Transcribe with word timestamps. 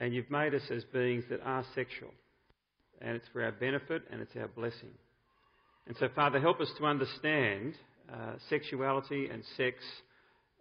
And 0.00 0.14
you've 0.14 0.30
made 0.30 0.54
us 0.54 0.62
as 0.70 0.84
beings 0.84 1.24
that 1.30 1.40
are 1.42 1.64
sexual. 1.74 2.10
And 3.00 3.16
it's 3.16 3.26
for 3.32 3.42
our 3.42 3.52
benefit 3.52 4.02
and 4.10 4.20
it's 4.20 4.36
our 4.36 4.48
blessing. 4.48 4.90
And 5.86 5.96
so, 5.98 6.08
Father, 6.14 6.40
help 6.40 6.60
us 6.60 6.70
to 6.78 6.86
understand 6.86 7.74
uh, 8.12 8.32
sexuality 8.50 9.28
and 9.32 9.42
sex 9.56 9.76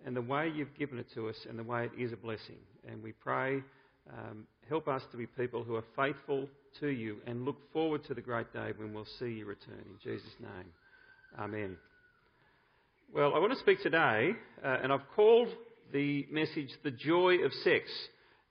and 0.05 0.15
the 0.15 0.21
way 0.21 0.51
you've 0.53 0.75
given 0.77 0.99
it 0.99 1.07
to 1.15 1.29
us 1.29 1.35
and 1.49 1.57
the 1.57 1.63
way 1.63 1.85
it 1.85 2.01
is 2.01 2.13
a 2.13 2.17
blessing. 2.17 2.57
And 2.87 3.01
we 3.01 3.11
pray, 3.11 3.61
um, 4.11 4.45
help 4.69 4.87
us 4.87 5.01
to 5.11 5.17
be 5.17 5.25
people 5.25 5.63
who 5.63 5.75
are 5.75 5.85
faithful 5.95 6.47
to 6.79 6.87
you 6.87 7.17
and 7.25 7.45
look 7.45 7.57
forward 7.73 8.05
to 8.05 8.13
the 8.13 8.21
great 8.21 8.51
day 8.53 8.71
when 8.77 8.93
we'll 8.93 9.07
see 9.19 9.31
you 9.31 9.45
return. 9.45 9.83
In 9.89 10.11
Jesus' 10.11 10.35
name, 10.39 10.71
Amen. 11.39 11.75
Well, 13.13 13.33
I 13.33 13.39
want 13.39 13.51
to 13.51 13.59
speak 13.59 13.81
today, 13.81 14.31
uh, 14.63 14.77
and 14.81 14.91
I've 14.91 15.07
called 15.15 15.49
the 15.91 16.25
message 16.31 16.69
The 16.83 16.91
Joy 16.91 17.39
of 17.43 17.51
Sex. 17.63 17.83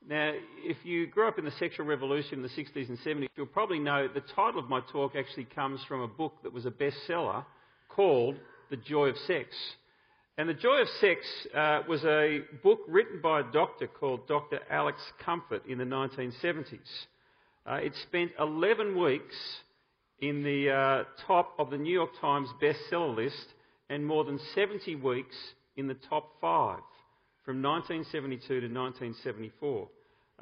Now, 0.07 0.33
if 0.59 0.77
you 0.85 1.07
grew 1.07 1.27
up 1.27 1.39
in 1.39 1.47
the 1.47 1.51
sexual 1.53 1.87
revolution 1.87 2.35
in 2.35 2.43
the 2.43 2.49
60s 2.49 2.91
and 2.91 2.99
70s, 2.99 3.29
you'll 3.37 3.47
probably 3.47 3.79
know 3.79 4.07
the 4.07 4.21
title 4.21 4.61
of 4.61 4.69
my 4.69 4.81
talk 4.93 5.17
actually 5.17 5.47
comes 5.47 5.81
from 5.89 6.03
a 6.03 6.09
book 6.09 6.35
that 6.43 6.53
was 6.53 6.67
a 6.67 6.71
bestseller 6.71 7.43
called 7.89 8.37
The 8.69 8.77
Joy 8.77 9.07
of 9.07 9.17
Sex. 9.27 9.49
And 10.37 10.47
The 10.47 10.55
Joy 10.55 10.83
of 10.83 10.89
Sex 11.01 11.21
uh, 11.55 11.81
was 11.89 12.05
a 12.05 12.41
book 12.63 12.81
written 12.87 13.23
by 13.23 13.41
a 13.41 13.45
doctor 13.45 13.87
called 13.87 14.29
Dr. 14.29 14.59
Alex 14.69 15.01
Comfort 15.25 15.65
in 15.67 15.79
the 15.79 15.85
1970s. 15.85 16.77
Uh, 17.65 17.75
it 17.77 17.95
spent 18.03 18.33
11 18.39 19.01
weeks 19.01 19.35
in 20.21 20.43
the 20.43 20.71
uh, 20.71 21.05
top 21.27 21.55
of 21.59 21.71
the 21.71 21.79
New 21.79 21.95
York 21.95 22.11
Times 22.21 22.51
bestseller 22.63 23.17
list 23.17 23.47
and 23.89 24.05
more 24.05 24.25
than 24.25 24.39
70 24.55 24.97
weeks 24.97 25.35
in 25.79 25.87
the 25.87 25.97
top 26.11 26.31
five 26.43 26.81
from 27.45 27.63
1972 27.63 28.47
to 28.47 28.67
1974. 28.67 29.89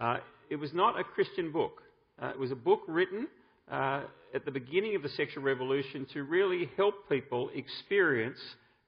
Uh, 0.00 0.16
it 0.50 0.56
was 0.56 0.72
not 0.72 0.98
a 0.98 1.04
Christian 1.04 1.50
book. 1.50 1.82
Uh, 2.20 2.28
it 2.28 2.38
was 2.38 2.52
a 2.52 2.56
book 2.56 2.82
written 2.86 3.26
uh, 3.70 4.02
at 4.34 4.44
the 4.44 4.50
beginning 4.50 4.94
of 4.94 5.02
the 5.02 5.08
sexual 5.10 5.42
revolution 5.42 6.06
to 6.12 6.22
really 6.22 6.70
help 6.76 7.08
people 7.08 7.50
experience, 7.54 8.38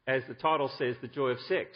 as 0.06 0.22
the 0.28 0.34
title 0.34 0.70
says, 0.78 0.94
the 1.03 1.08
joy 1.08 1.28
of 1.28 1.41
sex. 1.41 1.70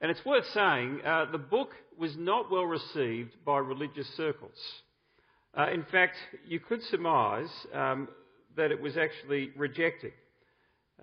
And 0.00 0.10
it's 0.10 0.24
worth 0.24 0.46
saying, 0.54 1.00
uh, 1.04 1.26
the 1.30 1.38
book 1.38 1.70
was 1.98 2.16
not 2.16 2.50
well 2.50 2.64
received 2.64 3.32
by 3.44 3.58
religious 3.58 4.08
circles. 4.16 4.56
Uh, 5.56 5.70
in 5.72 5.84
fact, 5.84 6.16
you 6.46 6.58
could 6.58 6.82
surmise 6.84 7.50
um, 7.74 8.08
that 8.56 8.70
it 8.70 8.80
was 8.80 8.96
actually 8.96 9.50
rejected. 9.56 10.12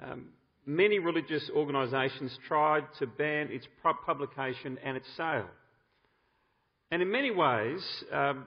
Um, 0.01 0.29
many 0.67 0.99
religious 0.99 1.49
organisations 1.55 2.37
tried 2.47 2.83
to 2.99 3.07
ban 3.07 3.47
its 3.49 3.65
publication 4.05 4.77
and 4.83 4.97
its 4.97 5.07
sale. 5.15 5.47
And 6.91 7.01
in 7.01 7.09
many 7.09 7.31
ways, 7.31 7.81
um, 8.11 8.45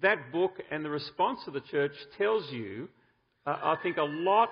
that 0.00 0.32
book 0.32 0.52
and 0.70 0.82
the 0.82 0.90
response 0.90 1.40
of 1.46 1.52
the 1.52 1.60
church 1.60 1.92
tells 2.16 2.50
you, 2.50 2.88
uh, 3.46 3.50
I 3.62 3.76
think, 3.82 3.98
a 3.98 4.02
lot 4.02 4.48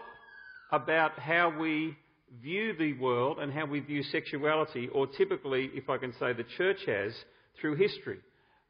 about 0.71 1.19
how 1.19 1.59
we 1.59 1.97
view 2.43 2.75
the 2.79 2.93
world 2.95 3.39
and 3.39 3.51
how 3.51 3.65
we 3.65 3.81
view 3.81 4.03
sexuality, 4.03 4.89
or 4.93 5.07
typically, 5.07 5.71
if 5.75 5.89
I 5.89 5.97
can 5.97 6.13
say, 6.21 6.35
the 6.35 6.45
church 6.59 6.79
has 6.87 7.13
through 7.61 7.77
history. 7.77 8.19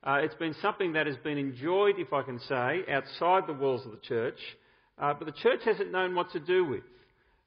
Uh, 0.04 0.20
it's 0.22 0.34
been 0.36 0.54
something 0.62 0.92
that 0.92 1.06
has 1.06 1.16
been 1.18 1.36
enjoyed, 1.36 1.96
if 1.98 2.12
I 2.12 2.22
can 2.22 2.38
say, 2.48 2.84
outside 2.90 3.46
the 3.46 3.52
walls 3.52 3.84
of 3.84 3.92
the 3.92 3.98
church, 3.98 4.38
uh, 4.98 5.14
but 5.14 5.26
the 5.26 5.32
church 5.32 5.60
hasn't 5.64 5.90
known 5.90 6.14
what 6.14 6.30
to 6.30 6.40
do 6.40 6.64
with. 6.64 6.84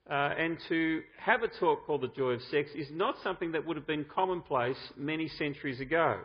Uh, 0.10 0.34
and 0.38 0.58
to 0.68 1.02
have 1.18 1.44
a 1.44 1.48
talk 1.48 1.86
called 1.86 2.02
The 2.02 2.10
Joy 2.10 2.32
of 2.32 2.42
Sex 2.52 2.70
is 2.76 2.88
not 2.92 3.16
something 3.24 3.54
that 3.54 3.66
would 3.66 3.78
have 3.78 3.88
been 3.88 4.06
commonplace 4.06 4.78
many 4.98 5.30
centuries 5.30 5.80
ago. 5.80 6.20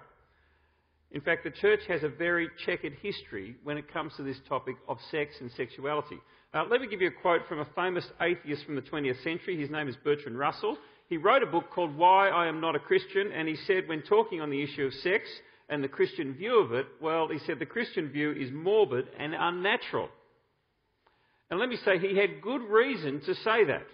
In 1.13 1.21
fact, 1.21 1.45
the 1.45 1.51
church 1.51 1.81
has 1.89 2.03
a 2.03 2.09
very 2.09 2.49
checkered 2.67 2.95
history 3.01 3.57
when 3.63 3.79
it 3.79 3.91
comes 3.93 4.13
to 4.17 4.23
this 4.23 4.37
topic 4.49 4.77
of 4.89 4.99
sex 5.11 5.35
and 5.41 5.51
sexuality. 5.53 6.19
Uh, 6.53 6.65
let 6.69 6.81
me 6.81 6.89
give 6.89 7.01
you 7.01 7.09
a 7.09 7.23
quote 7.23 7.43
from 7.49 7.61
a 7.61 7.69
famous 7.77 8.05
atheist 8.21 8.65
from 8.65 8.75
the 8.75 8.83
20th 8.83 9.23
century. 9.23 9.59
His 9.59 9.71
name 9.71 9.89
is 9.89 9.97
Bertrand 10.03 10.39
Russell. 10.39 10.77
He 11.09 11.17
wrote 11.17 11.43
a 11.43 11.47
book 11.47 11.71
called 11.71 11.97
Why 11.97 12.29
I 12.29 12.49
Am 12.49 12.61
Not 12.61 12.77
a 12.77 12.81
Christian, 12.81 13.33
and 13.33 13.49
he 13.49 13.57
said, 13.57 13.89
when 13.89 14.03
talking 14.03 14.41
on 14.41 14.51
the 14.51 14.63
issue 14.63 14.85
of 14.85 14.93
sex 14.95 15.25
and 15.69 15.83
the 15.83 15.89
Christian 15.89 16.35
view 16.35 16.59
of 16.59 16.73
it, 16.73 16.87
well, 17.01 17.29
he 17.29 17.39
said 17.39 17.59
the 17.59 17.67
Christian 17.67 18.11
view 18.11 18.33
is 18.33 18.51
morbid 18.53 19.07
and 19.19 19.35
unnatural. 19.39 20.11
And 21.51 21.59
let 21.59 21.69
me 21.69 21.77
say, 21.85 21.99
he 21.99 22.17
had 22.17 22.43
good 22.43 22.63
reason 22.63 23.21
to 23.21 23.35
say 23.37 23.65
that. 23.65 23.87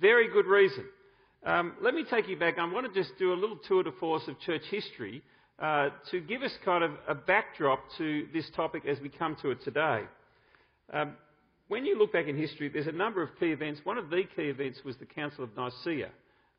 Very 0.00 0.28
good 0.28 0.46
reason. 0.46 0.84
Um, 1.46 1.74
let 1.80 1.94
me 1.94 2.04
take 2.08 2.28
you 2.28 2.36
back. 2.36 2.58
I 2.58 2.64
want 2.70 2.92
to 2.92 3.00
just 3.00 3.16
do 3.18 3.32
a 3.32 3.34
little 3.34 3.58
tour 3.68 3.82
de 3.82 3.92
force 3.92 4.22
of 4.26 4.40
church 4.40 4.62
history 4.70 5.22
uh, 5.58 5.90
to 6.10 6.20
give 6.20 6.42
us 6.42 6.52
kind 6.64 6.82
of 6.82 6.92
a 7.06 7.14
backdrop 7.14 7.80
to 7.98 8.26
this 8.32 8.48
topic 8.56 8.84
as 8.86 8.98
we 9.00 9.08
come 9.08 9.36
to 9.42 9.50
it 9.50 9.62
today. 9.62 10.00
Um, 10.92 11.14
when 11.68 11.84
you 11.84 11.98
look 11.98 12.12
back 12.12 12.26
in 12.26 12.36
history, 12.36 12.68
there's 12.68 12.86
a 12.86 12.92
number 12.92 13.22
of 13.22 13.30
key 13.38 13.46
events. 13.46 13.80
One 13.84 13.98
of 13.98 14.10
the 14.10 14.22
key 14.34 14.42
events 14.42 14.80
was 14.84 14.96
the 14.96 15.06
Council 15.06 15.44
of 15.44 15.50
Nicaea. 15.56 16.10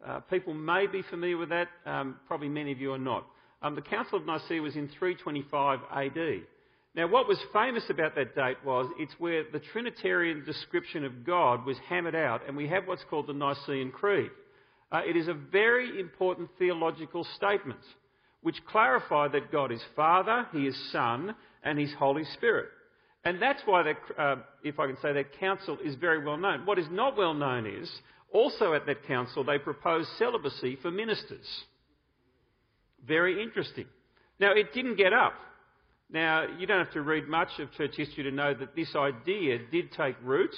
Uh, 0.06 0.20
people 0.22 0.54
may 0.54 0.88
be 0.88 1.02
familiar 1.04 1.38
with 1.38 1.50
that, 1.50 1.68
um, 1.86 2.16
probably 2.28 2.50
many 2.50 2.72
of 2.72 2.80
you 2.80 2.94
are 2.94 3.00
not. 3.00 3.26
Um, 3.62 3.76
the 3.76 3.82
Council 3.82 4.20
of 4.20 4.26
Nicaea 4.26 4.62
was 4.62 4.76
in 4.76 4.88
325 5.00 5.80
AD. 5.92 6.42
Now, 6.96 7.08
what 7.08 7.28
was 7.28 7.38
famous 7.52 7.84
about 7.90 8.16
that 8.16 8.36
date 8.36 8.58
was 8.64 8.90
it's 8.98 9.14
where 9.20 9.44
the 9.52 9.60
Trinitarian 9.60 10.46
description 10.46 11.04
of 11.04 11.26
God 11.26 11.66
was 11.66 11.78
hammered 11.90 12.16
out, 12.16 12.48
and 12.48 12.56
we 12.56 12.68
have 12.70 12.88
what's 12.88 13.04
called 13.10 13.28
the 13.28 13.34
Nicene 13.34 13.92
Creed. 13.92 14.32
Uh, 14.92 15.02
it 15.06 15.18
is 15.18 15.28
a 15.28 15.34
very 15.34 16.00
important 16.00 16.50
theological 16.58 17.26
statement 17.36 17.82
which 18.42 18.64
clarified 18.68 19.34
that 19.34 19.52
God 19.52 19.72
is 19.72 19.82
Father, 19.96 20.48
He 20.54 20.68
is 20.68 20.92
Son, 20.92 21.36
and 21.64 21.78
He's 21.78 21.94
Holy 21.98 22.24
Spirit. 22.36 22.68
And 23.26 23.42
that's 23.42 23.62
why, 23.66 23.84
that, 23.84 23.98
uh, 24.18 24.36
if 24.64 24.80
I 24.80 24.86
can 24.86 24.98
say, 25.02 25.12
that 25.14 25.38
council 25.40 25.80
is 25.84 25.96
very 25.96 26.24
well 26.24 26.38
known. 26.38 26.66
What 26.66 26.80
is 26.80 26.86
not 26.92 27.18
well 27.18 27.34
known 27.34 27.66
is 27.66 27.92
also 28.32 28.74
at 28.74 28.86
that 28.86 29.06
council 29.08 29.44
they 29.44 29.58
proposed 29.58 30.08
celibacy 30.18 30.78
for 30.82 30.92
ministers. 30.92 31.48
Very 33.06 33.42
interesting. 33.42 33.86
Now, 34.40 34.54
it 34.54 34.74
didn't 34.74 34.96
get 34.96 35.12
up. 35.12 35.34
Now, 36.10 36.46
you 36.58 36.68
don't 36.68 36.84
have 36.84 36.94
to 36.94 37.02
read 37.02 37.28
much 37.28 37.50
of 37.60 37.72
church 37.74 37.96
history 37.96 38.24
to 38.24 38.32
know 38.32 38.54
that 38.54 38.76
this 38.76 38.96
idea 38.96 39.60
did 39.72 39.92
take 39.92 40.16
root, 40.24 40.54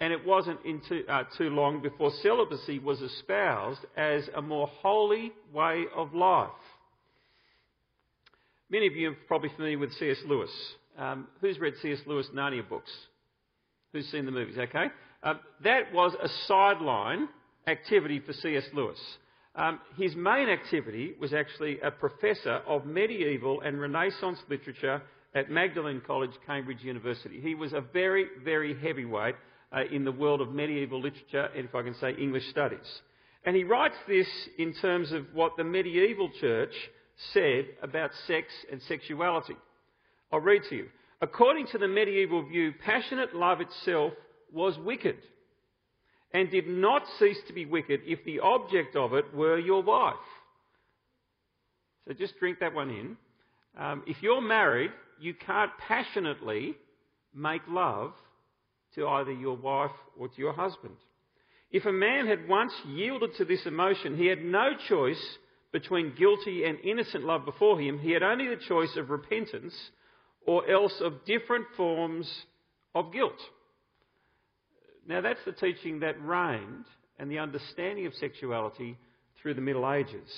and 0.00 0.12
it 0.12 0.24
wasn't 0.24 0.60
too, 0.88 1.04
uh, 1.08 1.24
too 1.36 1.50
long 1.50 1.82
before 1.82 2.12
celibacy 2.22 2.78
was 2.78 3.00
espoused 3.00 3.80
as 3.96 4.28
a 4.34 4.42
more 4.42 4.68
holy 4.68 5.32
way 5.52 5.84
of 5.94 6.14
life. 6.14 6.50
Many 8.70 8.86
of 8.86 8.94
you 8.94 9.10
are 9.10 9.16
probably 9.26 9.48
familiar 9.56 9.78
with 9.78 9.92
C.S. 9.94 10.18
Lewis. 10.26 10.50
Um, 10.96 11.28
who's 11.40 11.58
read 11.58 11.74
C.S. 11.80 12.00
Lewis 12.06 12.26
Narnia 12.34 12.68
books? 12.68 12.90
Who's 13.92 14.06
seen 14.10 14.26
the 14.26 14.30
movies? 14.30 14.58
Okay. 14.58 14.86
Uh, 15.22 15.34
that 15.64 15.92
was 15.92 16.14
a 16.22 16.28
sideline 16.46 17.28
activity 17.66 18.20
for 18.20 18.32
C.S. 18.32 18.64
Lewis. 18.74 18.98
Um, 19.58 19.80
his 19.96 20.14
main 20.14 20.48
activity 20.48 21.14
was 21.20 21.34
actually 21.34 21.80
a 21.80 21.90
professor 21.90 22.60
of 22.68 22.86
medieval 22.86 23.60
and 23.60 23.80
Renaissance 23.80 24.38
literature 24.48 25.02
at 25.34 25.50
Magdalen 25.50 26.00
College, 26.06 26.30
Cambridge 26.46 26.82
University. 26.82 27.40
He 27.40 27.56
was 27.56 27.72
a 27.72 27.80
very, 27.80 28.26
very 28.44 28.78
heavyweight 28.78 29.34
uh, 29.72 29.80
in 29.90 30.04
the 30.04 30.12
world 30.12 30.40
of 30.40 30.54
medieval 30.54 31.00
literature, 31.00 31.48
and 31.56 31.64
if 31.64 31.74
I 31.74 31.82
can 31.82 31.94
say 31.94 32.12
English 32.12 32.48
studies. 32.50 32.86
And 33.44 33.56
he 33.56 33.64
writes 33.64 33.96
this 34.06 34.28
in 34.58 34.74
terms 34.74 35.10
of 35.10 35.26
what 35.34 35.56
the 35.56 35.64
medieval 35.64 36.30
church 36.40 36.72
said 37.32 37.66
about 37.82 38.10
sex 38.28 38.46
and 38.70 38.80
sexuality. 38.82 39.56
I'll 40.32 40.38
read 40.38 40.62
to 40.70 40.76
you. 40.76 40.86
According 41.20 41.66
to 41.72 41.78
the 41.78 41.88
medieval 41.88 42.46
view, 42.46 42.72
passionate 42.84 43.34
love 43.34 43.60
itself 43.60 44.12
was 44.52 44.78
wicked 44.78 45.16
and 46.32 46.50
did 46.50 46.68
not 46.68 47.02
cease 47.18 47.38
to 47.46 47.52
be 47.52 47.66
wicked 47.66 48.00
if 48.04 48.24
the 48.24 48.40
object 48.40 48.96
of 48.96 49.14
it 49.14 49.34
were 49.34 49.58
your 49.58 49.82
wife. 49.82 50.14
So 52.06 52.14
just 52.14 52.38
drink 52.38 52.58
that 52.60 52.74
one 52.74 52.90
in. 52.90 53.16
Um, 53.78 54.02
if 54.06 54.22
you're 54.22 54.40
married, 54.40 54.90
you 55.20 55.34
can't 55.34 55.70
passionately 55.86 56.74
make 57.34 57.62
love 57.68 58.12
to 58.94 59.06
either 59.06 59.32
your 59.32 59.56
wife 59.56 59.92
or 60.18 60.28
to 60.28 60.38
your 60.38 60.52
husband. 60.52 60.96
If 61.70 61.84
a 61.84 61.92
man 61.92 62.26
had 62.26 62.48
once 62.48 62.72
yielded 62.86 63.36
to 63.36 63.44
this 63.44 63.66
emotion, 63.66 64.16
he 64.16 64.26
had 64.26 64.42
no 64.42 64.70
choice 64.88 65.22
between 65.70 66.14
guilty 66.16 66.64
and 66.64 66.78
innocent 66.80 67.24
love 67.24 67.44
before 67.44 67.78
him. 67.78 67.98
He 67.98 68.12
had 68.12 68.22
only 68.22 68.48
the 68.48 68.62
choice 68.68 68.96
of 68.96 69.10
repentance 69.10 69.74
or 70.46 70.68
else 70.68 70.94
of 71.02 71.26
different 71.26 71.66
forms 71.76 72.26
of 72.94 73.12
guilt. 73.12 73.38
Now, 75.08 75.22
that's 75.22 75.40
the 75.46 75.52
teaching 75.52 76.00
that 76.00 76.22
reigned 76.22 76.84
and 77.18 77.30
the 77.30 77.38
understanding 77.38 78.06
of 78.06 78.14
sexuality 78.14 78.96
through 79.40 79.54
the 79.54 79.62
Middle 79.62 79.90
Ages. 79.90 80.28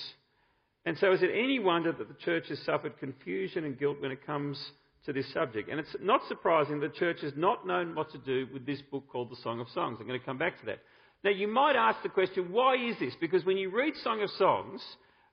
And 0.86 0.96
so, 0.98 1.12
is 1.12 1.22
it 1.22 1.30
any 1.34 1.58
wonder 1.58 1.92
that 1.92 2.08
the 2.08 2.24
church 2.24 2.44
has 2.48 2.58
suffered 2.60 2.98
confusion 3.00 3.64
and 3.64 3.78
guilt 3.78 4.00
when 4.00 4.12
it 4.12 4.24
comes 4.24 4.58
to 5.06 5.12
this 5.12 5.30
subject? 5.34 5.68
And 5.68 5.80
it's 5.80 5.96
not 6.00 6.20
surprising 6.28 6.78
the 6.78 6.88
church 6.88 7.20
has 7.22 7.32
not 7.36 7.66
known 7.66 7.96
what 7.96 8.12
to 8.12 8.18
do 8.18 8.46
with 8.52 8.64
this 8.64 8.80
book 8.90 9.04
called 9.10 9.30
the 9.30 9.36
Song 9.42 9.60
of 9.60 9.68
Songs. 9.74 9.98
I'm 10.00 10.06
going 10.06 10.18
to 10.18 10.24
come 10.24 10.38
back 10.38 10.58
to 10.60 10.66
that. 10.66 10.78
Now, 11.24 11.30
you 11.30 11.48
might 11.48 11.76
ask 11.76 12.02
the 12.02 12.08
question, 12.08 12.52
why 12.52 12.76
is 12.76 12.96
this? 12.98 13.14
Because 13.20 13.44
when 13.44 13.58
you 13.58 13.70
read 13.70 13.94
Song 14.02 14.22
of 14.22 14.30
Songs, 14.38 14.80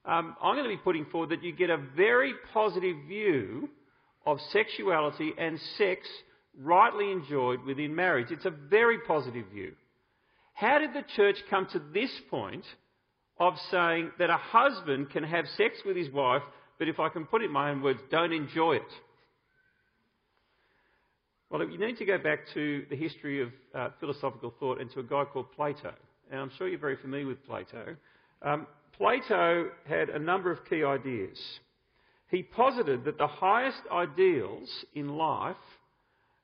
um, 0.03 0.35
I'm 0.41 0.55
going 0.55 0.69
to 0.69 0.75
be 0.75 0.81
putting 0.83 1.05
forward 1.05 1.29
that 1.29 1.43
you 1.43 1.53
get 1.53 1.69
a 1.69 1.77
very 1.95 2.33
positive 2.53 2.97
view 3.07 3.69
of 4.25 4.39
sexuality 4.51 5.31
and 5.37 5.59
sex 5.77 6.07
rightly 6.61 7.11
enjoyed 7.11 7.63
within 7.63 7.95
marriage. 7.95 8.31
It's 8.31 8.45
a 8.45 8.51
very 8.51 8.99
positive 8.99 9.45
view. 9.53 9.73
How 10.53 10.79
did 10.79 10.93
the 10.93 11.03
church 11.15 11.37
come 11.49 11.67
to 11.73 11.81
this 11.93 12.11
point 12.29 12.65
of 13.39 13.53
saying 13.69 14.11
that 14.17 14.29
a 14.29 14.37
husband 14.37 15.11
can 15.11 15.23
have 15.23 15.45
sex 15.55 15.77
with 15.85 15.95
his 15.95 16.09
wife, 16.11 16.41
but 16.79 16.87
if 16.87 16.99
I 16.99 17.09
can 17.09 17.25
put 17.25 17.41
it 17.41 17.45
in 17.45 17.51
my 17.51 17.69
own 17.69 17.81
words, 17.81 17.99
don't 18.09 18.33
enjoy 18.33 18.77
it? 18.77 18.91
Well, 21.49 21.63
you 21.63 21.77
need 21.77 21.97
to 21.97 22.05
go 22.05 22.17
back 22.17 22.39
to 22.55 22.85
the 22.89 22.95
history 22.95 23.41
of 23.41 23.49
uh, 23.73 23.89
philosophical 23.99 24.53
thought 24.59 24.81
and 24.81 24.91
to 24.91 24.99
a 24.99 25.03
guy 25.03 25.23
called 25.25 25.51
Plato. 25.55 25.93
And 26.29 26.41
I'm 26.41 26.51
sure 26.57 26.67
you're 26.67 26.79
very 26.79 26.97
familiar 26.97 27.27
with 27.27 27.45
Plato. 27.45 27.95
Um, 28.41 28.67
Plato 28.97 29.69
had 29.87 30.09
a 30.09 30.19
number 30.19 30.51
of 30.51 30.65
key 30.65 30.83
ideas. 30.83 31.37
He 32.29 32.43
posited 32.43 33.05
that 33.05 33.17
the 33.17 33.27
highest 33.27 33.81
ideals 33.91 34.69
in 34.93 35.15
life 35.15 35.55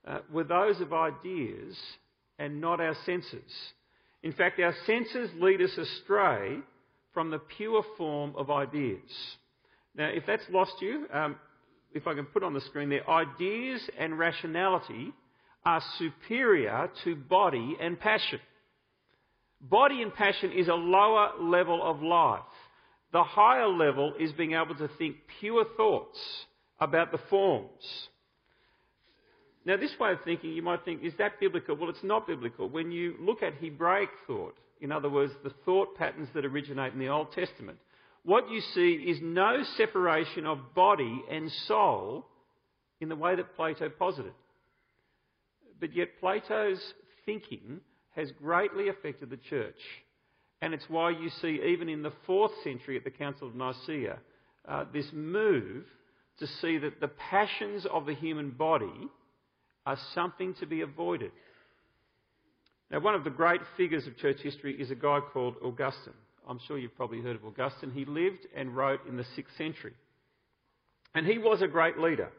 uh, 0.08 0.20
were 0.32 0.44
those 0.44 0.80
of 0.82 0.94
ideas 0.94 1.78
and 2.40 2.60
not 2.60 2.80
our 2.80 2.96
senses. 3.06 3.52
In 4.22 4.34
fact, 4.34 4.60
our 4.60 4.74
senses 4.86 5.30
lead 5.40 5.62
us 5.62 5.78
astray 5.78 6.58
from 7.14 7.30
the 7.30 7.40
pure 7.40 7.84
form 7.98 8.34
of 8.38 8.50
ideas. 8.50 9.10
Now, 9.96 10.08
if 10.08 10.26
that's 10.26 10.44
lost 10.50 10.74
you, 10.82 11.06
um, 11.14 11.36
if 11.94 12.08
I 12.08 12.14
can 12.16 12.26
put 12.26 12.44
on 12.44 12.54
the 12.54 12.62
screen 12.62 12.90
there, 12.90 13.08
ideas 13.10 13.82
and 14.00 14.18
rationality 14.18 15.14
are 15.66 15.82
superior 15.98 16.90
to 17.04 17.16
body 17.16 17.78
and 17.80 18.00
passion. 18.00 18.40
Body 19.62 20.02
and 20.02 20.14
passion 20.14 20.52
is 20.52 20.68
a 20.68 20.74
lower 20.74 21.32
level 21.40 21.82
of 21.82 22.02
life. 22.02 22.42
The 23.14 23.24
higher 23.24 23.68
level 23.68 24.14
is 24.20 24.32
being 24.34 24.54
able 24.54 24.76
to 24.76 24.90
think 24.98 25.18
pure 25.40 25.66
thoughts 25.78 26.18
about 26.80 27.12
the 27.12 27.20
forms. 27.30 28.10
Now, 29.66 29.78
this 29.78 29.98
way 30.00 30.12
of 30.12 30.22
thinking, 30.26 30.52
you 30.52 30.62
might 30.62 30.84
think, 30.84 31.04
is 31.04 31.14
that 31.20 31.40
biblical? 31.40 31.76
Well, 31.76 31.90
it's 31.90 32.04
not 32.04 32.28
biblical. 32.28 32.68
When 32.68 32.92
you 32.92 33.16
look 33.20 33.42
at 33.42 33.54
Hebraic 33.62 34.10
thought, 34.28 34.56
in 34.82 34.92
other 34.92 35.10
words, 35.10 35.32
the 35.44 35.54
thought 35.64 35.96
patterns 35.96 36.28
that 36.34 36.46
originate 36.46 36.94
in 36.94 37.00
the 37.00 37.08
Old 37.08 37.32
Testament, 37.32 37.78
what 38.24 38.50
you 38.50 38.60
see 38.74 38.94
is 38.94 39.20
no 39.22 39.64
separation 39.78 40.46
of 40.46 40.74
body 40.74 41.22
and 41.32 41.50
soul 41.68 42.26
in 43.00 43.08
the 43.08 43.16
way 43.16 43.36
that 43.36 43.56
Plato 43.56 43.90
posited. 43.90 44.34
But 45.80 45.96
yet, 45.96 46.20
Plato's 46.20 46.82
thinking 47.26 47.80
has 48.16 48.32
greatly 48.32 48.90
affected 48.90 49.30
the 49.30 49.38
church. 49.38 49.80
And 50.62 50.74
it's 50.74 50.90
why 50.90 51.12
you 51.12 51.30
see, 51.42 51.62
even 51.66 51.90
in 51.90 52.04
the 52.04 52.14
fourth 52.26 52.52
century 52.64 52.98
at 52.98 53.04
the 53.04 53.12
Council 53.12 53.48
of 53.48 53.56
Nicaea, 53.56 54.18
uh, 54.68 54.86
this 54.94 55.08
move 55.12 55.86
to 56.40 56.48
see 56.48 56.78
that 56.78 57.00
the 57.02 57.10
passions 57.10 57.86
of 57.92 58.06
the 58.06 58.14
human 58.14 58.52
body 58.52 59.10
are 59.86 59.98
something 60.14 60.54
to 60.56 60.66
be 60.66 60.82
avoided. 60.82 61.32
Now, 62.92 63.00
one 63.00 63.16
of 63.16 63.24
the 63.24 63.30
great 63.30 63.62
figures 63.76 64.08
of 64.08 64.18
church 64.18 64.38
history 64.42 64.80
is 64.80 64.92
a 64.92 64.96
guy 64.96 65.20
called 65.20 65.56
Augustine. 65.64 66.14
I'm 66.48 66.60
sure 66.68 66.78
you've 66.78 66.96
probably 66.96 67.22
heard 67.22 67.36
of 67.36 67.46
Augustine. 67.46 67.92
He 67.92 68.06
lived 68.06 68.46
and 68.56 68.76
wrote 68.76 69.08
in 69.08 69.18
the 69.18 69.24
6th 69.24 69.58
century. 69.58 69.94
And 71.16 71.26
he 71.26 71.38
was 71.38 71.62
a 71.62 71.68
great 71.68 71.98
leader. 71.98 72.30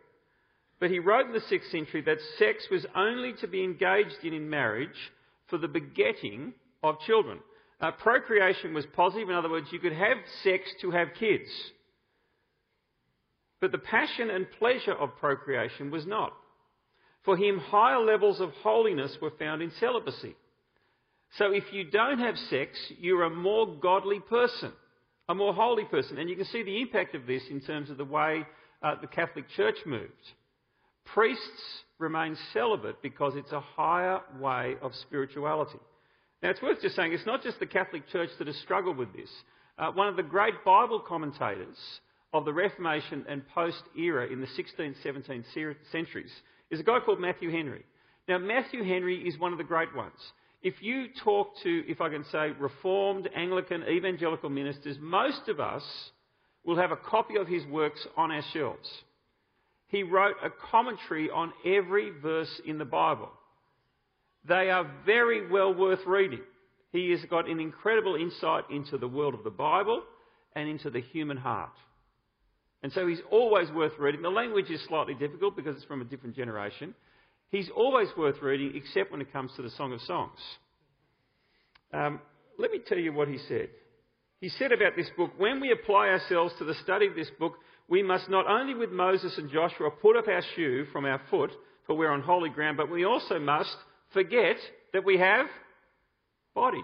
But 0.81 0.91
he 0.91 0.99
wrote 0.99 1.26
in 1.26 1.32
the 1.32 1.41
6th 1.41 1.70
century 1.70 2.02
that 2.02 2.19
sex 2.38 2.69
was 2.70 2.85
only 2.94 3.32
to 3.41 3.46
be 3.46 3.64
engaged 3.64 4.23
in 4.23 4.35
in 4.35 4.50
marriage 4.50 5.12
for 5.49 5.58
the 5.58 5.69
begetting 5.69 6.52
of 6.82 7.00
children. 7.00 7.38
Uh, 7.81 7.91
procreation 7.93 8.75
was 8.75 8.87
positive. 8.94 9.29
In 9.29 9.35
other 9.35 9.50
words, 9.50 9.69
you 9.73 9.79
could 9.79 9.93
have 9.93 10.19
sex 10.43 10.64
to 10.81 10.91
have 10.91 11.08
kids. 11.19 11.49
But 13.61 13.73
the 13.73 13.79
passion 13.79 14.31
and 14.31 14.50
pleasure 14.58 14.93
of 14.93 15.17
procreation 15.17 15.91
was 15.91 16.06
not. 16.06 16.32
For 17.24 17.36
him, 17.36 17.58
higher 17.58 18.00
levels 18.00 18.40
of 18.40 18.50
holiness 18.62 19.16
were 19.20 19.32
found 19.38 19.62
in 19.62 19.72
celibacy. 19.80 20.36
So 21.38 21.52
if 21.52 21.64
you 21.72 21.84
don't 21.90 22.18
have 22.18 22.36
sex, 22.50 22.78
you're 23.00 23.24
a 23.24 23.30
more 23.30 23.66
godly 23.66 24.20
person, 24.20 24.72
a 25.28 25.34
more 25.34 25.54
holy 25.54 25.84
person. 25.84 26.18
And 26.18 26.28
you 26.28 26.36
can 26.36 26.44
see 26.44 26.62
the 26.62 26.80
impact 26.80 27.14
of 27.14 27.26
this 27.26 27.42
in 27.50 27.60
terms 27.60 27.90
of 27.90 27.96
the 27.96 28.04
way 28.04 28.46
uh, 28.82 28.94
the 29.00 29.06
Catholic 29.06 29.48
Church 29.56 29.76
moved. 29.86 30.12
Priests 31.06 31.82
remain 31.98 32.36
celibate 32.52 33.02
because 33.02 33.34
it's 33.36 33.52
a 33.52 33.60
higher 33.60 34.20
way 34.38 34.74
of 34.82 34.92
spirituality. 34.94 35.78
Now, 36.42 36.50
it's 36.50 36.62
worth 36.62 36.82
just 36.82 36.94
saying 36.94 37.12
it's 37.12 37.26
not 37.26 37.42
just 37.42 37.58
the 37.58 37.66
Catholic 37.66 38.06
Church 38.08 38.30
that 38.38 38.46
has 38.46 38.56
struggled 38.58 38.98
with 38.98 39.12
this. 39.14 39.30
Uh, 39.78 39.90
one 39.92 40.08
of 40.08 40.16
the 40.16 40.22
great 40.22 40.62
Bible 40.64 41.00
commentators 41.00 41.76
of 42.34 42.44
the 42.44 42.52
Reformation 42.52 43.24
and 43.28 43.48
post 43.48 43.82
era 43.98 44.26
in 44.30 44.40
the 44.40 44.46
16th, 44.46 44.96
17th 45.04 45.74
centuries 45.90 46.30
is 46.70 46.81
a 46.81 46.84
guy 46.84 46.99
called 47.00 47.20
Matthew 47.20 47.50
Henry. 47.50 47.84
Now, 48.28 48.38
Matthew 48.38 48.82
Henry 48.82 49.16
is 49.28 49.38
one 49.38 49.52
of 49.52 49.58
the 49.58 49.64
great 49.64 49.94
ones. 49.94 50.19
If 50.62 50.82
you 50.82 51.08
talk 51.22 51.49
to, 51.62 51.84
if 51.87 52.00
I 52.00 52.08
can 52.08 52.25
say, 52.32 52.52
Reformed, 52.58 53.28
Anglican, 53.37 53.84
evangelical 53.84 54.49
ministers, 54.49 54.96
most 54.99 55.49
of 55.49 55.61
us 55.61 55.82
will 56.64 56.76
have 56.78 56.90
a 56.90 56.96
copy 56.96 57.37
of 57.37 57.46
his 57.46 57.66
works 57.66 58.06
on 58.16 58.31
our 58.31 58.43
shelves. 58.52 58.88
He 59.88 60.02
wrote 60.02 60.37
a 60.43 60.49
commentary 60.70 61.31
on 61.31 61.52
every 61.66 62.11
verse 62.22 62.61
in 62.67 62.78
the 62.78 62.87
Bible. 62.87 63.31
They 64.49 64.70
are 64.70 64.90
very 65.05 65.46
well 65.50 65.75
worth 65.75 66.05
reading. 66.06 66.40
He 66.93 67.10
has 67.10 67.20
got 67.28 67.49
an 67.49 67.60
incredible 67.60 68.14
insight 68.14 68.64
into 68.70 68.96
the 68.96 69.08
world 69.08 69.34
of 69.34 69.44
the 69.44 69.50
Bible 69.50 70.02
and 70.56 70.69
into 70.69 70.90
the 70.90 71.00
human 71.00 71.37
heart. 71.37 71.72
And 72.84 72.92
so 72.92 73.06
he's 73.06 73.22
always 73.31 73.70
worth 73.70 73.94
reading. 73.98 74.20
The 74.20 74.28
language 74.28 74.70
is 74.70 74.78
slightly 74.86 75.14
difficult 75.14 75.56
because 75.56 75.75
it's 75.75 75.86
from 75.86 76.02
a 76.02 76.04
different 76.04 76.36
generation. 76.36 76.94
He's 77.48 77.70
always 77.75 78.08
worth 78.14 78.42
reading, 78.42 78.72
except 78.75 79.10
when 79.10 79.22
it 79.22 79.32
comes 79.32 79.52
to 79.56 79.62
the 79.62 79.70
Song 79.70 79.94
of 79.94 80.02
Songs. 80.02 80.38
Um, 81.94 82.20
let 82.58 82.70
me 82.70 82.81
tell 82.86 82.98
you 82.98 83.14
what 83.14 83.28
he 83.28 83.38
said. 83.48 83.70
He 84.42 84.50
said 84.50 84.70
about 84.70 84.96
this 84.96 85.08
book 85.16 85.31
when 85.38 85.60
we 85.60 85.72
apply 85.72 86.08
ourselves 86.08 86.52
to 86.58 86.66
the 86.66 86.75
study 86.75 87.06
of 87.06 87.14
this 87.14 87.31
book, 87.38 87.54
we 87.88 88.02
must 88.02 88.28
not 88.28 88.46
only 88.46 88.75
with 88.75 88.90
Moses 88.90 89.32
and 89.38 89.50
Joshua 89.50 89.90
put 89.90 90.19
up 90.19 90.28
our 90.28 90.42
shoe 90.54 90.84
from 90.92 91.06
our 91.06 91.22
foot, 91.31 91.52
for 91.86 91.96
we're 91.96 92.12
on 92.12 92.20
holy 92.20 92.50
ground, 92.50 92.76
but 92.76 92.90
we 92.90 93.06
also 93.06 93.38
must 93.38 93.75
forget 94.12 94.56
that 94.92 95.06
we 95.06 95.16
have 95.16 95.46
bodies. 96.54 96.82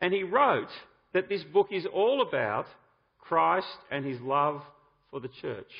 And 0.00 0.10
he 0.14 0.22
wrote 0.22 0.70
that 1.12 1.28
this 1.28 1.44
book 1.52 1.68
is 1.70 1.84
all 1.92 2.22
about 2.26 2.64
Christ 3.22 3.66
and 3.90 4.04
his 4.04 4.20
love 4.20 4.60
for 5.10 5.20
the 5.20 5.30
church 5.40 5.72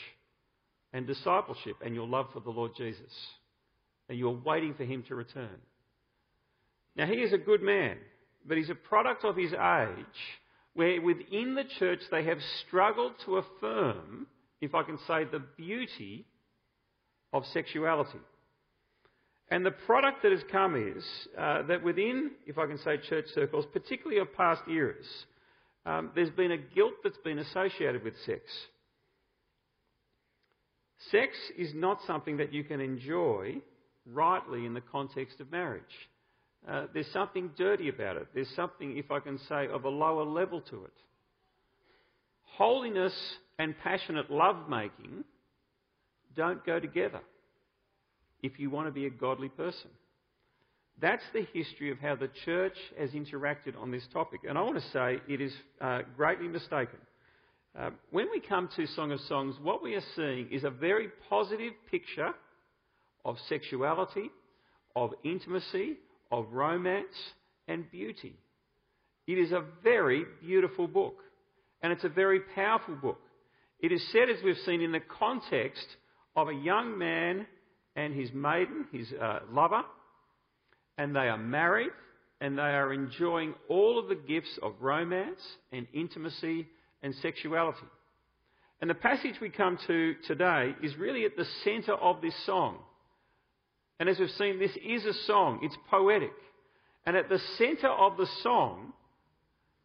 and 0.93 1.07
discipleship 1.07 1.77
and 1.85 1.95
your 1.95 2.07
love 2.07 2.27
for 2.33 2.41
the 2.41 2.51
Lord 2.51 2.73
Jesus. 2.77 3.13
And 4.09 4.19
you're 4.19 4.41
waiting 4.45 4.75
for 4.75 4.85
him 4.85 5.05
to 5.09 5.15
return. 5.15 5.59
Now, 6.97 7.07
he 7.07 7.17
is 7.17 7.33
a 7.33 7.39
good 7.39 7.63
man, 7.63 7.97
but 8.47 8.57
he's 8.57 8.71
a 8.71 8.75
product 8.75 9.25
of 9.25 9.37
his 9.37 9.53
age 9.53 10.39
where 10.75 11.01
within 11.01 11.55
the 11.55 11.65
church 11.79 12.01
they 12.11 12.25
have 12.25 12.39
struggled 12.67 13.13
to 13.25 13.37
affirm, 13.37 14.27
if 14.61 14.75
I 14.75 14.83
can 14.83 14.99
say, 15.07 15.25
the 15.25 15.43
beauty 15.57 16.25
of 17.33 17.45
sexuality. 17.53 18.21
And 19.49 19.67
the 19.67 19.71
product 19.71 20.23
that 20.23 20.33
has 20.33 20.43
come 20.51 20.77
is 20.77 21.05
uh, 21.39 21.63
that 21.63 21.83
within, 21.83 22.31
if 22.47 22.59
I 22.59 22.67
can 22.67 22.79
say, 22.79 22.99
church 23.09 23.27
circles, 23.35 23.67
particularly 23.73 24.21
of 24.21 24.33
past 24.35 24.63
eras, 24.71 25.07
um, 25.85 26.11
there's 26.15 26.31
been 26.31 26.53
a 26.53 26.57
guilt 26.59 26.95
that's 27.03 27.19
been 27.19 27.39
associated 27.39 28.05
with 28.05 28.15
sex. 28.25 28.43
Sex 31.11 31.37
is 31.59 31.73
not 31.75 31.99
something 32.07 32.37
that 32.37 32.53
you 32.53 32.63
can 32.63 32.81
enjoy 32.81 33.57
rightly 34.07 34.67
in 34.67 34.75
the 34.75 34.81
context 34.81 35.41
of 35.41 35.51
marriage. 35.51 35.83
Uh, 36.69 36.87
there's 36.95 37.11
something 37.13 37.51
dirty 37.57 37.89
about 37.89 38.17
it. 38.17 38.29
There's 38.35 38.55
something, 38.55 38.97
if 38.97 39.11
I 39.11 39.19
can 39.19 39.39
say, 39.49 39.67
of 39.67 39.85
a 39.85 39.89
lower 39.89 40.25
level 40.25 40.61
to 40.61 40.85
it. 40.85 40.93
Holiness 42.45 43.15
and 43.59 43.75
passionate 43.83 44.31
lovemaking 44.31 45.25
don't 46.37 46.65
go 46.65 46.79
together 46.79 47.21
if 48.43 48.59
you 48.59 48.71
want 48.71 48.87
to 48.87 48.93
be 48.93 49.07
a 49.07 49.11
godly 49.11 49.49
person. 49.49 49.91
That's 51.03 51.23
the 51.35 51.45
history 51.53 51.91
of 51.91 51.99
how 51.99 52.15
the 52.15 52.31
church 52.45 52.77
has 52.97 53.11
interacted 53.11 53.77
on 53.77 53.91
this 53.91 54.05
topic. 54.13 54.43
And 54.49 54.57
I 54.57 54.63
want 54.63 54.77
to 54.77 54.91
say 54.93 55.19
it 55.29 55.41
is 55.41 55.53
uh, 55.81 56.03
greatly 56.17 56.47
mistaken. 56.47 57.01
Uh, 57.77 57.91
when 58.13 58.29
we 58.31 58.39
come 58.39 58.69
to 58.77 58.87
Song 58.87 59.11
of 59.11 59.19
Songs, 59.23 59.57
what 59.61 59.83
we 59.83 59.97
are 59.97 60.03
seeing 60.15 60.49
is 60.53 60.63
a 60.63 60.71
very 60.71 61.09
positive 61.29 61.73
picture 61.91 62.31
of 63.25 63.37
sexuality, 63.49 64.31
of 64.95 65.11
intimacy, 65.25 65.97
of 66.31 66.47
romance, 66.53 67.15
and 67.67 67.91
beauty. 67.91 68.37
It 69.27 69.39
is 69.39 69.51
a 69.51 69.65
very 69.83 70.25
beautiful 70.41 70.87
book, 70.87 71.17
and 71.83 71.93
it's 71.93 72.05
a 72.05 72.11
very 72.11 72.41
powerful 72.55 72.95
book. 72.95 73.21
It 73.81 73.91
is 73.91 74.01
set, 74.13 74.29
as 74.29 74.37
we've 74.45 74.57
seen, 74.65 74.81
in 74.81 74.93
the 74.93 75.01
context 75.01 75.87
of 76.37 76.49
a 76.49 76.55
young 76.55 76.97
man 76.97 77.45
and 77.97 78.15
his 78.15 78.33
maiden, 78.33 78.87
his 78.93 79.13
uh, 79.21 79.41
lover, 79.51 79.83
and 80.99 81.15
they 81.15 81.29
are 81.29 81.39
married 81.39 81.91
and 82.41 82.59
they 82.59 82.63
are 82.63 82.93
enjoying 82.93 83.55
all 83.69 83.99
of 83.99 84.09
the 84.09 84.15
gifts 84.15 84.59
of 84.63 84.75
romance 84.81 85.41
and 85.71 85.87
intimacy 85.93 86.67
and 87.03 87.15
sexuality. 87.23 87.87
And 88.81 88.91
the 88.91 88.95
passage 88.95 89.35
we 89.41 89.49
come 89.49 89.79
to 89.87 90.15
today 90.27 90.75
is 90.83 90.97
really 90.97 91.25
at 91.25 91.37
the 91.37 91.47
centre 91.63 91.95
of 91.95 92.21
this 92.21 92.35
song. 92.45 92.79
And 94.01 94.09
as 94.09 94.19
we've 94.19 94.29
seen, 94.31 94.59
this 94.59 94.77
is 94.85 95.05
a 95.05 95.15
song, 95.27 95.61
it's 95.63 95.77
poetic. 95.89 96.33
And 97.07 97.17
at 97.17 97.29
the 97.29 97.39
centre 97.59 97.91
of 97.91 98.17
the 98.17 98.27
song, 98.43 98.93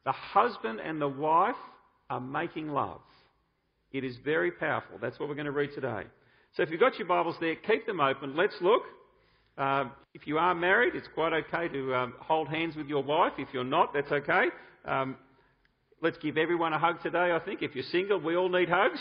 the 0.04 0.12
husband 0.12 0.80
and 0.84 1.00
the 1.00 1.08
wife 1.08 1.56
are 2.10 2.20
making 2.20 2.70
love. 2.70 3.02
It 3.92 4.04
is 4.04 4.16
very 4.26 4.52
powerful. 4.52 4.98
That's 5.00 5.20
what 5.20 5.30
we're 5.30 5.36
going 5.36 5.46
to 5.46 5.52
read 5.52 5.72
today. 5.76 6.04
So 6.56 6.64
if 6.64 6.72
you've 6.72 6.80
got 6.80 6.98
your 6.98 7.08
Bibles 7.08 7.36
there, 7.40 7.56
keep 7.56 7.86
them 7.86 8.00
open. 8.00 8.36
Let's 8.36 8.56
look. 8.62 8.82
Um, 9.58 9.92
if 10.14 10.28
you 10.28 10.38
are 10.38 10.54
married, 10.54 10.94
it's 10.96 11.08
quite 11.14 11.34
okay 11.34 11.68
to 11.70 11.96
um, 11.96 12.14
hold 12.20 12.48
hands 12.48 12.76
with 12.76 12.88
your 12.88 13.04
wife. 13.04 13.34
If 13.38 13.48
you're 13.54 13.64
not, 13.64 13.94
that's 13.94 14.12
okay. 14.12 14.46
Um, 14.86 15.18
let's 16.02 16.18
give 16.18 16.38
everyone 16.38 16.74
a 16.74 16.80
hug 16.80 17.02
today, 17.02 17.32
I 17.32 17.40
think. 17.40 17.64
If 17.64 17.74
you're 17.76 17.84
single, 17.86 18.20
we 18.20 18.36
all 18.36 18.50
need 18.50 18.70
hugs. 18.70 19.00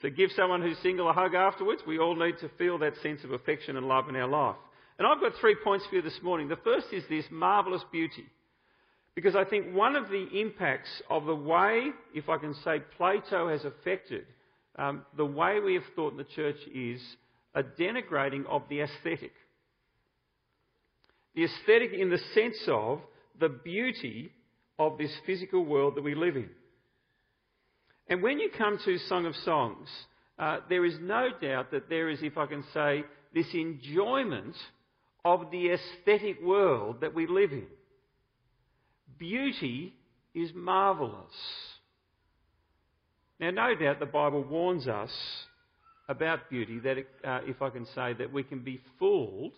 So 0.00 0.08
give 0.08 0.30
someone 0.34 0.62
who's 0.62 0.78
single 0.78 1.10
a 1.10 1.12
hug 1.12 1.34
afterwards. 1.34 1.82
We 1.86 1.98
all 1.98 2.16
need 2.16 2.38
to 2.40 2.48
feel 2.56 2.78
that 2.78 2.94
sense 3.02 3.22
of 3.22 3.32
affection 3.32 3.76
and 3.76 3.86
love 3.86 4.08
in 4.08 4.16
our 4.16 4.28
life. 4.28 4.56
And 4.98 5.06
I've 5.06 5.20
got 5.20 5.32
three 5.40 5.56
points 5.62 5.84
for 5.88 5.96
you 5.96 6.02
this 6.02 6.18
morning. 6.22 6.48
The 6.48 6.56
first 6.56 6.86
is 6.92 7.04
this 7.10 7.26
marvellous 7.30 7.82
beauty. 7.92 8.24
Because 9.14 9.36
I 9.36 9.44
think 9.44 9.74
one 9.74 9.96
of 9.96 10.08
the 10.08 10.26
impacts 10.40 11.02
of 11.10 11.26
the 11.26 11.34
way, 11.34 11.90
if 12.14 12.28
I 12.30 12.38
can 12.38 12.54
say, 12.64 12.80
Plato 12.96 13.48
has 13.48 13.64
affected 13.64 14.24
um, 14.76 15.04
the 15.16 15.26
way 15.26 15.60
we 15.60 15.74
have 15.74 15.82
thought 15.94 16.12
in 16.12 16.16
the 16.16 16.24
church 16.24 16.56
is 16.74 17.02
a 17.54 17.62
denigrating 17.62 18.46
of 18.46 18.62
the 18.70 18.80
aesthetic. 18.80 19.32
The 21.34 21.44
aesthetic 21.44 21.92
in 21.92 22.10
the 22.10 22.18
sense 22.34 22.58
of 22.68 23.00
the 23.38 23.48
beauty 23.48 24.32
of 24.78 24.98
this 24.98 25.12
physical 25.26 25.64
world 25.64 25.96
that 25.96 26.02
we 26.02 26.14
live 26.14 26.36
in. 26.36 26.50
And 28.08 28.22
when 28.22 28.40
you 28.40 28.50
come 28.56 28.78
to 28.84 28.98
Song 29.08 29.26
of 29.26 29.36
Songs, 29.36 29.88
uh, 30.38 30.58
there 30.68 30.84
is 30.84 30.94
no 31.00 31.28
doubt 31.40 31.70
that 31.70 31.88
there 31.88 32.08
is, 32.08 32.18
if 32.22 32.36
I 32.36 32.46
can 32.46 32.64
say, 32.74 33.04
this 33.32 33.46
enjoyment 33.54 34.56
of 35.24 35.50
the 35.52 35.70
aesthetic 35.70 36.42
world 36.42 37.02
that 37.02 37.14
we 37.14 37.26
live 37.26 37.52
in. 37.52 37.66
Beauty 39.18 39.94
is 40.34 40.50
marvellous. 40.54 41.32
Now, 43.38 43.50
no 43.50 43.74
doubt 43.74 44.00
the 44.00 44.06
Bible 44.06 44.42
warns 44.42 44.88
us 44.88 45.10
about 46.08 46.50
beauty, 46.50 46.80
that, 46.80 46.96
uh, 47.24 47.40
if 47.44 47.62
I 47.62 47.70
can 47.70 47.86
say, 47.94 48.14
that 48.14 48.32
we 48.32 48.42
can 48.42 48.60
be 48.60 48.80
fooled 48.98 49.52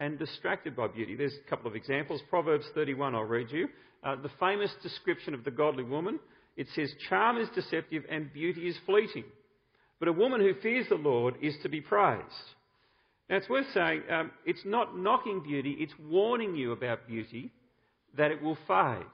and 0.00 0.18
distracted 0.18 0.74
by 0.74 0.88
beauty. 0.88 1.14
There's 1.14 1.36
a 1.46 1.48
couple 1.48 1.68
of 1.68 1.76
examples. 1.76 2.22
Proverbs 2.28 2.64
31, 2.74 3.14
I'll 3.14 3.22
read 3.22 3.50
you. 3.50 3.68
Uh, 4.02 4.16
the 4.16 4.30
famous 4.40 4.70
description 4.82 5.34
of 5.34 5.44
the 5.44 5.50
godly 5.50 5.84
woman. 5.84 6.18
It 6.56 6.66
says, 6.74 6.92
Charm 7.08 7.36
is 7.36 7.48
deceptive 7.54 8.02
and 8.10 8.32
beauty 8.32 8.66
is 8.66 8.76
fleeting. 8.86 9.24
But 9.98 10.08
a 10.08 10.12
woman 10.12 10.40
who 10.40 10.54
fears 10.62 10.86
the 10.88 10.94
Lord 10.94 11.34
is 11.42 11.54
to 11.62 11.68
be 11.68 11.82
praised. 11.82 12.24
Now, 13.28 13.36
it's 13.36 13.48
worth 13.48 13.66
saying, 13.74 14.02
um, 14.10 14.30
it's 14.44 14.64
not 14.64 14.98
knocking 14.98 15.42
beauty, 15.42 15.76
it's 15.78 15.92
warning 16.08 16.56
you 16.56 16.72
about 16.72 17.06
beauty, 17.06 17.52
that 18.16 18.32
it 18.32 18.42
will 18.42 18.58
fade. 18.66 19.06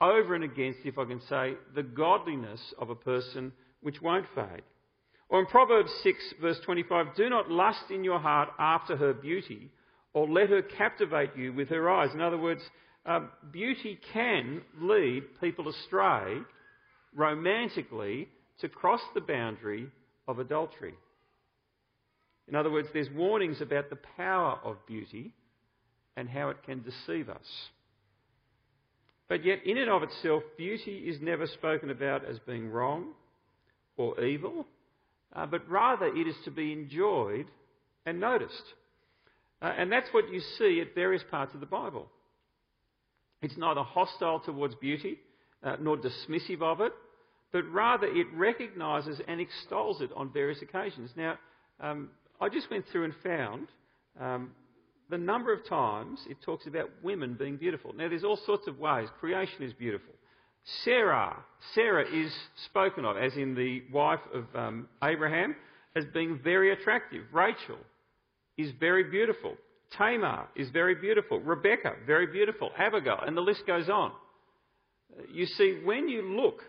Over 0.00 0.34
and 0.34 0.44
against, 0.44 0.78
if 0.84 0.96
I 0.96 1.04
can 1.04 1.20
say, 1.28 1.54
the 1.74 1.82
godliness 1.82 2.60
of 2.78 2.88
a 2.88 2.94
person 2.94 3.52
which 3.82 4.00
won't 4.00 4.24
fade. 4.34 4.62
Or 5.28 5.40
in 5.40 5.46
Proverbs 5.46 5.90
6, 6.02 6.16
verse 6.40 6.58
25, 6.64 7.14
do 7.16 7.28
not 7.28 7.50
lust 7.50 7.90
in 7.90 8.04
your 8.04 8.18
heart 8.18 8.48
after 8.58 8.96
her 8.96 9.12
beauty, 9.12 9.70
or 10.12 10.28
let 10.28 10.50
her 10.50 10.62
captivate 10.62 11.36
you 11.36 11.52
with 11.52 11.68
her 11.68 11.88
eyes. 11.88 12.10
In 12.14 12.20
other 12.20 12.38
words, 12.38 12.62
uh, 13.06 13.20
beauty 13.52 13.98
can 14.12 14.62
lead 14.80 15.22
people 15.40 15.68
astray 15.68 16.38
romantically 17.14 18.28
to 18.60 18.68
cross 18.68 19.00
the 19.14 19.20
boundary 19.20 19.88
of 20.28 20.38
adultery. 20.38 20.94
In 22.48 22.56
other 22.56 22.70
words, 22.70 22.88
there's 22.92 23.10
warnings 23.10 23.60
about 23.60 23.90
the 23.90 23.98
power 24.16 24.58
of 24.64 24.84
beauty 24.86 25.32
and 26.16 26.28
how 26.28 26.50
it 26.50 26.62
can 26.64 26.82
deceive 26.82 27.28
us. 27.28 27.46
But 29.28 29.44
yet, 29.44 29.64
in 29.64 29.78
and 29.78 29.88
of 29.88 30.02
itself, 30.02 30.42
beauty 30.58 31.04
is 31.06 31.20
never 31.20 31.46
spoken 31.46 31.90
about 31.90 32.24
as 32.24 32.38
being 32.40 32.68
wrong 32.70 33.12
or 33.96 34.20
evil, 34.20 34.66
uh, 35.32 35.46
but 35.46 35.68
rather 35.70 36.06
it 36.06 36.26
is 36.26 36.34
to 36.44 36.50
be 36.50 36.72
enjoyed 36.72 37.46
and 38.04 38.18
noticed. 38.18 38.74
Uh, 39.62 39.72
and 39.76 39.92
that's 39.92 40.08
what 40.12 40.32
you 40.32 40.40
see 40.58 40.80
at 40.80 40.94
various 40.94 41.22
parts 41.30 41.54
of 41.54 41.60
the 41.60 41.66
Bible. 41.66 42.08
It's 43.42 43.56
neither 43.56 43.82
hostile 43.82 44.40
towards 44.40 44.74
beauty 44.76 45.18
uh, 45.62 45.76
nor 45.80 45.96
dismissive 45.96 46.62
of 46.62 46.80
it, 46.80 46.92
but 47.52 47.62
rather 47.70 48.06
it 48.06 48.26
recognises 48.34 49.20
and 49.26 49.40
extols 49.40 50.00
it 50.00 50.10
on 50.14 50.32
various 50.32 50.62
occasions. 50.62 51.10
Now, 51.16 51.38
um, 51.80 52.10
I 52.40 52.48
just 52.48 52.70
went 52.70 52.84
through 52.90 53.04
and 53.04 53.14
found 53.22 53.68
um, 54.18 54.50
the 55.10 55.18
number 55.18 55.52
of 55.52 55.66
times 55.66 56.20
it 56.28 56.38
talks 56.42 56.66
about 56.66 56.88
women 57.02 57.34
being 57.38 57.56
beautiful. 57.56 57.92
Now, 57.94 58.08
there's 58.08 58.24
all 58.24 58.38
sorts 58.46 58.66
of 58.66 58.78
ways. 58.78 59.08
Creation 59.18 59.62
is 59.62 59.72
beautiful. 59.72 60.14
Sarah, 60.84 61.36
Sarah 61.74 62.04
is 62.06 62.32
spoken 62.66 63.04
of, 63.04 63.16
as 63.16 63.34
in 63.34 63.54
the 63.54 63.82
wife 63.92 64.20
of 64.32 64.44
um, 64.54 64.88
Abraham, 65.02 65.56
as 65.96 66.04
being 66.12 66.38
very 66.42 66.72
attractive. 66.72 67.24
Rachel 67.32 67.78
is 68.62 68.72
very 68.78 69.04
beautiful. 69.04 69.54
Tamar 69.96 70.48
is 70.54 70.70
very 70.70 70.94
beautiful. 70.94 71.40
Rebecca, 71.40 71.94
very 72.06 72.26
beautiful. 72.26 72.70
Abigail, 72.78 73.20
and 73.26 73.36
the 73.36 73.40
list 73.40 73.66
goes 73.66 73.88
on. 73.88 74.12
You 75.32 75.46
see, 75.46 75.80
when 75.84 76.08
you 76.08 76.22
look 76.22 76.60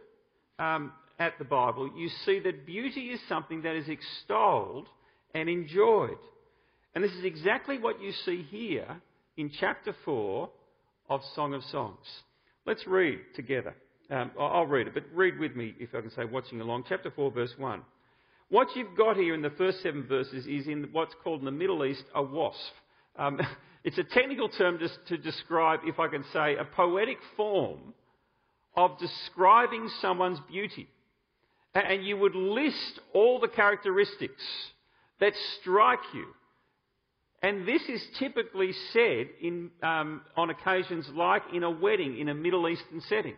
um, 0.57 0.91
at 1.19 1.37
the 1.37 1.45
Bible, 1.45 1.91
you 1.95 2.09
see 2.25 2.39
that 2.39 2.65
beauty 2.65 3.11
is 3.11 3.19
something 3.29 3.61
that 3.61 3.75
is 3.75 3.87
extolled 3.87 4.87
and 5.35 5.47
enjoyed. 5.49 6.17
And 6.95 7.03
this 7.03 7.11
is 7.11 7.23
exactly 7.23 7.77
what 7.77 8.01
you 8.01 8.11
see 8.25 8.45
here 8.49 9.01
in 9.37 9.51
chapter 9.59 9.95
4 10.03 10.49
of 11.09 11.21
Song 11.35 11.53
of 11.53 11.63
Songs. 11.65 12.05
Let's 12.65 12.85
read 12.87 13.19
together. 13.35 13.75
Um, 14.09 14.31
I'll 14.37 14.65
read 14.65 14.87
it, 14.87 14.93
but 14.93 15.03
read 15.13 15.39
with 15.39 15.55
me 15.55 15.73
if 15.79 15.95
I 15.95 16.01
can 16.01 16.11
say 16.11 16.25
watching 16.25 16.59
along. 16.59 16.83
Chapter 16.89 17.11
4, 17.11 17.31
verse 17.31 17.53
1. 17.57 17.81
What 18.51 18.75
you've 18.75 18.97
got 18.97 19.15
here 19.15 19.33
in 19.33 19.41
the 19.41 19.49
first 19.51 19.81
seven 19.81 20.05
verses 20.05 20.45
is 20.45 20.67
in 20.67 20.89
what's 20.91 21.15
called 21.23 21.39
in 21.39 21.45
the 21.45 21.51
Middle 21.51 21.85
East 21.85 22.03
a 22.13 22.21
wasf. 22.21 22.51
Um, 23.17 23.39
it's 23.85 23.97
a 23.97 24.03
technical 24.03 24.49
term 24.49 24.77
just 24.77 24.99
to 25.07 25.17
describe, 25.17 25.79
if 25.85 25.99
I 25.99 26.09
can 26.09 26.25
say, 26.33 26.57
a 26.57 26.65
poetic 26.65 27.17
form 27.37 27.93
of 28.75 28.99
describing 28.99 29.89
someone's 30.01 30.39
beauty. 30.49 30.89
And 31.73 32.05
you 32.05 32.17
would 32.17 32.35
list 32.35 32.99
all 33.13 33.39
the 33.39 33.47
characteristics 33.47 34.43
that 35.21 35.31
strike 35.61 35.99
you. 36.13 36.25
And 37.41 37.65
this 37.65 37.83
is 37.83 38.05
typically 38.19 38.73
said 38.91 39.27
in, 39.41 39.71
um, 39.81 40.23
on 40.35 40.49
occasions 40.49 41.07
like 41.15 41.43
in 41.53 41.63
a 41.63 41.71
wedding 41.71 42.19
in 42.19 42.27
a 42.27 42.35
Middle 42.35 42.67
Eastern 42.67 42.99
setting. 43.07 43.35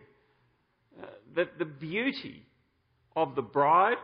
Uh, 1.00 1.06
that 1.36 1.56
the 1.60 1.64
beauty 1.64 2.42
of 3.14 3.36
the 3.36 3.42
bride 3.42 3.96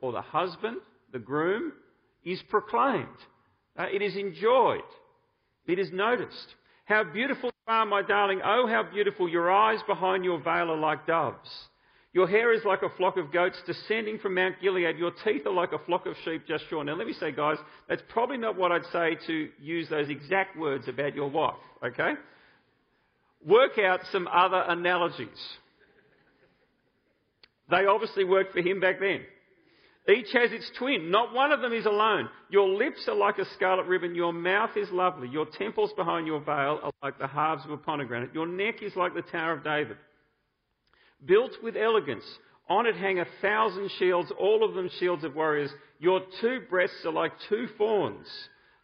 or 0.00 0.12
the 0.12 0.22
husband, 0.22 0.78
the 1.12 1.18
groom, 1.18 1.72
is 2.24 2.40
proclaimed. 2.48 3.06
Uh, 3.78 3.86
it 3.92 4.02
is 4.02 4.16
enjoyed. 4.16 4.80
It 5.66 5.78
is 5.78 5.90
noticed. 5.92 6.54
How 6.84 7.04
beautiful 7.04 7.50
you 7.50 7.72
are, 7.72 7.86
my 7.86 8.02
darling. 8.02 8.40
Oh, 8.44 8.66
how 8.66 8.82
beautiful. 8.82 9.28
Your 9.28 9.50
eyes 9.50 9.80
behind 9.86 10.24
your 10.24 10.38
veil 10.38 10.70
are 10.70 10.76
like 10.76 11.06
doves. 11.06 11.48
Your 12.14 12.26
hair 12.26 12.52
is 12.52 12.64
like 12.64 12.82
a 12.82 12.88
flock 12.96 13.16
of 13.18 13.30
goats 13.30 13.60
descending 13.66 14.18
from 14.18 14.34
Mount 14.34 14.56
Gilead. 14.62 14.96
Your 14.96 15.12
teeth 15.24 15.46
are 15.46 15.52
like 15.52 15.72
a 15.72 15.78
flock 15.78 16.06
of 16.06 16.14
sheep 16.24 16.46
just 16.48 16.64
shorn. 16.70 16.86
Now, 16.86 16.96
let 16.96 17.06
me 17.06 17.12
say, 17.12 17.32
guys, 17.32 17.58
that's 17.88 18.02
probably 18.08 18.38
not 18.38 18.56
what 18.56 18.72
I'd 18.72 18.86
say 18.92 19.18
to 19.26 19.48
use 19.60 19.88
those 19.90 20.08
exact 20.08 20.58
words 20.58 20.88
about 20.88 21.14
your 21.14 21.28
wife, 21.28 21.54
okay? 21.84 22.14
Work 23.46 23.78
out 23.78 24.00
some 24.10 24.26
other 24.26 24.64
analogies. 24.66 25.28
They 27.70 27.84
obviously 27.84 28.24
worked 28.24 28.54
for 28.54 28.60
him 28.60 28.80
back 28.80 28.98
then. 29.00 29.20
Each 30.08 30.32
has 30.32 30.52
its 30.52 30.70
twin. 30.78 31.10
Not 31.10 31.34
one 31.34 31.52
of 31.52 31.60
them 31.60 31.74
is 31.74 31.84
alone. 31.84 32.30
Your 32.48 32.66
lips 32.68 33.06
are 33.08 33.14
like 33.14 33.38
a 33.38 33.44
scarlet 33.54 33.86
ribbon. 33.86 34.14
Your 34.14 34.32
mouth 34.32 34.70
is 34.76 34.88
lovely. 34.90 35.28
Your 35.28 35.44
temples 35.58 35.92
behind 35.96 36.26
your 36.26 36.40
veil 36.40 36.80
are 36.82 36.92
like 37.02 37.18
the 37.18 37.26
halves 37.26 37.64
of 37.66 37.70
a 37.72 37.76
pomegranate. 37.76 38.32
Your 38.32 38.46
neck 38.46 38.82
is 38.82 38.96
like 38.96 39.14
the 39.14 39.22
Tower 39.22 39.52
of 39.52 39.64
David. 39.64 39.98
Built 41.24 41.52
with 41.62 41.76
elegance. 41.76 42.24
On 42.70 42.86
it 42.86 42.96
hang 42.96 43.18
a 43.18 43.26
thousand 43.42 43.90
shields, 43.98 44.32
all 44.38 44.64
of 44.64 44.74
them 44.74 44.90
shields 44.98 45.24
of 45.24 45.34
warriors. 45.34 45.70
Your 45.98 46.20
two 46.40 46.60
breasts 46.70 47.04
are 47.04 47.12
like 47.12 47.32
two 47.48 47.66
fawns, 47.76 48.26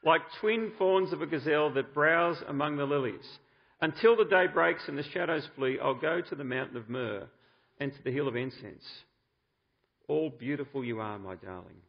like 0.04 0.22
twin 0.40 0.72
fawns 0.78 1.12
of 1.12 1.22
a 1.22 1.26
gazelle 1.26 1.72
that 1.74 1.94
browse 1.94 2.42
among 2.48 2.76
the 2.76 2.84
lilies. 2.84 3.24
Until 3.80 4.16
the 4.16 4.24
day 4.24 4.46
breaks 4.52 4.82
and 4.88 4.96
the 4.96 5.02
shadows 5.02 5.46
flee, 5.56 5.78
I'll 5.82 5.94
go 5.94 6.20
to 6.20 6.34
the 6.34 6.44
mountain 6.44 6.76
of 6.76 6.88
myrrh 6.88 7.28
and 7.78 7.92
to 7.92 8.02
the 8.02 8.12
hill 8.12 8.28
of 8.28 8.36
incense. 8.36 8.84
All 10.08 10.30
beautiful 10.30 10.84
you 10.84 11.00
are, 11.00 11.18
my 11.18 11.36
darling. 11.36 11.80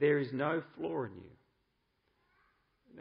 There 0.00 0.18
is 0.18 0.28
no 0.32 0.62
flaw 0.76 1.04
in 1.04 1.12
you. 1.14 1.30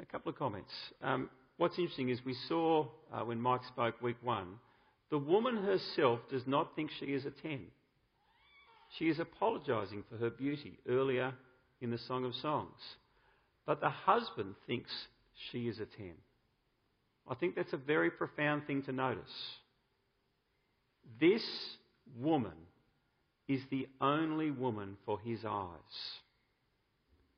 A 0.01 0.05
couple 0.05 0.31
of 0.31 0.37
comments. 0.37 0.71
Um, 1.01 1.29
what's 1.57 1.77
interesting 1.77 2.09
is 2.09 2.19
we 2.25 2.35
saw 2.47 2.87
uh, 3.13 3.21
when 3.21 3.39
Mike 3.39 3.63
spoke 3.67 4.01
week 4.01 4.17
one, 4.21 4.55
the 5.09 5.17
woman 5.17 5.57
herself 5.57 6.19
does 6.31 6.43
not 6.47 6.75
think 6.75 6.89
she 6.99 7.07
is 7.07 7.25
a 7.25 7.31
10. 7.31 7.61
She 8.97 9.05
is 9.05 9.19
apologizing 9.19 10.03
for 10.09 10.17
her 10.17 10.29
beauty 10.29 10.79
earlier 10.87 11.33
in 11.81 11.91
the 11.91 11.97
Song 11.97 12.25
of 12.25 12.33
Songs. 12.35 12.79
But 13.65 13.81
the 13.81 13.89
husband 13.89 14.55
thinks 14.67 14.91
she 15.51 15.67
is 15.67 15.79
a 15.79 15.85
10. 15.85 16.13
I 17.29 17.35
think 17.35 17.55
that's 17.55 17.73
a 17.73 17.77
very 17.77 18.11
profound 18.11 18.67
thing 18.67 18.83
to 18.83 18.91
notice. 18.91 19.23
This 21.19 21.43
woman 22.19 22.53
is 23.47 23.61
the 23.69 23.87
only 23.99 24.51
woman 24.51 24.97
for 25.05 25.19
his 25.19 25.39
eyes. 25.47 25.77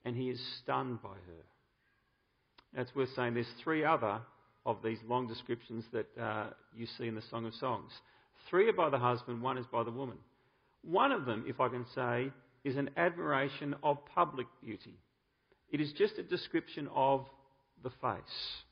And 0.03 0.15
he 0.15 0.29
is 0.29 0.39
stunned 0.61 1.01
by 1.01 1.09
her. 1.09 2.81
It's 2.81 2.95
worth 2.95 3.09
saying 3.15 3.33
there's 3.33 3.47
three 3.63 3.83
other 3.83 4.19
of 4.65 4.77
these 4.83 4.99
long 5.07 5.27
descriptions 5.27 5.85
that 5.93 6.07
uh, 6.19 6.47
you 6.75 6.85
see 6.97 7.07
in 7.07 7.15
the 7.15 7.23
Song 7.29 7.45
of 7.45 7.53
Songs. 7.55 7.91
Three 8.49 8.69
are 8.69 8.73
by 8.73 8.89
the 8.89 8.99
husband, 8.99 9.41
one 9.41 9.57
is 9.57 9.65
by 9.71 9.83
the 9.83 9.91
woman. 9.91 10.17
One 10.83 11.11
of 11.11 11.25
them, 11.25 11.45
if 11.47 11.59
I 11.59 11.69
can 11.69 11.85
say, 11.95 12.31
is 12.63 12.77
an 12.77 12.89
admiration 12.97 13.75
of 13.83 13.97
public 14.13 14.47
beauty. 14.63 14.95
It 15.71 15.81
is 15.81 15.91
just 15.93 16.17
a 16.17 16.23
description 16.23 16.87
of 16.93 17.25
the 17.83 17.89
face. 17.89 18.63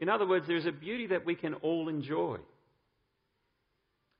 In 0.00 0.08
other 0.08 0.26
words, 0.26 0.46
there 0.46 0.56
is 0.56 0.66
a 0.66 0.72
beauty 0.72 1.06
that 1.08 1.24
we 1.24 1.34
can 1.34 1.54
all 1.54 1.88
enjoy. 1.88 2.38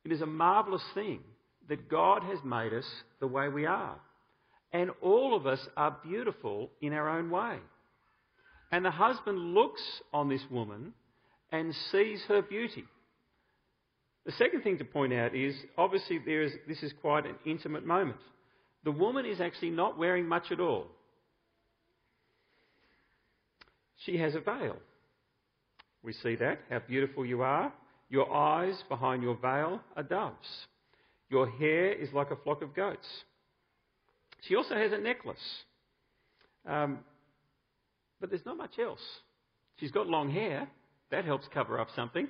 It 0.05 0.12
is 0.12 0.23
a 0.23 0.27
marvellous 0.27 0.83
thing 0.95 1.21
that 1.69 1.89
God 1.89 2.23
has 2.25 2.39
made 2.45 2.73
us 2.73 2.87
the 3.21 3.27
way 3.27 3.49
we 3.49 3.67
are. 3.67 3.97
And 4.73 4.91
all 5.01 5.35
of 5.35 5.47
us 5.47 5.61
are 5.77 5.97
beautiful 6.05 6.71
in 6.81 6.93
our 6.93 7.09
own 7.09 7.31
way. 7.31 7.57
And 8.71 8.85
the 8.85 8.91
husband 8.91 9.55
looks 9.55 9.83
on 10.13 10.29
this 10.29 10.43
woman 10.51 10.93
and 11.51 11.75
sees 11.91 12.23
her 12.29 12.43
beauty. 12.43 12.85
The 14.27 14.33
second 14.33 14.63
thing 14.63 14.77
to 14.79 14.85
point 14.85 15.15
out 15.15 15.35
is 15.35 15.55
obviously 15.79 16.19
there 16.19 16.43
is, 16.43 16.53
this 16.67 16.83
is 16.83 16.93
quite 17.01 17.25
an 17.25 17.37
intimate 17.47 17.87
moment. 17.87 18.19
The 18.85 18.91
woman 18.91 19.25
is 19.25 19.41
actually 19.41 19.71
not 19.71 19.99
wearing 19.99 20.27
much 20.29 20.51
at 20.51 20.61
all. 20.61 20.87
She 24.05 24.19
has 24.19 24.35
a 24.35 24.41
veil. 24.41 24.77
We 26.03 26.13
see 26.13 26.37
that, 26.37 26.61
how 26.71 26.81
beautiful 26.81 27.25
you 27.25 27.43
are. 27.43 27.73
Your 28.11 28.33
eyes 28.33 28.83
behind 28.89 29.23
your 29.23 29.37
veil 29.37 29.81
are 29.97 30.03
doves. 30.03 30.67
Your 31.31 31.49
hair 31.49 31.93
is 31.93 32.13
like 32.13 32.31
a 32.31 32.37
flock 32.37 32.63
of 32.63 32.75
goats. 32.75 33.07
She 34.43 34.57
also 34.57 34.75
has 34.75 34.93
a 34.93 34.99
necklace. 34.99 35.37
Um, 36.67 37.01
but 38.21 38.31
there's 38.31 38.47
not 38.47 38.57
much 38.57 38.79
else. 38.79 39.01
She's 39.77 39.91
got 39.91 40.07
long 40.07 40.31
hair. 40.31 40.69
That 41.11 41.25
helps 41.25 41.47
cover 41.53 41.81
up 41.81 41.89
something. 41.95 42.29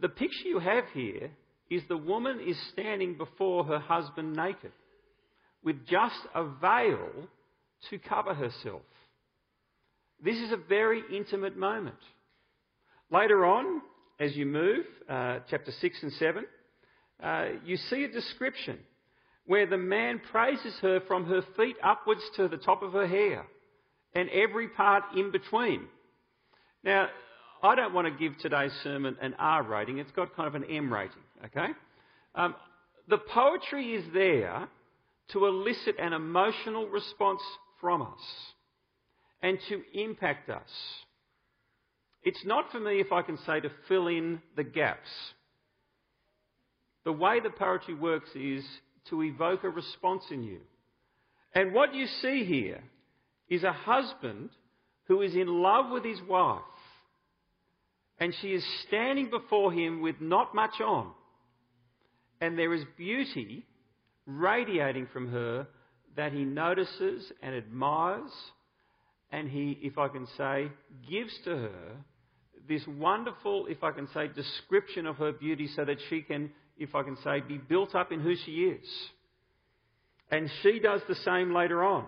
The 0.00 0.08
picture 0.08 0.48
you 0.48 0.58
have 0.58 0.84
here 0.94 1.30
is 1.68 1.82
the 1.88 1.96
woman 1.96 2.40
is 2.46 2.56
standing 2.72 3.16
before 3.16 3.64
her 3.64 3.78
husband 3.78 4.34
naked 4.34 4.72
with 5.62 5.86
just 5.86 6.16
a 6.34 6.44
veil 6.44 7.28
to 7.90 7.98
cover 7.98 8.34
herself. 8.34 8.82
This 10.22 10.36
is 10.36 10.52
a 10.52 10.56
very 10.56 11.02
intimate 11.14 11.56
moment. 11.56 11.96
Later 13.10 13.44
on, 13.44 13.82
as 14.18 14.36
you 14.36 14.46
move, 14.46 14.84
uh, 15.08 15.40
chapter 15.50 15.72
6 15.80 16.02
and 16.02 16.12
7, 16.14 16.44
uh, 17.22 17.46
you 17.64 17.76
see 17.76 18.04
a 18.04 18.08
description 18.08 18.78
where 19.46 19.66
the 19.66 19.78
man 19.78 20.20
praises 20.30 20.74
her 20.80 21.00
from 21.06 21.26
her 21.26 21.42
feet 21.56 21.76
upwards 21.82 22.22
to 22.36 22.48
the 22.48 22.56
top 22.56 22.82
of 22.82 22.92
her 22.92 23.06
hair 23.06 23.44
and 24.14 24.28
every 24.30 24.68
part 24.68 25.02
in 25.16 25.30
between. 25.30 25.82
Now, 26.84 27.08
I 27.62 27.74
don't 27.74 27.92
want 27.92 28.06
to 28.06 28.18
give 28.18 28.38
today's 28.38 28.72
sermon 28.82 29.16
an 29.20 29.34
R 29.38 29.62
rating, 29.62 29.98
it's 29.98 30.12
got 30.12 30.34
kind 30.34 30.48
of 30.48 30.54
an 30.54 30.64
M 30.70 30.92
rating, 30.92 31.22
okay? 31.46 31.72
Um, 32.34 32.54
the 33.08 33.18
poetry 33.18 33.94
is 33.94 34.04
there 34.14 34.68
to 35.32 35.46
elicit 35.46 35.96
an 35.98 36.12
emotional 36.12 36.86
response 36.88 37.40
from 37.80 38.02
us 38.02 38.08
and 39.42 39.58
to 39.68 39.82
impact 39.94 40.48
us. 40.48 40.70
It's 42.22 42.44
not 42.44 42.70
for 42.70 42.80
me, 42.80 43.00
if 43.00 43.12
I 43.12 43.22
can 43.22 43.38
say, 43.46 43.60
to 43.60 43.70
fill 43.88 44.06
in 44.08 44.40
the 44.56 44.64
gaps. 44.64 45.08
The 47.10 47.16
way 47.16 47.40
the 47.40 47.50
poetry 47.50 47.94
works 47.94 48.30
is 48.36 48.64
to 49.08 49.24
evoke 49.24 49.64
a 49.64 49.68
response 49.68 50.22
in 50.30 50.44
you. 50.44 50.60
And 51.52 51.74
what 51.74 51.92
you 51.92 52.06
see 52.06 52.44
here 52.44 52.84
is 53.48 53.64
a 53.64 53.72
husband 53.72 54.50
who 55.08 55.20
is 55.20 55.34
in 55.34 55.48
love 55.48 55.90
with 55.90 56.04
his 56.04 56.20
wife, 56.28 56.62
and 58.20 58.32
she 58.40 58.52
is 58.52 58.64
standing 58.86 59.28
before 59.28 59.72
him 59.72 60.02
with 60.02 60.20
not 60.20 60.54
much 60.54 60.80
on, 60.80 61.10
and 62.40 62.56
there 62.56 62.72
is 62.72 62.84
beauty 62.96 63.66
radiating 64.24 65.08
from 65.12 65.32
her 65.32 65.66
that 66.16 66.32
he 66.32 66.44
notices 66.44 67.24
and 67.42 67.56
admires, 67.56 68.30
and 69.32 69.48
he, 69.48 69.80
if 69.82 69.98
I 69.98 70.06
can 70.06 70.28
say, 70.38 70.70
gives 71.10 71.36
to 71.42 71.56
her 71.56 71.96
this 72.68 72.86
wonderful, 72.86 73.66
if 73.66 73.82
I 73.82 73.90
can 73.90 74.06
say, 74.14 74.28
description 74.28 75.06
of 75.06 75.16
her 75.16 75.32
beauty 75.32 75.68
so 75.74 75.84
that 75.84 75.98
she 76.08 76.22
can, 76.22 76.52
if 76.80 76.94
I 76.94 77.02
can 77.02 77.16
say, 77.22 77.40
be 77.46 77.58
built 77.58 77.94
up 77.94 78.10
in 78.10 78.20
who 78.20 78.34
she 78.34 78.52
is. 78.62 78.86
And 80.30 80.50
she 80.62 80.80
does 80.80 81.02
the 81.06 81.14
same 81.14 81.54
later 81.54 81.84
on. 81.84 82.06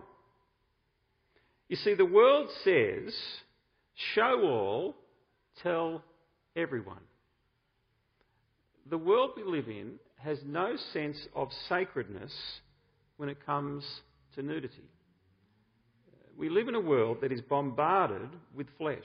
You 1.68 1.76
see, 1.76 1.94
the 1.94 2.06
world 2.06 2.48
says, 2.64 3.14
show 4.14 4.40
all, 4.42 4.96
tell 5.62 6.02
everyone. 6.56 7.02
The 8.88 8.98
world 8.98 9.32
we 9.36 9.44
live 9.44 9.68
in 9.68 9.92
has 10.16 10.38
no 10.44 10.76
sense 10.92 11.18
of 11.34 11.48
sacredness 11.68 12.32
when 13.18 13.28
it 13.28 13.44
comes 13.44 13.84
to 14.34 14.42
nudity. 14.42 14.88
We 16.36 16.48
live 16.48 16.68
in 16.68 16.74
a 16.74 16.80
world 16.80 17.18
that 17.20 17.32
is 17.32 17.42
bombarded 17.42 18.30
with 18.54 18.66
flesh. 18.78 18.98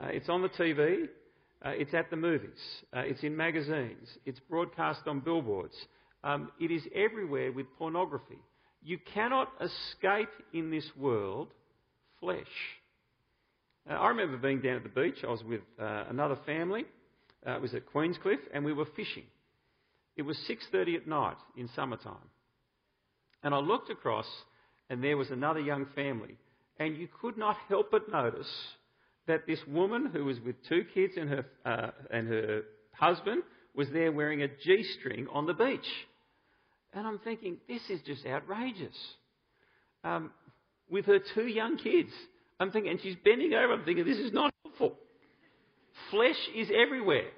Uh, 0.00 0.08
it's 0.08 0.28
on 0.28 0.42
the 0.42 0.48
TV, 0.48 1.08
uh, 1.64 1.70
it's 1.70 1.92
at 1.94 2.10
the 2.10 2.16
movies, 2.16 2.58
uh, 2.96 3.00
it's 3.00 3.22
in 3.22 3.36
magazines, 3.36 4.08
it's 4.24 4.40
broadcast 4.40 5.00
on 5.06 5.20
billboards. 5.20 5.74
Um, 6.22 6.50
it 6.60 6.70
is 6.70 6.82
everywhere 6.94 7.52
with 7.52 7.66
pornography. 7.78 8.38
You 8.82 8.98
cannot 9.14 9.48
escape 9.60 10.30
in 10.52 10.70
this 10.70 10.84
world 10.98 11.48
flesh. 12.18 12.44
Uh, 13.88 13.94
I 13.94 14.08
remember 14.08 14.36
being 14.36 14.60
down 14.60 14.76
at 14.76 14.82
the 14.82 14.88
beach. 14.88 15.18
I 15.22 15.30
was 15.30 15.42
with 15.44 15.60
uh, 15.80 16.04
another 16.08 16.38
family. 16.46 16.84
Uh, 17.46 17.52
it 17.52 17.62
was 17.62 17.74
at 17.74 17.86
Queenscliff, 17.86 18.38
and 18.52 18.64
we 18.64 18.72
were 18.72 18.86
fishing. 18.96 19.24
It 20.16 20.22
was 20.22 20.36
6:30 20.48 20.96
at 20.96 21.06
night 21.06 21.36
in 21.56 21.68
summertime, 21.74 22.28
and 23.42 23.54
I 23.54 23.58
looked 23.58 23.90
across, 23.90 24.26
and 24.90 25.02
there 25.02 25.16
was 25.16 25.30
another 25.30 25.60
young 25.60 25.86
family, 25.94 26.36
and 26.78 26.96
you 26.96 27.08
could 27.20 27.38
not 27.38 27.56
help 27.68 27.90
but 27.90 28.10
notice 28.10 28.50
that 29.30 29.46
this 29.46 29.60
woman 29.68 30.10
who 30.12 30.24
was 30.24 30.40
with 30.40 30.56
two 30.68 30.84
kids 30.92 31.14
and 31.16 31.28
her 31.30 31.44
uh, 31.64 31.90
and 32.10 32.26
her 32.26 32.62
husband 32.92 33.42
was 33.76 33.88
there 33.90 34.10
wearing 34.10 34.42
a 34.42 34.48
g-string 34.48 35.28
on 35.32 35.46
the 35.46 35.54
beach. 35.54 35.86
And 36.92 37.06
I'm 37.06 37.20
thinking, 37.20 37.58
this 37.68 37.80
is 37.88 38.00
just 38.04 38.26
outrageous. 38.26 38.96
Um, 40.02 40.32
with 40.90 41.06
her 41.06 41.20
two 41.34 41.46
young 41.46 41.78
kids. 41.78 42.10
I'm 42.58 42.72
thinking, 42.72 42.90
and 42.90 43.00
she's 43.00 43.14
bending 43.24 43.54
over. 43.54 43.74
I'm 43.74 43.84
thinking, 43.84 44.04
this 44.04 44.18
is 44.18 44.32
not 44.32 44.52
helpful. 44.64 44.96
Flesh 46.10 46.36
is 46.56 46.68
everywhere. 46.74 47.28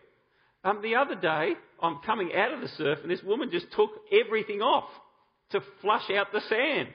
Um, 0.64 0.80
the 0.82 0.94
other 0.94 1.14
day, 1.14 1.52
I'm 1.82 1.98
coming 2.06 2.30
out 2.34 2.54
of 2.54 2.62
the 2.62 2.68
surf, 2.68 3.00
and 3.02 3.10
this 3.10 3.22
woman 3.22 3.50
just 3.52 3.66
took 3.72 3.90
everything 4.24 4.62
off 4.62 4.88
to 5.50 5.60
flush 5.82 6.08
out 6.16 6.28
the 6.32 6.40
sand. 6.48 6.88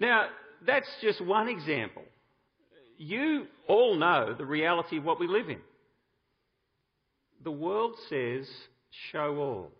Now, 0.00 0.26
that's 0.66 0.88
just 1.02 1.20
one 1.24 1.48
example. 1.48 2.02
You 2.96 3.46
all 3.68 3.96
know 3.96 4.34
the 4.36 4.44
reality 4.44 4.98
of 4.98 5.04
what 5.04 5.20
we 5.20 5.28
live 5.28 5.48
in. 5.48 5.60
The 7.44 7.50
world 7.50 7.94
says, 8.08 8.46
show 9.12 9.36
all. 9.36 9.70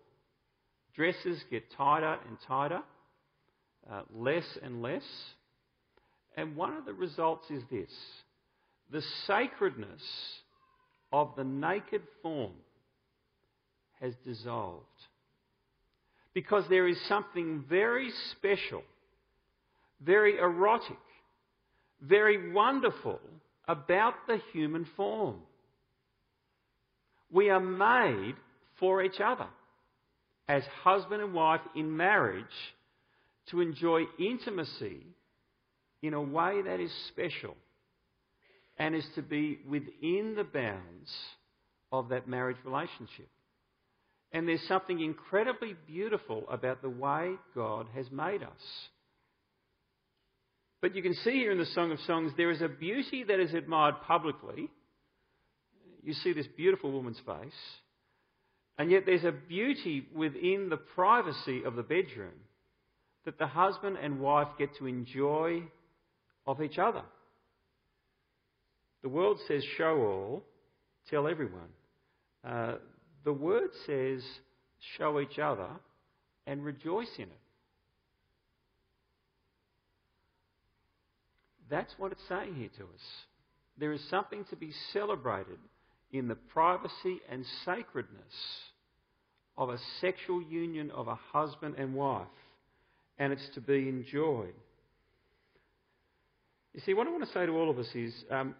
Dresses 0.95 1.43
get 1.49 1.63
tighter 1.77 2.17
and 2.27 2.37
tighter, 2.47 2.81
uh, 3.91 4.01
less 4.13 4.45
and 4.63 4.81
less. 4.81 5.03
And 6.35 6.55
one 6.55 6.73
of 6.73 6.85
the 6.85 6.93
results 6.93 7.49
is 7.49 7.63
this 7.69 7.91
the 8.91 9.01
sacredness 9.25 10.01
of 11.13 11.31
the 11.37 11.43
naked 11.43 12.01
form 12.21 12.53
has 13.99 14.13
dissolved. 14.25 14.85
Because 16.33 16.63
there 16.69 16.87
is 16.87 16.97
something 17.07 17.63
very 17.69 18.09
special, 18.31 18.83
very 20.03 20.37
erotic, 20.37 20.97
very 22.01 22.51
wonderful 22.51 23.19
about 23.67 24.13
the 24.27 24.39
human 24.51 24.85
form. 24.97 25.37
We 27.31 27.49
are 27.49 27.59
made 27.59 28.35
for 28.79 29.03
each 29.03 29.19
other 29.23 29.47
as 30.47 30.63
husband 30.83 31.21
and 31.21 31.33
wife 31.33 31.61
in 31.75 31.95
marriage 31.95 32.45
to 33.51 33.61
enjoy 33.61 34.01
intimacy 34.19 35.05
in 36.01 36.13
a 36.13 36.21
way 36.21 36.61
that 36.63 36.79
is 36.79 36.91
special 37.09 37.55
and 38.77 38.95
is 38.95 39.05
to 39.15 39.21
be 39.21 39.59
within 39.69 40.33
the 40.35 40.43
bounds 40.43 41.11
of 41.91 42.09
that 42.09 42.27
marriage 42.27 42.57
relationship. 42.65 43.29
And 44.31 44.47
there's 44.47 44.65
something 44.67 44.99
incredibly 44.99 45.75
beautiful 45.87 46.45
about 46.49 46.81
the 46.81 46.89
way 46.89 47.33
God 47.53 47.87
has 47.93 48.09
made 48.11 48.41
us. 48.41 48.89
But 50.81 50.95
you 50.95 51.03
can 51.03 51.13
see 51.13 51.31
here 51.31 51.51
in 51.51 51.59
the 51.59 51.65
Song 51.65 51.91
of 51.91 51.99
Songs, 52.01 52.31
there 52.35 52.49
is 52.49 52.61
a 52.61 52.67
beauty 52.67 53.23
that 53.23 53.39
is 53.39 53.53
admired 53.53 53.95
publicly. 54.07 54.69
You 56.03 56.13
see 56.13 56.33
this 56.33 56.47
beautiful 56.57 56.91
woman's 56.91 57.19
face. 57.19 57.53
And 58.79 58.89
yet 58.89 59.03
there's 59.05 59.23
a 59.23 59.31
beauty 59.31 60.07
within 60.15 60.69
the 60.69 60.77
privacy 60.77 61.63
of 61.63 61.75
the 61.75 61.83
bedroom 61.83 62.33
that 63.25 63.37
the 63.37 63.45
husband 63.45 63.97
and 64.01 64.19
wife 64.19 64.47
get 64.57 64.75
to 64.77 64.87
enjoy 64.87 65.61
of 66.47 66.61
each 66.63 66.79
other. 66.79 67.03
The 69.03 69.09
world 69.09 69.39
says 69.47 69.63
show 69.77 69.97
all, 69.97 70.43
tell 71.09 71.27
everyone. 71.27 71.69
Uh, 72.43 72.75
the 73.23 73.33
word 73.33 73.69
says 73.85 74.23
show 74.97 75.19
each 75.19 75.37
other 75.37 75.69
and 76.47 76.65
rejoice 76.65 77.11
in 77.17 77.25
it. 77.25 77.39
That's 81.71 81.93
what 81.97 82.11
it's 82.11 82.21
saying 82.27 82.55
here 82.55 82.69
to 82.77 82.83
us. 82.83 83.01
There 83.79 83.93
is 83.93 84.01
something 84.09 84.45
to 84.49 84.57
be 84.57 84.71
celebrated 84.91 85.57
in 86.11 86.27
the 86.27 86.35
privacy 86.35 87.21
and 87.31 87.45
sacredness 87.63 88.33
of 89.57 89.69
a 89.69 89.77
sexual 90.01 90.41
union 90.41 90.91
of 90.91 91.07
a 91.07 91.15
husband 91.15 91.75
and 91.77 91.95
wife, 91.95 92.27
and 93.17 93.31
it's 93.31 93.49
to 93.55 93.61
be 93.61 93.87
enjoyed. 93.87 94.53
You 96.73 96.81
see, 96.85 96.93
what 96.93 97.07
I 97.07 97.11
want 97.11 97.23
to 97.23 97.31
say 97.31 97.45
to 97.45 97.53
all 97.53 97.69
of 97.69 97.79
us 97.79 97.89
is 97.95 98.13
um, 98.29 98.53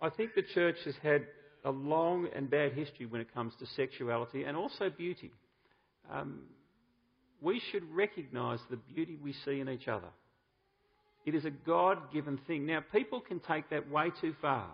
I 0.00 0.10
think 0.10 0.34
the 0.34 0.42
church 0.42 0.76
has 0.84 0.94
had 1.02 1.22
a 1.64 1.70
long 1.70 2.28
and 2.34 2.50
bad 2.50 2.72
history 2.72 3.06
when 3.06 3.20
it 3.20 3.32
comes 3.32 3.52
to 3.60 3.66
sexuality 3.76 4.42
and 4.42 4.56
also 4.56 4.90
beauty. 4.90 5.30
Um, 6.12 6.40
we 7.40 7.60
should 7.70 7.82
recognise 7.94 8.60
the 8.70 8.76
beauty 8.76 9.16
we 9.22 9.34
see 9.44 9.60
in 9.60 9.68
each 9.68 9.88
other. 9.88 10.08
It 11.26 11.34
is 11.34 11.44
a 11.44 11.50
God 11.50 12.12
given 12.12 12.38
thing. 12.46 12.66
Now, 12.66 12.80
people 12.92 13.20
can 13.20 13.40
take 13.40 13.68
that 13.70 13.90
way 13.90 14.12
too 14.20 14.34
far 14.40 14.70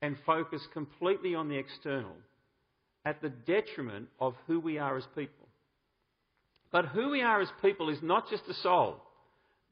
and 0.00 0.16
focus 0.24 0.62
completely 0.72 1.34
on 1.34 1.48
the 1.48 1.56
external 1.56 2.14
at 3.04 3.20
the 3.20 3.28
detriment 3.28 4.08
of 4.20 4.34
who 4.46 4.60
we 4.60 4.78
are 4.78 4.96
as 4.96 5.04
people. 5.16 5.48
But 6.70 6.86
who 6.86 7.10
we 7.10 7.20
are 7.20 7.40
as 7.40 7.48
people 7.60 7.88
is 7.90 7.98
not 8.00 8.30
just 8.30 8.44
a 8.48 8.54
soul. 8.54 9.02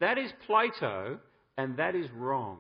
That 0.01 0.19
is 0.19 0.33
Plato, 0.47 1.21
and 1.57 1.77
that 1.77 1.95
is 1.95 2.11
wrong. 2.11 2.59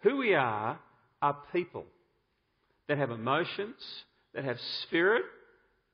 Who 0.00 0.18
we 0.18 0.34
are 0.34 0.78
are 1.22 1.36
people 1.52 1.84
that 2.88 2.98
have 2.98 3.10
emotions, 3.10 3.76
that 4.34 4.44
have 4.44 4.58
spirit, 4.82 5.22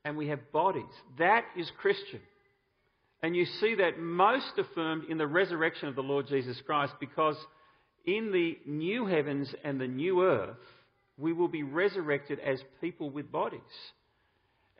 and 0.03 0.17
we 0.17 0.27
have 0.27 0.51
bodies. 0.51 0.83
That 1.19 1.45
is 1.55 1.71
Christian. 1.79 2.19
And 3.23 3.35
you 3.35 3.45
see 3.45 3.75
that 3.75 3.99
most 3.99 4.57
affirmed 4.57 5.03
in 5.09 5.17
the 5.17 5.27
resurrection 5.27 5.87
of 5.87 5.95
the 5.95 6.03
Lord 6.03 6.27
Jesus 6.27 6.59
Christ 6.65 6.93
because 6.99 7.37
in 8.05 8.31
the 8.31 8.57
new 8.65 9.05
heavens 9.05 9.53
and 9.63 9.79
the 9.79 9.87
new 9.87 10.23
earth, 10.23 10.57
we 11.17 11.33
will 11.33 11.47
be 11.47 11.63
resurrected 11.63 12.39
as 12.39 12.59
people 12.79 13.09
with 13.09 13.31
bodies. 13.31 13.61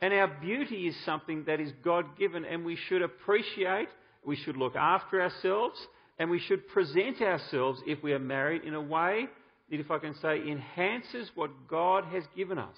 And 0.00 0.12
our 0.12 0.26
beauty 0.26 0.88
is 0.88 0.96
something 1.04 1.44
that 1.44 1.60
is 1.60 1.70
God 1.84 2.18
given, 2.18 2.44
and 2.44 2.64
we 2.64 2.76
should 2.88 3.02
appreciate, 3.02 3.88
we 4.24 4.34
should 4.34 4.56
look 4.56 4.74
after 4.74 5.22
ourselves, 5.22 5.78
and 6.18 6.28
we 6.28 6.40
should 6.40 6.66
present 6.68 7.22
ourselves, 7.22 7.80
if 7.86 8.02
we 8.02 8.12
are 8.12 8.18
married, 8.18 8.64
in 8.64 8.74
a 8.74 8.80
way 8.80 9.26
that, 9.70 9.78
if 9.78 9.92
I 9.92 9.98
can 9.98 10.14
say, 10.16 10.42
enhances 10.48 11.30
what 11.36 11.68
God 11.68 12.04
has 12.06 12.24
given 12.36 12.58
us. 12.58 12.76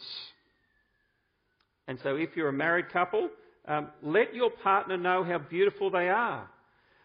And 1.89 1.99
so, 2.03 2.17
if 2.17 2.37
you're 2.37 2.51
a 2.51 2.53
married 2.53 2.91
couple, 2.91 3.31
um, 3.67 3.89
let 4.03 4.35
your 4.35 4.51
partner 4.51 4.97
know 4.97 5.25
how 5.25 5.39
beautiful 5.39 5.91
they 5.91 6.09
are. 6.09 6.49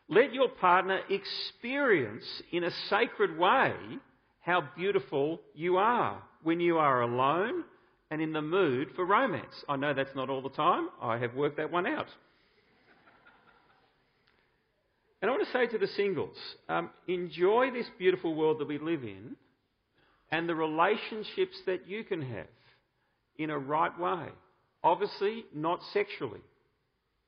Let 0.10 0.34
your 0.34 0.50
partner 0.50 1.00
experience 1.10 2.26
in 2.52 2.64
a 2.64 2.72
sacred 2.90 3.38
way 3.38 3.74
how 4.42 4.64
beautiful 4.76 5.40
you 5.54 5.78
are 5.78 6.22
when 6.44 6.60
you 6.60 6.78
are 6.78 7.02
alone 7.02 7.64
and 8.10 8.22
in 8.22 8.34
the 8.34 8.42
mood 8.42 8.90
for 8.96 9.06
romance. 9.06 9.54
I 9.68 9.76
know 9.76 9.94
that's 9.94 10.16
not 10.16 10.30
all 10.30 10.42
the 10.42 10.50
time. 10.50 10.90
I 11.02 11.18
have 11.18 11.36
worked 11.36 11.58
that 11.58 11.72
one 11.72 11.86
out. 11.86 12.08
And 15.22 15.30
I 15.30 15.34
want 15.34 15.46
to 15.46 15.52
say 15.52 15.68
to 15.68 15.78
the 15.78 15.92
singles 15.96 16.36
um, 16.70 16.90
enjoy 17.08 17.72
this 17.72 17.88
beautiful 17.98 18.34
world 18.34 18.60
that 18.60 18.68
we 18.68 18.80
live 18.80 19.04
in 19.04 19.36
and 20.32 20.48
the 20.48 20.56
relationships 20.56 21.58
that 21.66 21.88
you 21.88 22.04
can 22.04 22.22
have 22.22 22.48
in 23.38 23.50
a 23.50 23.58
right 23.58 23.98
way. 24.00 24.28
Obviously, 24.84 25.46
not 25.54 25.80
sexually. 25.94 26.42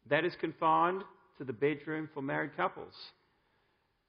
That 0.10 0.26
is 0.26 0.34
confined 0.40 1.04
to 1.38 1.44
the 1.44 1.54
bedroom 1.54 2.10
for 2.14 2.22
married 2.22 2.56
couples. 2.56 2.94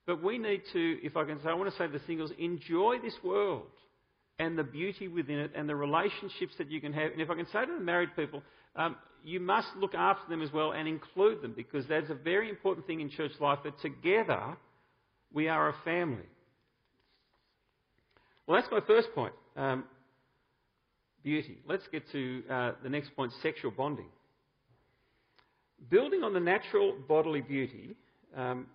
But 0.07 0.23
we 0.23 0.39
need 0.39 0.63
to, 0.73 0.99
if 1.03 1.17
I 1.17 1.25
can 1.25 1.41
say, 1.43 1.49
I 1.49 1.55
want 1.55 1.71
to 1.71 1.79
say 1.79 1.87
to 1.87 1.93
the 1.93 2.05
singles, 2.07 2.31
enjoy 2.39 2.97
this 3.03 3.15
world 3.23 3.67
and 4.39 4.59
the 4.59 4.65
beauty 4.65 5.09
within 5.09 5.39
it 5.39 5.53
and 5.55 5.69
the 5.69 5.77
relationships 5.77 6.55
that 6.59 6.71
you 6.71 6.81
can 6.81 6.93
have. 6.93 7.13
And 7.13 7.21
if 7.21 7.31
I 7.31 7.35
can 7.35 7.47
say 7.47 7.65
to 7.65 7.73
the 7.79 7.85
married 7.85 8.11
people, 8.17 8.43
um, 8.75 8.97
you 9.25 9.39
must 9.39 9.69
look 9.77 9.95
after 9.95 10.29
them 10.29 10.43
as 10.43 10.53
well 10.53 10.73
and 10.73 10.89
include 10.89 11.43
them 11.43 11.53
because 11.57 11.87
that's 11.87 12.11
a 12.11 12.15
very 12.15 12.49
important 12.49 12.87
thing 12.87 13.01
in 13.01 13.11
church 13.11 13.33
life 13.41 13.61
that 13.65 13.79
together 13.81 14.57
we 15.33 15.49
are 15.49 15.69
a 15.69 15.75
family. 15.85 16.27
Well, 18.47 18.61
that's 18.61 18.73
my 18.73 18.81
first 18.87 19.09
point 19.15 19.35
um, 19.57 19.85
beauty. 21.23 21.59
Let's 21.67 21.87
get 21.89 22.11
to 22.13 22.43
uh, 22.51 22.73
the 22.83 22.89
next 22.89 23.15
point 23.17 23.33
sexual 23.43 23.71
bonding. 23.71 24.09
Building 25.91 26.23
on 26.23 26.33
the 26.33 26.41
natural 26.41 26.97
bodily 27.09 27.41
beauty 27.41 27.97
um, 28.37 28.67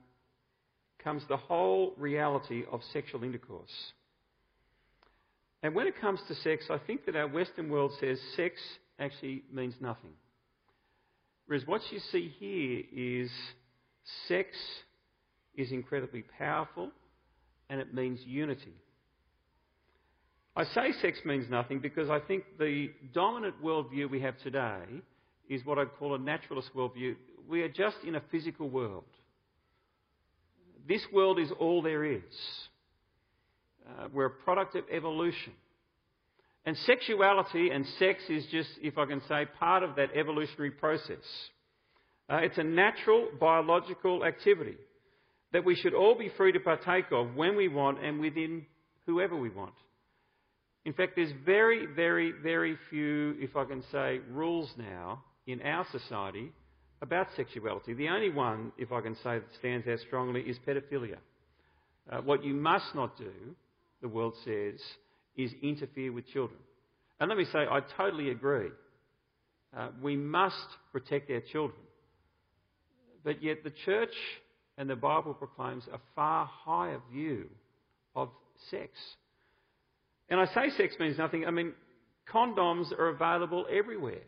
comes 1.04 1.24
the 1.30 1.38
whole 1.38 1.94
reality 1.98 2.64
of 2.72 2.82
sexual 2.92 3.24
intercourse. 3.24 3.72
And 5.64 5.74
when 5.74 5.88
it 5.88 6.00
comes 6.00 6.20
to 6.28 6.36
sex, 6.36 6.66
I 6.70 6.78
think 6.78 7.06
that 7.06 7.16
our 7.16 7.28
Western 7.28 7.70
world 7.70 7.92
says 8.00 8.20
sex 8.36 8.56
actually 9.00 9.44
means 9.52 9.74
nothing. 9.80 10.12
Whereas 11.48 11.66
what 11.66 11.82
you 11.92 12.00
see 12.12 12.34
here 12.40 12.84
is 12.94 13.32
sex 14.28 14.50
is 15.56 15.72
incredibly 15.72 16.24
powerful 16.38 16.92
and 17.70 17.80
it 17.80 17.94
means 17.94 18.20
unity. 18.26 18.74
I 20.58 20.64
say 20.64 20.92
sex 21.04 21.20
means 21.24 21.46
nothing 21.52 21.78
because 21.82 22.10
I 22.10 22.18
think 22.20 22.44
the 22.58 22.90
dominant 23.14 23.64
worldview 23.64 24.10
we 24.10 24.22
have 24.22 24.34
today 24.40 24.82
is 25.48 25.64
what 25.64 25.78
I'd 25.78 25.94
call 26.00 26.16
a 26.16 26.18
naturalist 26.18 26.72
worldview. 26.76 27.16
We 27.48 27.62
are 27.62 27.70
just 27.70 27.98
in 28.04 28.16
a 28.16 28.22
physical 28.32 28.68
world. 28.68 29.04
This 30.88 31.04
world 31.14 31.40
is 31.40 31.52
all 31.60 31.84
there 31.84 32.04
is. 32.04 32.24
Uh, 33.88 34.08
we're 34.12 34.26
a 34.26 34.32
product 34.32 34.76
of 34.76 34.86
evolution. 34.92 35.54
And 36.66 36.76
sexuality 36.88 37.70
and 37.70 37.86
sex 38.00 38.24
is 38.28 38.44
just, 38.52 38.70
if 38.82 38.98
I 38.98 39.06
can 39.06 39.22
say, 39.30 39.46
part 39.60 39.84
of 39.84 39.96
that 39.98 40.10
evolutionary 40.16 40.72
process. 40.72 41.24
Uh, 42.28 42.38
it's 42.38 42.58
a 42.58 42.64
natural 42.64 43.28
biological 43.40 44.26
activity 44.26 44.78
that 45.54 45.64
we 45.64 45.76
should 45.76 45.94
all 45.94 46.18
be 46.18 46.32
free 46.36 46.52
to 46.52 46.60
partake 46.60 47.06
of 47.12 47.36
when 47.36 47.56
we 47.56 47.68
want 47.68 48.04
and 48.04 48.20
within 48.20 48.66
whoever 49.06 49.38
we 49.38 49.52
want. 49.52 49.74
In 50.88 50.94
fact, 50.94 51.18
there's 51.18 51.34
very, 51.46 51.86
very, 51.86 52.32
very 52.32 52.78
few, 52.90 53.36
if 53.40 53.58
I 53.58 53.66
can 53.66 53.84
say, 53.92 54.22
rules 54.32 54.70
now 54.78 55.22
in 55.46 55.62
our 55.62 55.86
society 55.92 56.50
about 57.02 57.28
sexuality. 57.36 57.94
The 57.94 58.08
only 58.08 58.30
one, 58.30 58.72
if 58.78 58.94
I 58.94 59.02
can 59.02 59.16
say, 59.16 59.40
that 59.40 59.44
stands 59.60 59.86
out 59.86 60.00
strongly 60.08 60.44
is 60.44 60.58
pedophilia. 60.66 61.18
Uh, 62.10 62.22
what 62.22 62.42
you 62.42 62.54
must 62.54 62.96
not 62.96 63.18
do 63.18 63.34
the 64.02 64.08
world 64.08 64.34
says, 64.46 64.80
is 65.36 65.52
interfere 65.62 66.14
with 66.14 66.26
children. 66.30 66.60
And 67.20 67.28
let 67.28 67.38
me 67.38 67.44
say, 67.52 67.60
I 67.70 67.82
totally 67.98 68.30
agree. 68.30 68.70
Uh, 69.76 69.90
we 70.02 70.16
must 70.16 70.56
protect 70.94 71.30
our 71.30 71.42
children. 71.52 71.82
But 73.26 73.44
yet, 73.44 73.66
the 73.66 73.74
church 73.84 74.16
and 74.78 74.90
the 74.90 74.96
Bible 74.96 75.34
proclaims 75.34 75.84
a 75.92 76.00
far 76.16 76.46
higher 76.46 77.02
view 77.12 77.50
of 78.16 78.30
sex. 78.72 78.92
And 80.30 80.40
I 80.40 80.46
say 80.48 80.70
sex 80.78 80.96
means 81.00 81.18
nothing. 81.18 81.46
I 81.46 81.52
mean, 81.52 81.74
condoms 82.32 82.92
are 82.98 83.10
available 83.10 83.66
everywhere. 83.72 84.22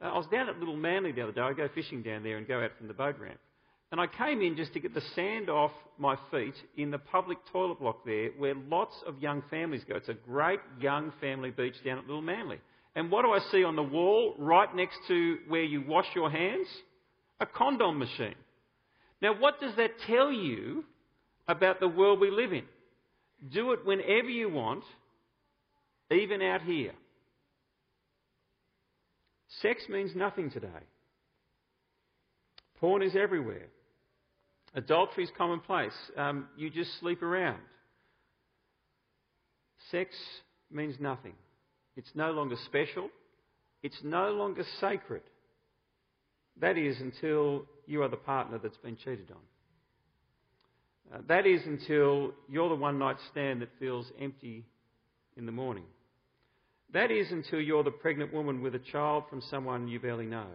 Uh, 0.00 0.06
I 0.06 0.16
was 0.16 0.26
down 0.30 0.48
at 0.48 0.58
Little 0.58 0.76
Manly 0.76 1.12
the 1.12 1.22
other 1.22 1.32
day. 1.32 1.40
I 1.40 1.52
go 1.52 1.68
fishing 1.74 2.02
down 2.02 2.22
there 2.22 2.36
and 2.36 2.46
go 2.46 2.62
out 2.62 2.70
from 2.78 2.88
the 2.88 2.94
boat 2.94 3.18
ramp. 3.18 3.38
And 3.90 4.00
I 4.00 4.06
came 4.06 4.42
in 4.42 4.56
just 4.56 4.74
to 4.74 4.80
get 4.80 4.94
the 4.94 5.02
sand 5.14 5.48
off 5.48 5.72
my 5.98 6.16
feet 6.30 6.54
in 6.76 6.90
the 6.90 6.98
public 6.98 7.38
toilet 7.50 7.80
block 7.80 8.04
there 8.04 8.30
where 8.36 8.54
lots 8.54 8.94
of 9.06 9.18
young 9.20 9.42
families 9.50 9.82
go. 9.88 9.96
It's 9.96 10.10
a 10.10 10.14
great 10.14 10.60
young 10.80 11.12
family 11.20 11.50
beach 11.50 11.74
down 11.84 11.98
at 11.98 12.06
Little 12.06 12.22
Manly. 12.22 12.58
And 12.94 13.10
what 13.10 13.22
do 13.22 13.30
I 13.30 13.38
see 13.50 13.64
on 13.64 13.76
the 13.76 13.82
wall 13.82 14.34
right 14.38 14.74
next 14.74 14.98
to 15.08 15.38
where 15.48 15.62
you 15.62 15.82
wash 15.86 16.06
your 16.14 16.30
hands? 16.30 16.66
A 17.40 17.46
condom 17.46 17.98
machine. 17.98 18.34
Now, 19.22 19.38
what 19.38 19.60
does 19.60 19.74
that 19.76 19.98
tell 20.06 20.30
you 20.30 20.84
about 21.46 21.80
the 21.80 21.88
world 21.88 22.20
we 22.20 22.30
live 22.30 22.52
in? 22.52 22.64
Do 23.52 23.72
it 23.72 23.86
whenever 23.86 24.28
you 24.28 24.48
want, 24.48 24.84
even 26.10 26.42
out 26.42 26.62
here. 26.62 26.92
Sex 29.62 29.82
means 29.88 30.14
nothing 30.14 30.50
today. 30.50 30.68
Porn 32.80 33.02
is 33.02 33.16
everywhere. 33.16 33.68
Adultery 34.74 35.24
is 35.24 35.30
commonplace. 35.36 35.92
Um, 36.16 36.46
you 36.56 36.70
just 36.70 36.98
sleep 37.00 37.22
around. 37.22 37.58
Sex 39.90 40.14
means 40.70 40.96
nothing. 41.00 41.34
It's 41.96 42.10
no 42.14 42.30
longer 42.30 42.56
special. 42.66 43.08
It's 43.82 43.98
no 44.04 44.30
longer 44.30 44.64
sacred. 44.80 45.22
That 46.60 46.76
is 46.76 47.00
until 47.00 47.64
you 47.86 48.02
are 48.02 48.08
the 48.08 48.16
partner 48.16 48.58
that's 48.58 48.76
been 48.78 48.96
cheated 48.96 49.30
on. 49.30 51.18
Uh, 51.18 51.22
that 51.28 51.46
is 51.46 51.62
until 51.64 52.32
you're 52.48 52.68
the 52.68 52.74
one 52.74 52.98
night 52.98 53.16
stand 53.30 53.62
that 53.62 53.70
feels 53.78 54.06
empty 54.20 54.66
in 55.36 55.46
the 55.46 55.52
morning. 55.52 55.84
That 56.92 57.10
is 57.10 57.30
until 57.30 57.60
you're 57.60 57.84
the 57.84 57.90
pregnant 57.90 58.32
woman 58.32 58.62
with 58.62 58.74
a 58.74 58.78
child 58.78 59.24
from 59.28 59.42
someone 59.42 59.88
you 59.88 60.00
barely 60.00 60.26
know. 60.26 60.46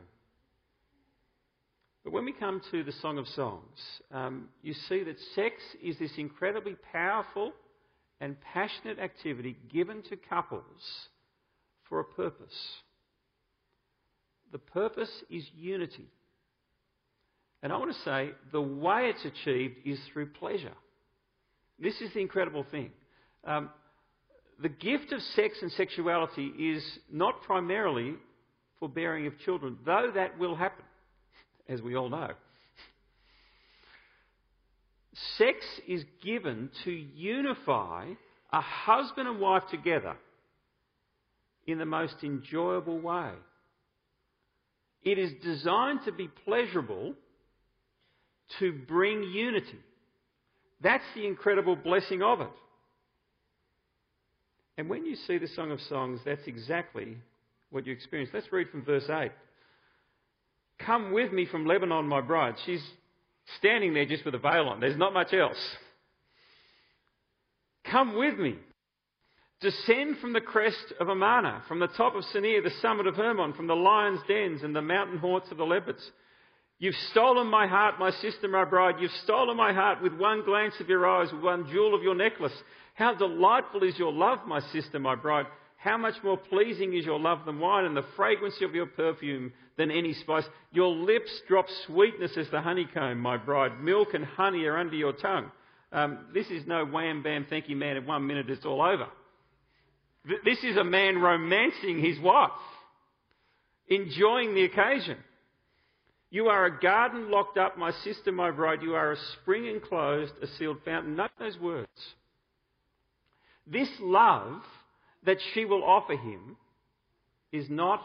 But 2.04 2.12
when 2.12 2.26
we 2.26 2.34
come 2.34 2.62
to 2.72 2.84
the 2.84 2.92
Song 2.92 3.18
of 3.18 3.28
Songs, 3.30 3.80
um, 4.12 4.50
you 4.62 4.74
see 4.90 5.04
that 5.04 5.16
sex 5.36 5.56
is 5.82 5.98
this 6.00 6.12
incredibly 6.18 6.76
powerful 6.92 7.54
and 8.20 8.36
passionate 8.54 9.00
activity 9.00 9.58
given 9.72 10.02
to 10.10 10.18
couples 10.18 10.82
for 11.88 12.00
a 12.00 12.04
purpose. 12.04 12.54
The 14.52 14.58
purpose 14.60 15.12
is 15.30 15.44
unity. 15.56 16.08
And 17.62 17.72
I 17.72 17.78
want 17.78 17.94
to 17.94 18.02
say 18.02 18.32
the 18.52 18.62
way 18.62 19.10
it's 19.10 19.26
achieved 19.26 19.76
is 19.86 20.00
through 20.12 20.32
pleasure. 20.32 20.74
This 21.80 22.02
is 22.02 22.14
the 22.14 22.20
incredible 22.20 22.66
thing. 22.70 22.92
Um, 23.46 23.70
the 24.62 24.70
gift 24.70 25.12
of 25.12 25.22
sex 25.36 25.58
and 25.62 25.72
sexuality 25.74 26.48
is 26.48 26.84
not 27.12 27.42
primarily 27.44 28.16
for 28.80 28.90
bearing 28.90 29.28
of 29.28 29.38
children, 29.40 29.78
though 29.86 30.12
that 30.14 30.38
will 30.40 30.56
happen, 30.56 30.86
as 31.68 31.82
we 31.82 31.96
all 31.96 32.10
know. 32.10 32.32
Sex 35.38 35.58
is 35.88 36.04
given 36.24 36.70
to 36.86 36.92
unify 36.92 38.08
a 38.52 38.62
husband 38.62 39.28
and 39.28 39.40
wife 39.40 39.64
together 39.70 40.16
in 41.66 41.78
the 41.78 41.86
most 41.86 42.16
enjoyable 42.24 43.00
way. 43.00 43.32
It 45.04 45.18
is 45.18 45.32
designed 45.44 46.02
to 46.06 46.12
be 46.12 46.30
pleasurable 46.46 47.14
to 48.60 48.72
bring 48.72 49.24
unity. 49.24 49.80
That's 50.82 51.04
the 51.16 51.26
incredible 51.26 51.76
blessing 51.76 52.22
of 52.22 52.42
it. 52.42 52.50
And 54.78 54.90
when 54.90 55.06
you 55.06 55.16
see 55.16 55.38
the 55.38 55.48
Song 55.48 55.72
of 55.72 55.80
Songs, 55.82 56.20
that's 56.26 56.48
exactly 56.48 57.18
what 57.70 57.86
you 57.86 57.94
experience. 57.94 58.32
Let's 58.34 58.52
read 58.52 58.70
from 58.70 58.84
verse 58.84 59.08
8. 59.10 59.32
Come 60.80 61.12
with 61.12 61.32
me 61.32 61.46
from 61.46 61.66
Lebanon, 61.66 62.08
my 62.08 62.22
bride. 62.22 62.56
She's 62.66 62.84
standing 63.60 63.94
there 63.94 64.06
just 64.06 64.26
with 64.26 64.36
a 64.36 64.40
veil 64.40 64.68
on. 64.68 64.80
There's 64.80 64.98
not 64.98 65.14
much 65.14 65.34
else. 65.34 65.58
Come 67.86 68.18
with 68.18 68.38
me. 68.38 68.56
Descend 69.62 70.18
from 70.18 70.34
the 70.34 70.42
crest 70.42 70.94
of 71.00 71.08
Amana, 71.08 71.64
from 71.68 71.80
the 71.80 71.88
top 71.88 72.16
of 72.16 72.24
Senir, 72.26 72.62
the 72.62 72.72
summit 72.82 73.08
of 73.08 73.16
Hermon, 73.16 73.54
from 73.54 73.68
the 73.68 73.76
lion's 73.76 74.20
dens 74.28 74.62
and 74.62 74.76
the 74.76 74.82
mountain 74.82 75.20
haunts 75.20 75.52
of 75.52 75.58
the 75.58 75.64
leopards. 75.64 76.02
You've 76.80 76.96
stolen 77.12 77.48
my 77.48 77.66
heart, 77.66 77.98
my 77.98 78.12
sister, 78.12 78.50
my 78.50 78.66
bride. 78.66 78.96
You've 79.00 79.12
stolen 79.24 79.56
my 79.56 79.72
heart 79.72 80.02
with 80.02 80.14
one 80.16 80.44
glance 80.44 80.74
of 80.82 80.90
your 80.90 81.08
eyes, 81.08 81.32
with 81.32 81.42
one 81.42 81.70
jewel 81.72 81.96
of 81.96 82.04
your 82.04 82.16
necklace. 82.16 82.52
How 82.94 83.16
delightful 83.16 83.84
is 83.84 83.98
your 83.98 84.14
love, 84.14 84.40
my 84.48 84.60
sister, 84.72 85.00
my 85.00 85.16
bride. 85.16 85.46
How 85.78 85.98
much 85.98 86.16
more 86.24 86.38
pleasing 86.38 86.94
is 86.94 87.06
your 87.06 87.20
love 87.20 87.46
than 87.46 87.60
wine, 87.60 87.86
and 87.86 87.98
the 87.98 88.06
fragrance 88.16 88.56
of 88.62 88.74
your 88.74 88.86
perfume 88.86 89.52
than 89.78 89.92
any 89.92 90.14
spice. 90.14 90.46
Your 90.72 90.90
lips 90.90 91.32
drop 91.48 91.66
sweetness 91.88 92.38
as 92.38 92.50
the 92.52 92.62
honeycomb, 92.62 93.20
my 93.20 93.38
bride. 93.38 93.82
Milk 93.82 94.14
and 94.14 94.24
honey 94.24 94.66
are 94.66 94.78
under 94.78 94.96
your 94.96 95.14
tongue. 95.14 95.52
Um, 95.92 96.20
this 96.34 96.48
is 96.48 96.66
no 96.66 96.86
wham 96.86 97.22
bam, 97.22 97.46
thank 97.50 97.70
you, 97.70 97.76
man. 97.76 97.98
In 97.98 98.06
one 98.06 98.26
minute, 98.26 98.50
it's 98.50 98.66
all 98.66 98.82
over. 98.82 99.08
This 100.46 100.64
is 100.64 100.78
a 100.78 100.84
man 100.84 101.18
romancing 101.18 102.00
his 102.00 102.18
wife, 102.20 102.52
enjoying 103.90 104.56
the 104.56 104.64
occasion. 104.64 105.18
You 106.30 106.48
are 106.48 106.66
a 106.66 106.80
garden 106.80 107.30
locked 107.30 107.58
up, 107.58 107.78
my 107.78 107.92
sister, 108.04 108.32
my 108.32 108.50
bride. 108.50 108.82
You 108.82 108.96
are 108.96 109.12
a 109.12 109.18
spring 109.34 109.66
enclosed, 109.66 110.32
a 110.42 110.48
sealed 110.58 110.78
fountain. 110.86 111.16
Note 111.16 111.32
those 111.38 111.60
words. 111.60 111.90
This 113.66 113.90
love 114.00 114.62
that 115.26 115.38
she 115.54 115.66
will 115.66 115.84
offer 115.84 116.16
him 116.16 116.58
is 117.52 117.70
not 117.70 118.02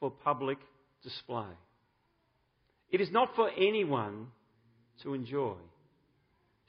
for 0.00 0.10
public 0.10 0.58
display. 1.02 1.46
It 2.90 3.00
is 3.00 3.10
not 3.10 3.34
for 3.36 3.50
anyone 3.50 4.28
to 5.02 5.14
enjoy. 5.14 5.56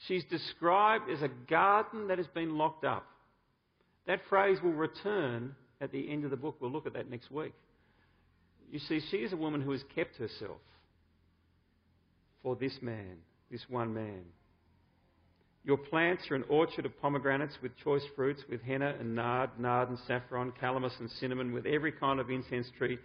She's 0.06 0.24
described 0.24 1.10
as 1.10 1.22
a 1.22 1.28
garden 1.48 2.08
that 2.08 2.18
has 2.18 2.26
been 2.28 2.56
locked 2.56 2.84
up. 2.84 3.06
That 4.06 4.20
phrase 4.28 4.58
will 4.62 4.72
return 4.72 5.54
at 5.80 5.92
the 5.92 6.10
end 6.10 6.24
of 6.24 6.30
the 6.30 6.36
book. 6.36 6.56
We'll 6.60 6.70
look 6.70 6.86
at 6.86 6.94
that 6.94 7.10
next 7.10 7.30
week. 7.30 7.54
You 8.70 8.78
see, 8.78 9.00
she 9.10 9.18
is 9.18 9.32
a 9.32 9.36
woman 9.36 9.60
who 9.60 9.72
has 9.72 9.82
kept 9.94 10.16
herself 10.16 10.60
for 12.42 12.56
this 12.56 12.76
man, 12.80 13.16
this 13.50 13.62
one 13.68 13.92
man. 13.92 14.22
Your 15.64 15.76
plants 15.76 16.30
are 16.30 16.36
an 16.36 16.44
orchard 16.48 16.86
of 16.86 17.00
pomegranates 17.00 17.54
with 17.62 17.76
choice 17.84 18.02
fruits, 18.16 18.42
with 18.48 18.62
henna 18.62 18.94
and 18.98 19.14
nard, 19.14 19.50
nard 19.58 19.90
and 19.90 19.98
saffron, 20.06 20.52
calamus 20.60 20.98
and 21.00 21.10
cinnamon, 21.10 21.52
with 21.52 21.66
every 21.66 21.92
kind 21.92 22.18
of 22.18 22.30
incense 22.30 22.66
tree. 22.78 22.98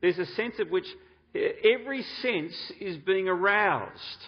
There's 0.00 0.18
a 0.18 0.26
sense 0.26 0.54
of 0.58 0.70
which 0.70 0.86
eh, 1.34 1.48
every 1.74 2.02
sense 2.20 2.54
is 2.80 2.98
being 2.98 3.28
aroused 3.28 4.26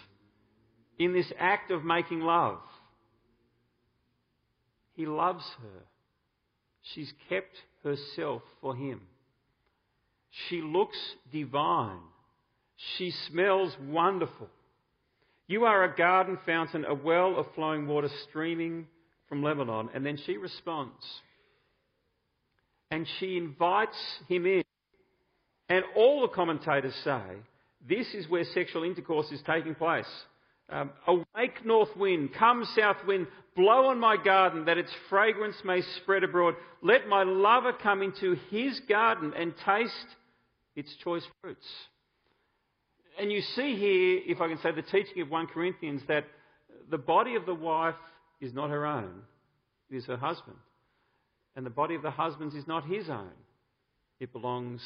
in 0.99 1.13
this 1.13 1.31
act 1.39 1.71
of 1.71 1.85
making 1.85 2.21
love. 2.21 2.59
He 4.95 5.07
loves 5.07 5.45
her. 5.61 5.85
She's 6.95 7.13
kept 7.29 7.57
herself 7.83 8.43
for 8.61 8.75
him. 8.75 9.01
She 10.49 10.63
looks 10.63 10.99
divine. 11.33 12.01
She 12.97 13.13
smells 13.29 13.77
wonderful. 13.89 14.49
You 15.47 15.65
are 15.65 15.85
a 15.85 15.95
garden 15.95 16.39
fountain, 16.47 16.85
a 16.85 16.95
well 16.95 17.39
of 17.39 17.47
flowing 17.55 17.87
water 17.87 18.09
streaming 18.29 18.87
from 19.29 19.43
Lebanon. 19.43 19.91
And 19.95 20.05
then 20.05 20.19
she 20.25 20.37
responds. 20.37 21.05
And 22.91 23.07
she 23.19 23.37
invites 23.37 23.99
him 24.29 24.47
in. 24.47 24.63
And 25.69 25.85
all 25.97 26.23
the 26.23 26.29
commentators 26.29 26.95
say 27.05 27.23
this 27.87 28.07
is 28.15 28.29
where 28.29 28.45
sexual 28.45 28.85
intercourse 28.85 29.31
is 29.33 29.43
taking 29.47 29.75
place. 29.75 30.09
Um, 30.71 30.91
Awake, 31.07 31.65
north 31.65 31.95
wind, 31.97 32.31
come, 32.39 32.65
south 32.75 32.97
wind, 33.07 33.27
blow 33.55 33.89
on 33.89 34.01
my 34.01 34.17
garden 34.17 34.65
that 34.65 34.79
its 34.79 34.91
fragrance 35.11 35.57
may 35.63 35.83
spread 36.03 36.25
abroad. 36.25 36.55
Let 36.83 37.07
my 37.07 37.23
lover 37.23 37.75
come 37.75 38.01
into 38.01 38.37
his 38.51 38.81
garden 38.89 39.35
and 39.37 39.53
taste 39.65 40.17
its 40.75 40.95
choice 41.03 41.25
fruits 41.43 41.67
and 43.19 43.31
you 43.31 43.41
see 43.41 43.77
here, 43.77 44.21
if 44.27 44.41
I 44.41 44.49
can 44.49 44.59
say, 44.59 44.73
the 44.73 44.83
teaching 44.83 45.23
of 45.23 45.31
1 45.31 45.47
Corinthians 45.49 46.03
that 46.09 46.25
the 46.91 46.99
body 46.99 47.37
of 47.37 47.47
the 47.47 47.55
wife 47.55 47.95
is 48.41 48.53
not 48.53 48.71
her 48.71 48.87
own, 48.87 49.23
it 49.91 49.97
is 49.97 50.07
her 50.07 50.17
husband. 50.17 50.57
And 51.57 51.65
the 51.65 51.71
body 51.71 51.95
of 51.95 52.03
the 52.03 52.11
husband 52.11 52.53
is 52.55 52.67
not 52.67 52.85
his 52.87 53.09
own, 53.09 53.33
it 54.21 54.33
belongs 54.33 54.83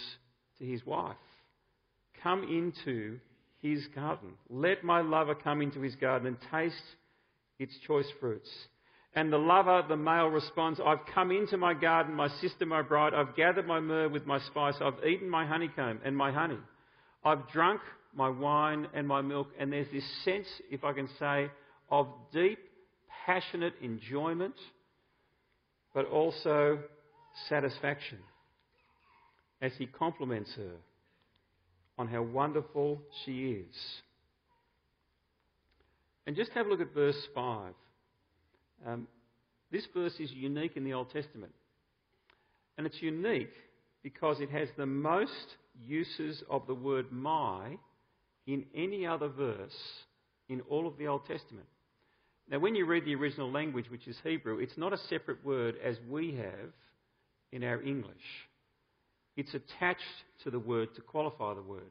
to 0.58 0.64
his 0.64 0.84
wife. 0.84 1.16
Come 2.22 2.42
into 2.42 3.18
his 3.62 3.86
garden. 3.94 4.30
Let 4.48 4.84
my 4.84 5.00
lover 5.00 5.34
come 5.34 5.62
into 5.62 5.80
his 5.80 5.94
garden 5.96 6.28
and 6.28 6.36
taste 6.50 6.82
its 7.58 7.72
choice 7.86 8.06
fruits. 8.20 8.48
And 9.14 9.32
the 9.32 9.38
lover, 9.38 9.82
the 9.88 9.96
male, 9.96 10.28
responds, 10.28 10.80
I've 10.84 11.04
come 11.12 11.30
into 11.30 11.56
my 11.56 11.74
garden, 11.74 12.14
my 12.14 12.28
sister, 12.40 12.66
my 12.66 12.82
bride. 12.82 13.14
I've 13.14 13.34
gathered 13.34 13.66
my 13.66 13.80
myrrh 13.80 14.08
with 14.08 14.26
my 14.26 14.38
spice. 14.38 14.74
I've 14.80 15.04
eaten 15.04 15.28
my 15.28 15.46
honeycomb 15.46 16.00
and 16.04 16.16
my 16.16 16.30
honey. 16.30 16.58
I've 17.24 17.48
drunk 17.48 17.80
my 18.14 18.28
wine 18.28 18.86
and 18.94 19.06
my 19.06 19.20
milk. 19.20 19.48
And 19.58 19.72
there's 19.72 19.90
this 19.92 20.04
sense, 20.24 20.46
if 20.70 20.84
I 20.84 20.92
can 20.92 21.08
say, 21.18 21.50
of 21.90 22.08
deep, 22.32 22.58
passionate 23.26 23.74
enjoyment, 23.82 24.54
but 25.94 26.06
also 26.06 26.78
satisfaction 27.48 28.18
as 29.60 29.72
he 29.78 29.86
compliments 29.86 30.50
her 30.56 30.72
on 31.98 32.08
how 32.08 32.22
wonderful 32.22 33.00
she 33.24 33.50
is. 33.50 33.74
And 36.26 36.36
just 36.36 36.52
have 36.52 36.66
a 36.66 36.68
look 36.68 36.80
at 36.80 36.94
verse 36.94 37.16
5. 37.34 37.72
Um, 38.86 39.08
this 39.72 39.86
verse 39.94 40.14
is 40.20 40.30
unique 40.32 40.76
in 40.76 40.84
the 40.84 40.92
Old 40.92 41.10
Testament. 41.10 41.52
And 42.76 42.86
it's 42.86 43.02
unique 43.02 43.52
because 44.02 44.40
it 44.40 44.50
has 44.50 44.68
the 44.76 44.86
most 44.86 45.56
uses 45.86 46.42
of 46.48 46.66
the 46.66 46.74
word 46.74 47.10
my 47.10 47.76
in 48.48 48.64
any 48.74 49.06
other 49.06 49.28
verse 49.28 49.76
in 50.48 50.62
all 50.62 50.88
of 50.88 50.96
the 50.96 51.06
Old 51.06 51.26
Testament. 51.26 51.66
Now, 52.50 52.58
when 52.58 52.74
you 52.74 52.86
read 52.86 53.04
the 53.04 53.14
original 53.14 53.52
language, 53.52 53.90
which 53.90 54.08
is 54.08 54.16
Hebrew, 54.24 54.58
it's 54.58 54.78
not 54.78 54.94
a 54.94 54.98
separate 55.10 55.44
word 55.44 55.76
as 55.84 55.96
we 56.08 56.34
have 56.34 56.72
in 57.52 57.62
our 57.62 57.82
English. 57.82 58.16
It's 59.36 59.52
attached 59.52 60.00
to 60.44 60.50
the 60.50 60.58
word 60.58 60.94
to 60.96 61.02
qualify 61.02 61.54
the 61.54 61.62
word. 61.62 61.90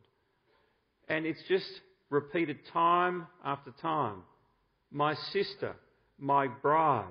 And 1.07 1.27
it's 1.27 1.43
just 1.47 1.69
repeated 2.09 2.57
time 2.73 3.27
after 3.45 3.71
time. 3.79 4.23
My 4.91 5.13
sister, 5.31 5.75
my 6.17 6.47
bride. 6.47 7.05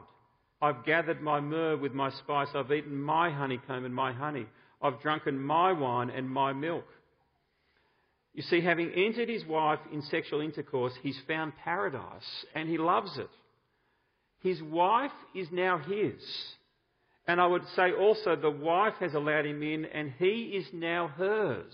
I've 0.60 0.84
gathered 0.84 1.22
my 1.22 1.38
myrrh 1.38 1.76
with 1.76 1.92
my 1.92 2.10
spice. 2.10 2.48
I've 2.52 2.72
eaten 2.72 3.00
my 3.00 3.30
honeycomb 3.30 3.84
and 3.84 3.94
my 3.94 4.12
honey. 4.12 4.46
I've 4.82 5.00
drunken 5.00 5.38
my 5.38 5.72
wine 5.72 6.10
and 6.10 6.28
my 6.28 6.52
milk. 6.52 6.86
You 8.36 8.42
see, 8.42 8.60
having 8.60 8.92
entered 8.92 9.30
his 9.30 9.46
wife 9.46 9.78
in 9.90 10.02
sexual 10.02 10.42
intercourse, 10.42 10.92
he's 11.02 11.18
found 11.26 11.54
paradise 11.64 12.44
and 12.54 12.68
he 12.68 12.76
loves 12.76 13.16
it. 13.16 13.30
His 14.42 14.62
wife 14.62 15.10
is 15.34 15.48
now 15.50 15.78
his. 15.78 16.20
And 17.26 17.40
I 17.40 17.46
would 17.46 17.66
say 17.74 17.92
also 17.92 18.36
the 18.36 18.50
wife 18.50 18.92
has 19.00 19.14
allowed 19.14 19.46
him 19.46 19.62
in 19.62 19.86
and 19.86 20.12
he 20.18 20.52
is 20.54 20.66
now 20.74 21.08
hers. 21.08 21.72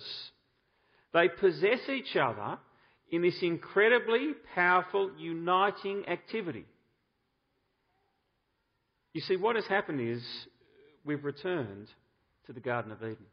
They 1.13 1.29
possess 1.29 1.81
each 1.89 2.15
other 2.15 2.59
in 3.11 3.23
this 3.23 3.43
incredibly 3.43 4.31
powerful, 4.55 5.11
uniting 5.19 6.05
activity. 6.07 6.65
You 9.15 9.21
see, 9.21 9.35
what 9.35 9.57
has 9.57 9.67
happened 9.67 10.01
is 10.01 10.23
we've 11.05 11.25
returned 11.25 11.89
to 12.47 12.53
the 12.53 12.61
Garden 12.61 12.93
of 12.93 13.03
Eden. 13.03 13.27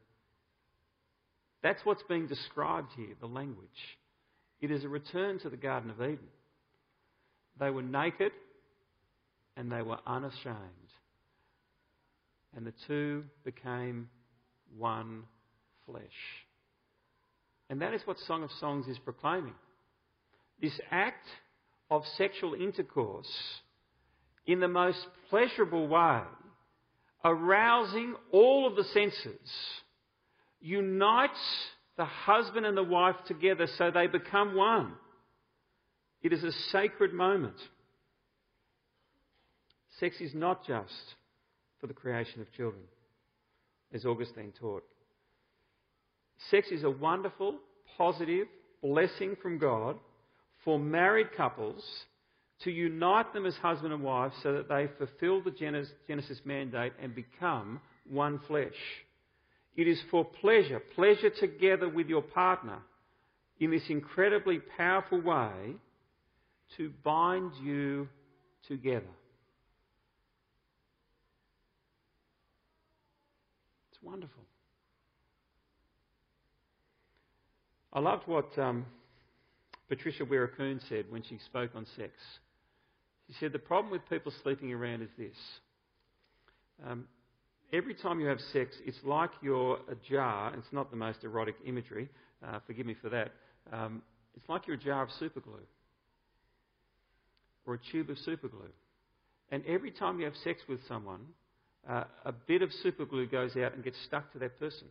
That's 1.62 1.84
what's 1.84 2.04
being 2.04 2.28
described 2.28 2.90
here, 2.96 3.16
the 3.20 3.28
language. 3.28 3.70
It 4.62 4.72
is 4.72 4.84
a 4.84 4.90
return 4.90 5.40
to 5.40 5.50
the 5.50 5.58
Garden 5.58 5.90
of 5.90 6.02
Eden. 6.02 6.20
They 7.60 7.70
were 7.70 7.82
naked 7.82 8.32
and 9.58 9.72
they 9.72 9.82
were 9.82 10.00
unashamed. 10.08 10.56
And 12.56 12.66
the 12.66 12.74
two 12.88 13.26
became 13.44 14.10
one 14.78 15.24
flesh. 15.86 16.04
And 17.70 17.82
that 17.82 17.94
is 17.94 18.02
what 18.06 18.18
Song 18.20 18.44
of 18.44 18.50
Songs 18.60 18.88
is 18.88 18.98
proclaiming. 19.00 19.54
This 20.62 20.80
act 20.90 21.26
of 21.92 22.04
sexual 22.18 22.54
intercourse 22.54 23.30
in 24.46 24.60
the 24.60 24.68
most 24.68 25.06
pleasurable 25.30 25.88
way, 25.88 26.22
arousing 27.24 28.16
all 28.32 28.66
of 28.66 28.76
the 28.76 28.84
senses 28.86 29.50
unites 30.62 31.40
the 31.98 32.06
husband 32.06 32.66
and 32.66 32.78
the 32.78 32.84
wife 32.84 33.16
together 33.28 33.68
so 33.78 33.92
they 33.92 34.08
become 34.08 34.56
one. 34.56 34.94
It 36.22 36.34
is 36.34 36.44
a 36.44 36.52
sacred 36.72 37.14
moment. 37.14 37.56
Sex 40.00 40.22
is 40.22 40.34
not 40.34 40.66
just 40.66 41.16
for 41.80 41.88
the 41.88 41.94
creation 41.94 42.42
of 42.42 42.52
children, 42.54 42.84
as 43.94 44.06
Augustine 44.06 44.54
taught. 44.60 44.84
Sex 46.50 46.70
is 46.72 46.84
a 46.84 46.90
wonderful, 46.90 47.56
positive 47.98 48.48
blessing 48.82 49.36
from 49.42 49.58
God 49.58 49.98
for 50.64 50.80
married 50.80 51.34
couples 51.36 51.84
to 52.64 52.72
unite 52.72 53.34
them 53.34 53.46
as 53.46 53.56
husband 53.56 53.94
and 53.94 54.04
wife 54.04 54.34
so 54.44 54.54
that 54.54 54.68
they 54.68 54.88
fulfill 54.98 55.42
the 55.42 55.52
Genesis 55.52 56.40
mandate 56.46 56.94
and 57.02 57.16
become 57.16 57.80
one 58.10 58.40
flesh. 58.48 58.68
It 59.80 59.88
is 59.88 60.02
for 60.12 60.26
pleasure, 60.26 60.82
pleasure 60.94 61.30
together 61.30 61.88
with 61.88 62.10
your 62.10 62.22
partner 62.22 62.80
in 63.62 63.72
this 63.72 63.84
incredibly 63.88 64.60
powerful 64.60 65.22
way 65.22 65.76
to 66.76 66.92
bind 67.02 67.54
you 67.64 68.10
together. 68.68 69.08
It's 73.94 74.04
wonderful. 74.04 74.44
I 77.94 78.02
loved 78.02 78.28
what 78.28 78.50
um, 78.60 78.86
Patricia 79.88 80.26
Weerakoon 80.26 80.82
said 80.90 81.06
when 81.10 81.24
she 81.24 81.40
spoke 81.46 81.72
on 81.74 81.86
sex. 81.96 82.12
She 83.28 83.34
said 83.40 83.54
the 83.54 83.60
problem 83.60 83.94
with 83.94 84.02
people 84.10 84.34
sleeping 84.44 84.74
around 84.74 85.04
is 85.04 85.10
this. 85.18 85.38
Um, 86.86 87.06
every 87.74 87.94
time 87.94 88.20
you 88.20 88.28
have 88.28 88.40
sex, 88.54 88.76
it's 88.86 88.98
like 89.04 89.32
you're 89.42 89.80
a 89.90 89.96
jar. 90.10 90.54
It's 90.56 90.72
not 90.72 90.92
the 90.92 90.98
most 90.98 91.24
erotic 91.24 91.56
imagery, 91.66 92.10
uh, 92.46 92.60
forgive 92.66 92.86
me 92.86 92.96
for 93.02 93.10
that. 93.10 93.32
Um, 93.72 94.02
it's 94.36 94.48
like 94.48 94.68
you're 94.68 94.78
a 94.78 94.80
jar 94.80 95.04
of 95.04 95.10
superglue 95.22 95.66
or 97.66 97.76
a 97.76 97.80
tube 97.92 98.10
of 98.10 98.18
superglue. 98.18 98.72
And 99.52 99.64
every 99.66 99.92
time 99.92 100.20
you 100.20 100.26
have 100.26 100.36
sex 100.44 100.62
with 100.68 100.80
someone, 100.88 101.22
uh, 101.88 102.04
a 102.26 102.32
bit 102.32 102.62
of 102.62 102.70
superglue 102.86 103.32
goes 103.32 103.56
out 103.56 103.74
and 103.74 103.84
gets 103.84 103.98
stuck 104.06 104.32
to 104.34 104.40
that 104.40 104.60
person. 104.60 104.88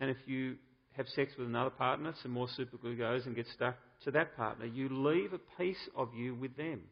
And 0.00 0.10
if 0.10 0.16
you 0.26 0.56
have 0.96 1.06
sex 1.08 1.32
with 1.38 1.48
another 1.48 1.70
partner, 1.70 2.14
some 2.22 2.32
more 2.32 2.48
superglue 2.58 2.98
goes 2.98 3.26
and 3.26 3.34
gets 3.34 3.52
stuck 3.52 3.76
to 4.04 4.10
that 4.10 4.36
partner. 4.36 4.66
You 4.66 4.88
leave 4.90 5.32
a 5.32 5.40
piece 5.60 5.88
of 5.96 6.08
you 6.14 6.34
with 6.34 6.56
them. 6.56 6.82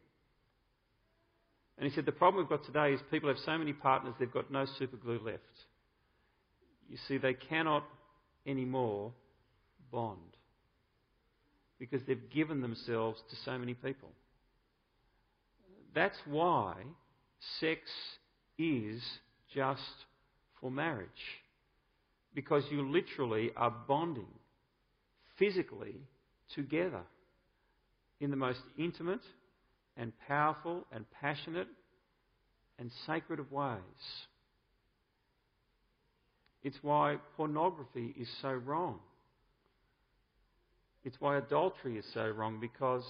And 1.77 1.89
he 1.89 1.95
said, 1.95 2.05
The 2.05 2.11
problem 2.11 2.43
we've 2.43 2.49
got 2.49 2.65
today 2.65 2.93
is 2.93 2.99
people 3.09 3.29
have 3.29 3.39
so 3.45 3.57
many 3.57 3.73
partners, 3.73 4.13
they've 4.19 4.31
got 4.31 4.51
no 4.51 4.65
superglue 4.79 5.23
left. 5.23 5.43
You 6.89 6.97
see, 7.07 7.17
they 7.17 7.33
cannot 7.33 7.83
anymore 8.45 9.13
bond 9.91 10.19
because 11.79 12.01
they've 12.07 12.29
given 12.29 12.61
themselves 12.61 13.19
to 13.29 13.35
so 13.43 13.57
many 13.57 13.73
people. 13.73 14.09
That's 15.95 16.17
why 16.25 16.75
sex 17.59 17.81
is 18.57 19.01
just 19.53 19.81
for 20.59 20.69
marriage. 20.69 21.09
Because 22.33 22.63
you 22.69 22.89
literally 22.89 23.51
are 23.57 23.73
bonding 23.87 24.27
physically 25.37 25.95
together 26.53 27.01
in 28.19 28.29
the 28.29 28.37
most 28.37 28.61
intimate 28.77 29.21
and 29.97 30.11
powerful 30.27 30.85
and 30.91 31.05
passionate 31.19 31.67
and 32.79 32.91
sacred 33.05 33.39
of 33.39 33.51
ways. 33.51 33.77
It's 36.63 36.77
why 36.81 37.17
pornography 37.35 38.13
is 38.19 38.27
so 38.41 38.51
wrong. 38.51 38.99
It's 41.03 41.17
why 41.19 41.37
adultery 41.37 41.97
is 41.97 42.05
so 42.13 42.29
wrong 42.29 42.59
because 42.59 43.03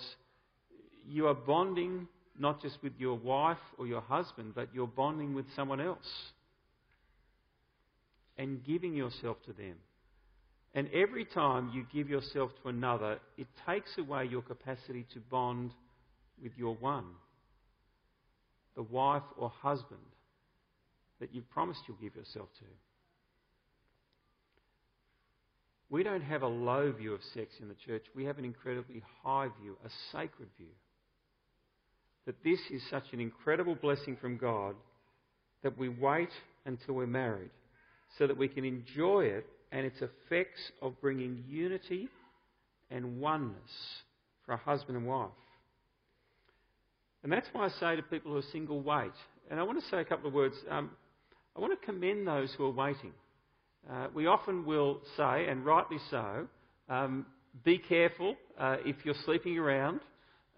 you 1.07 1.27
are 1.27 1.33
bonding 1.33 2.07
not 2.39 2.61
just 2.61 2.81
with 2.81 2.93
your 2.97 3.17
wife 3.17 3.57
or 3.77 3.85
your 3.85 4.01
husband, 4.01 4.53
but 4.55 4.69
you're 4.73 4.87
bonding 4.87 5.33
with 5.33 5.45
someone 5.55 5.81
else 5.81 6.31
and 8.37 8.63
giving 8.63 8.93
yourself 8.93 9.37
to 9.45 9.53
them. 9.53 9.75
And 10.73 10.89
every 10.93 11.25
time 11.25 11.71
you 11.73 11.85
give 11.93 12.09
yourself 12.09 12.51
to 12.63 12.69
another, 12.69 13.19
it 13.37 13.47
takes 13.67 13.97
away 13.97 14.25
your 14.25 14.41
capacity 14.41 15.05
to 15.13 15.19
bond 15.19 15.71
with 16.41 16.53
your 16.57 16.75
one, 16.75 17.05
the 18.75 18.83
wife 18.83 19.23
or 19.37 19.49
husband 19.49 19.99
that 21.19 21.33
you've 21.33 21.49
promised 21.51 21.81
you'll 21.87 21.97
give 21.97 22.15
yourself 22.15 22.47
to. 22.59 22.65
We 25.89 26.03
don't 26.03 26.21
have 26.21 26.41
a 26.41 26.47
low 26.47 26.91
view 26.91 27.13
of 27.13 27.19
sex 27.33 27.53
in 27.61 27.67
the 27.67 27.75
church. 27.85 28.05
We 28.15 28.23
have 28.25 28.37
an 28.37 28.45
incredibly 28.45 29.03
high 29.23 29.49
view, 29.61 29.77
a 29.85 29.89
sacred 30.11 30.47
view. 30.57 30.71
That 32.25 32.41
this 32.43 32.59
is 32.71 32.81
such 32.89 33.03
an 33.11 33.19
incredible 33.19 33.75
blessing 33.75 34.15
from 34.19 34.37
God 34.37 34.75
that 35.63 35.77
we 35.77 35.89
wait 35.89 36.29
until 36.65 36.95
we're 36.95 37.07
married 37.07 37.49
so 38.17 38.25
that 38.27 38.37
we 38.37 38.47
can 38.47 38.63
enjoy 38.63 39.25
it 39.25 39.45
and 39.71 39.85
its 39.85 40.01
effects 40.01 40.61
of 40.81 40.99
bringing 41.01 41.43
unity 41.47 42.07
and 42.89 43.19
oneness 43.19 43.55
for 44.45 44.53
a 44.53 44.57
husband 44.57 44.97
and 44.97 45.05
wife. 45.05 45.29
And 47.23 47.31
that's 47.31 47.47
why 47.51 47.65
I 47.65 47.69
say 47.79 47.95
to 47.95 48.01
people 48.01 48.31
who 48.31 48.37
are 48.37 48.51
single, 48.51 48.81
wait. 48.81 49.11
And 49.49 49.59
I 49.59 49.63
want 49.63 49.79
to 49.79 49.89
say 49.89 49.99
a 49.99 50.05
couple 50.05 50.27
of 50.27 50.33
words. 50.33 50.55
Um, 50.69 50.91
I 51.55 51.59
want 51.59 51.79
to 51.79 51.85
commend 51.85 52.27
those 52.27 52.53
who 52.57 52.65
are 52.65 52.71
waiting. 52.71 53.11
Uh, 53.89 54.07
we 54.13 54.27
often 54.27 54.65
will 54.65 55.01
say, 55.17 55.47
and 55.47 55.65
rightly 55.65 55.97
so, 56.09 56.47
um, 56.89 57.25
be 57.63 57.77
careful 57.77 58.35
uh, 58.59 58.77
if 58.85 58.95
you're 59.03 59.15
sleeping 59.25 59.57
around. 59.57 60.01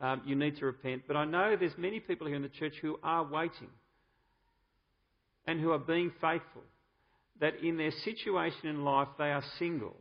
Um, 0.01 0.21
you 0.25 0.35
need 0.35 0.57
to 0.57 0.65
repent. 0.65 1.03
But 1.07 1.15
I 1.15 1.25
know 1.25 1.55
there's 1.57 1.77
many 1.77 1.99
people 1.99 2.27
here 2.27 2.35
in 2.35 2.41
the 2.41 2.49
church 2.49 2.73
who 2.81 2.99
are 3.03 3.23
waiting 3.23 3.69
and 5.47 5.59
who 5.59 5.71
are 5.71 5.79
being 5.79 6.11
faithful 6.21 6.63
that 7.39 7.55
in 7.63 7.77
their 7.77 7.91
situation 8.03 8.67
in 8.67 8.83
life 8.83 9.07
they 9.17 9.31
are 9.31 9.43
single 9.59 9.95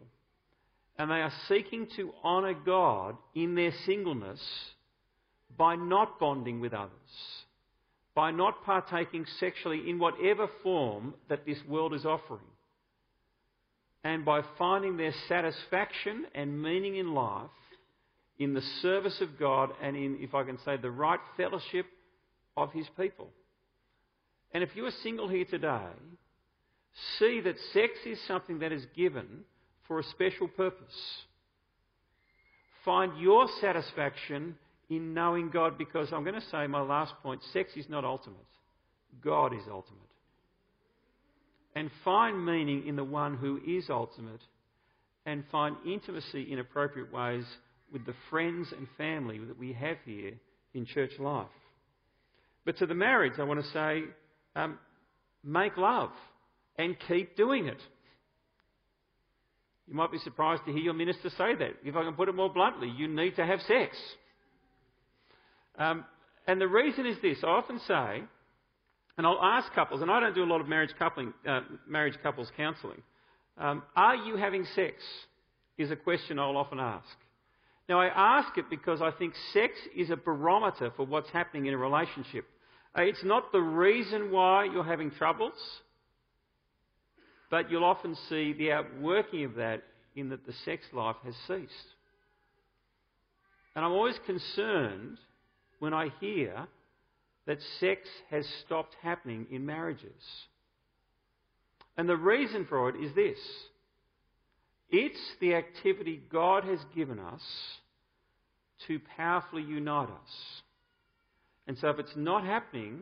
and 0.98 1.10
they 1.10 1.20
are 1.20 1.32
seeking 1.48 1.86
to 1.96 2.12
honour 2.24 2.54
God 2.54 3.16
in 3.34 3.54
their 3.54 3.72
singleness 3.86 4.40
by 5.62 5.76
not 5.76 6.18
bonding 6.18 6.58
with 6.58 6.74
others, 6.74 6.90
by 8.16 8.32
not 8.32 8.64
partaking 8.64 9.24
sexually 9.38 9.88
in 9.88 9.96
whatever 9.96 10.48
form 10.60 11.14
that 11.28 11.46
this 11.46 11.58
world 11.68 11.94
is 11.94 12.04
offering, 12.04 12.50
and 14.02 14.24
by 14.24 14.40
finding 14.58 14.96
their 14.96 15.14
satisfaction 15.28 16.26
and 16.34 16.60
meaning 16.60 16.96
in 16.96 17.14
life 17.14 17.46
in 18.40 18.54
the 18.54 18.60
service 18.80 19.20
of 19.20 19.38
God 19.38 19.70
and 19.80 19.94
in, 19.94 20.18
if 20.20 20.34
I 20.34 20.42
can 20.42 20.58
say, 20.64 20.78
the 20.78 20.90
right 20.90 21.20
fellowship 21.36 21.86
of 22.56 22.72
His 22.72 22.88
people. 22.98 23.28
And 24.52 24.64
if 24.64 24.70
you 24.74 24.84
are 24.86 25.02
single 25.04 25.28
here 25.28 25.44
today, 25.44 25.92
see 27.20 27.40
that 27.40 27.54
sex 27.72 27.92
is 28.04 28.18
something 28.26 28.58
that 28.58 28.72
is 28.72 28.84
given 28.96 29.44
for 29.86 30.00
a 30.00 30.04
special 30.10 30.48
purpose. 30.48 31.22
Find 32.84 33.16
your 33.20 33.46
satisfaction 33.60 34.56
in 34.92 35.14
knowing 35.14 35.50
God 35.50 35.78
because 35.78 36.08
I'm 36.12 36.24
going 36.24 36.40
to 36.40 36.46
say 36.50 36.66
my 36.66 36.82
last 36.82 37.14
point 37.22 37.40
sex 37.52 37.70
is 37.76 37.86
not 37.88 38.04
ultimate, 38.04 38.36
God 39.22 39.54
is 39.54 39.62
ultimate. 39.70 40.00
And 41.74 41.90
find 42.04 42.44
meaning 42.44 42.86
in 42.86 42.96
the 42.96 43.04
one 43.04 43.36
who 43.36 43.58
is 43.66 43.88
ultimate 43.88 44.42
and 45.24 45.42
find 45.50 45.76
intimacy 45.86 46.52
in 46.52 46.58
appropriate 46.58 47.10
ways 47.10 47.44
with 47.90 48.04
the 48.04 48.14
friends 48.28 48.68
and 48.76 48.86
family 48.98 49.38
that 49.38 49.58
we 49.58 49.72
have 49.72 49.96
here 50.04 50.32
in 50.74 50.84
church 50.84 51.12
life. 51.18 51.46
But 52.66 52.76
to 52.78 52.86
the 52.86 52.94
marriage, 52.94 53.34
I 53.38 53.44
want 53.44 53.64
to 53.64 53.70
say 53.70 54.02
um, 54.54 54.78
make 55.42 55.76
love 55.78 56.10
and 56.76 56.96
keep 57.08 57.36
doing 57.36 57.66
it. 57.66 57.80
You 59.88 59.94
might 59.94 60.12
be 60.12 60.18
surprised 60.18 60.64
to 60.66 60.72
hear 60.72 60.82
your 60.82 60.94
minister 60.94 61.30
say 61.30 61.54
that. 61.54 61.72
If 61.84 61.96
I 61.96 62.04
can 62.04 62.14
put 62.14 62.28
it 62.28 62.34
more 62.34 62.52
bluntly, 62.52 62.92
you 62.96 63.08
need 63.08 63.36
to 63.36 63.46
have 63.46 63.60
sex. 63.62 63.96
Um, 65.78 66.04
and 66.46 66.60
the 66.60 66.68
reason 66.68 67.06
is 67.06 67.16
this 67.22 67.38
I 67.42 67.48
often 67.48 67.80
say, 67.86 68.22
and 69.18 69.26
I'll 69.26 69.42
ask 69.42 69.72
couples, 69.72 70.02
and 70.02 70.10
I 70.10 70.20
don't 70.20 70.34
do 70.34 70.44
a 70.44 70.46
lot 70.46 70.60
of 70.60 70.68
marriage, 70.68 70.90
coupling, 70.98 71.32
uh, 71.48 71.60
marriage 71.86 72.14
couples 72.22 72.50
counselling, 72.56 73.02
um, 73.58 73.82
are 73.94 74.16
you 74.16 74.36
having 74.36 74.64
sex? 74.74 74.96
Is 75.78 75.90
a 75.90 75.96
question 75.96 76.38
I'll 76.38 76.56
often 76.58 76.78
ask. 76.78 77.08
Now, 77.88 78.00
I 78.00 78.06
ask 78.06 78.56
it 78.58 78.66
because 78.70 79.00
I 79.00 79.10
think 79.10 79.34
sex 79.52 79.72
is 79.96 80.10
a 80.10 80.16
barometer 80.16 80.92
for 80.96 81.06
what's 81.06 81.30
happening 81.30 81.66
in 81.66 81.74
a 81.74 81.78
relationship. 81.78 82.44
Uh, 82.96 83.02
it's 83.02 83.24
not 83.24 83.52
the 83.52 83.60
reason 83.60 84.30
why 84.30 84.64
you're 84.64 84.84
having 84.84 85.10
troubles, 85.10 85.54
but 87.50 87.70
you'll 87.70 87.84
often 87.84 88.16
see 88.28 88.52
the 88.52 88.72
outworking 88.72 89.44
of 89.44 89.54
that 89.54 89.82
in 90.14 90.28
that 90.28 90.46
the 90.46 90.52
sex 90.64 90.84
life 90.92 91.16
has 91.24 91.34
ceased. 91.48 91.88
And 93.74 93.84
I'm 93.84 93.92
always 93.92 94.18
concerned 94.26 95.16
when 95.82 95.92
I 95.92 96.10
hear 96.20 96.68
that 97.44 97.58
sex 97.80 98.08
has 98.30 98.46
stopped 98.64 98.94
happening 99.02 99.48
in 99.50 99.66
marriages. 99.66 100.22
And 101.96 102.08
the 102.08 102.16
reason 102.16 102.66
for 102.68 102.88
it 102.88 102.94
is 103.04 103.12
this 103.16 103.38
it's 104.88 105.18
the 105.40 105.56
activity 105.56 106.22
God 106.30 106.62
has 106.62 106.78
given 106.94 107.18
us 107.18 107.40
to 108.86 109.00
powerfully 109.16 109.62
unite 109.62 110.08
us. 110.08 110.62
And 111.66 111.76
so 111.76 111.88
if 111.88 111.98
it's 111.98 112.14
not 112.14 112.44
happening, 112.44 113.00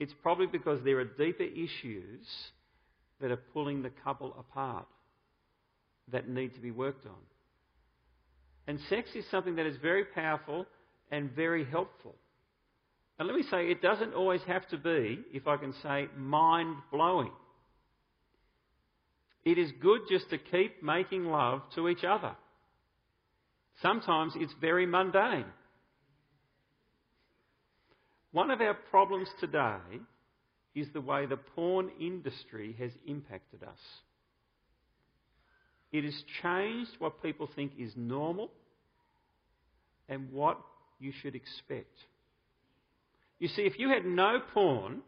it's 0.00 0.14
probably 0.20 0.46
because 0.46 0.80
there 0.82 0.98
are 0.98 1.04
deeper 1.04 1.44
issues 1.44 2.26
that 3.20 3.30
are 3.30 3.40
pulling 3.52 3.82
the 3.82 3.92
couple 4.02 4.34
apart 4.36 4.88
that 6.10 6.28
need 6.28 6.54
to 6.54 6.60
be 6.60 6.72
worked 6.72 7.06
on. 7.06 7.22
And 8.66 8.80
sex 8.90 9.10
is 9.14 9.24
something 9.30 9.54
that 9.54 9.66
is 9.66 9.76
very 9.76 10.06
powerful 10.06 10.66
and 11.10 11.30
very 11.32 11.64
helpful. 11.64 12.14
And 13.18 13.28
let 13.28 13.36
me 13.36 13.44
say, 13.50 13.70
it 13.70 13.80
doesn't 13.80 14.14
always 14.14 14.40
have 14.46 14.66
to 14.68 14.76
be, 14.76 15.20
if 15.32 15.46
I 15.46 15.56
can 15.56 15.72
say, 15.82 16.08
mind 16.16 16.76
blowing. 16.90 17.30
It 19.44 19.58
is 19.58 19.70
good 19.80 20.00
just 20.08 20.30
to 20.30 20.38
keep 20.38 20.82
making 20.82 21.26
love 21.26 21.62
to 21.74 21.88
each 21.88 22.02
other. 22.02 22.32
Sometimes 23.82 24.32
it's 24.36 24.54
very 24.60 24.86
mundane. 24.86 25.44
One 28.32 28.50
of 28.50 28.60
our 28.60 28.74
problems 28.74 29.28
today 29.38 29.78
is 30.74 30.88
the 30.92 31.00
way 31.00 31.26
the 31.26 31.36
porn 31.36 31.90
industry 32.00 32.74
has 32.80 32.90
impacted 33.06 33.62
us. 33.62 33.78
It 35.92 36.02
has 36.02 36.24
changed 36.42 36.90
what 36.98 37.22
people 37.22 37.48
think 37.54 37.72
is 37.78 37.92
normal 37.94 38.50
and 40.08 40.32
what 40.32 40.58
you 41.04 41.12
should 41.22 41.34
expect. 41.34 41.94
You 43.38 43.48
see, 43.48 43.62
if 43.62 43.78
you 43.78 43.90
had 43.90 44.06
no 44.06 44.40
porn 44.54 45.02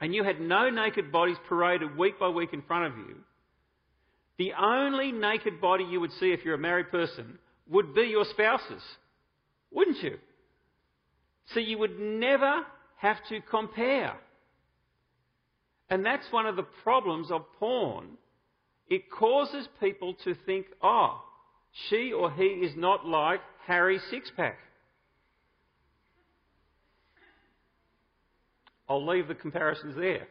and 0.00 0.14
you 0.14 0.22
had 0.22 0.40
no 0.40 0.68
naked 0.68 1.10
bodies 1.10 1.38
paraded 1.48 1.96
week 1.96 2.20
by 2.20 2.28
week 2.28 2.52
in 2.52 2.62
front 2.62 2.92
of 2.92 2.98
you, 2.98 3.16
the 4.36 4.52
only 4.52 5.10
naked 5.10 5.60
body 5.60 5.84
you 5.84 6.00
would 6.00 6.12
see 6.12 6.30
if 6.30 6.44
you're 6.44 6.54
a 6.54 6.58
married 6.58 6.90
person 6.90 7.38
would 7.68 7.94
be 7.94 8.02
your 8.02 8.24
spouse's, 8.24 8.82
wouldn't 9.72 10.02
you? 10.02 10.18
So 11.54 11.60
you 11.60 11.78
would 11.78 11.98
never 11.98 12.62
have 12.96 13.16
to 13.30 13.40
compare. 13.50 14.14
And 15.90 16.04
that's 16.04 16.30
one 16.30 16.46
of 16.46 16.56
the 16.56 16.66
problems 16.82 17.30
of 17.30 17.42
porn. 17.58 18.18
It 18.88 19.10
causes 19.10 19.66
people 19.80 20.14
to 20.24 20.34
think, 20.46 20.66
oh, 20.82 21.22
she 21.88 22.12
or 22.12 22.30
he 22.30 22.44
is 22.44 22.72
not 22.76 23.06
like 23.06 23.40
Harry 23.66 24.00
Sixpack. 24.12 24.54
I'll 28.88 29.06
leave 29.06 29.28
the 29.28 29.34
comparisons 29.34 29.96
there. 29.96 30.26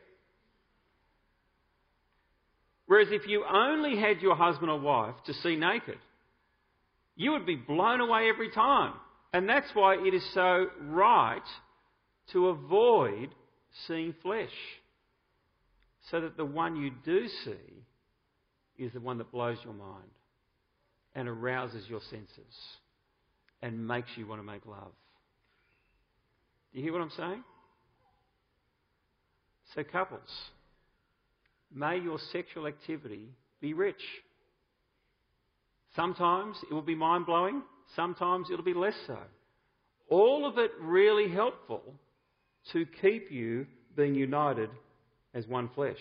Whereas 2.88 3.10
if 3.12 3.28
you 3.28 3.44
only 3.46 4.00
had 4.00 4.22
your 4.22 4.36
husband 4.36 4.72
or 4.72 4.80
wife 4.80 5.16
to 5.26 5.34
see 5.34 5.56
naked, 5.56 5.98
you 7.16 7.32
would 7.32 7.46
be 7.46 7.56
blown 7.56 8.02
away 8.02 8.30
every 8.30 8.50
time. 8.50 8.94
And 9.34 9.48
that's 9.48 9.68
why 9.74 9.96
it 9.96 10.14
is 10.14 10.24
so 10.34 10.68
right 10.82 11.42
to 12.32 12.48
avoid 12.48 13.30
seeing 13.88 14.16
flesh. 14.24 14.50
So 16.10 16.22
that 16.22 16.38
the 16.38 16.46
one 16.46 16.78
you 16.78 16.92
do 17.04 17.28
see 17.44 18.82
is 18.84 18.94
the 18.94 19.02
one 19.02 19.18
that 19.18 19.32
blows 19.32 19.58
your 19.64 19.74
mind 19.74 20.10
and 21.18 21.28
arouses 21.28 21.84
your 21.89 21.99
senses 22.11 22.53
and 23.63 23.88
makes 23.88 24.07
you 24.15 24.28
want 24.28 24.39
to 24.39 24.45
make 24.45 24.65
love. 24.68 24.91
Do 26.72 26.80
you 26.80 26.84
hear 26.84 26.93
what 26.93 27.01
I'm 27.01 27.11
saying? 27.18 27.43
So, 29.76 29.84
couples, 29.84 30.30
may 31.74 31.97
your 31.97 32.20
sexual 32.32 32.68
activity 32.68 33.30
be 33.59 33.74
rich. 33.74 34.01
Sometimes 35.95 36.55
it 36.70 36.74
will 36.74 36.84
be 36.84 36.93
mind 36.93 37.26
blowing, 37.26 37.63
sometimes 37.95 38.47
it'll 38.51 38.63
be 38.63 38.76
less 38.76 38.93
so. 39.07 39.18
All 40.09 40.47
of 40.47 40.59
it 40.59 40.70
really 40.80 41.30
helpful 41.30 41.82
to 42.74 42.86
keep 43.01 43.32
you 43.32 43.65
being 43.95 44.13
united 44.13 44.70
as 45.34 45.47
one 45.47 45.70
flesh. 45.74 45.97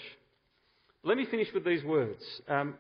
Let 1.03 1.17
me 1.17 1.25
finish 1.31 1.49
with 1.55 1.65
these 1.65 1.83
words. 1.85 2.23
Um, 2.49 2.75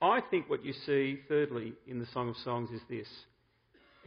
I 0.00 0.20
think 0.30 0.50
what 0.50 0.64
you 0.64 0.72
see, 0.84 1.20
thirdly, 1.28 1.72
in 1.86 1.98
the 1.98 2.06
Song 2.12 2.28
of 2.28 2.36
Songs 2.38 2.70
is 2.70 2.82
this 2.88 3.08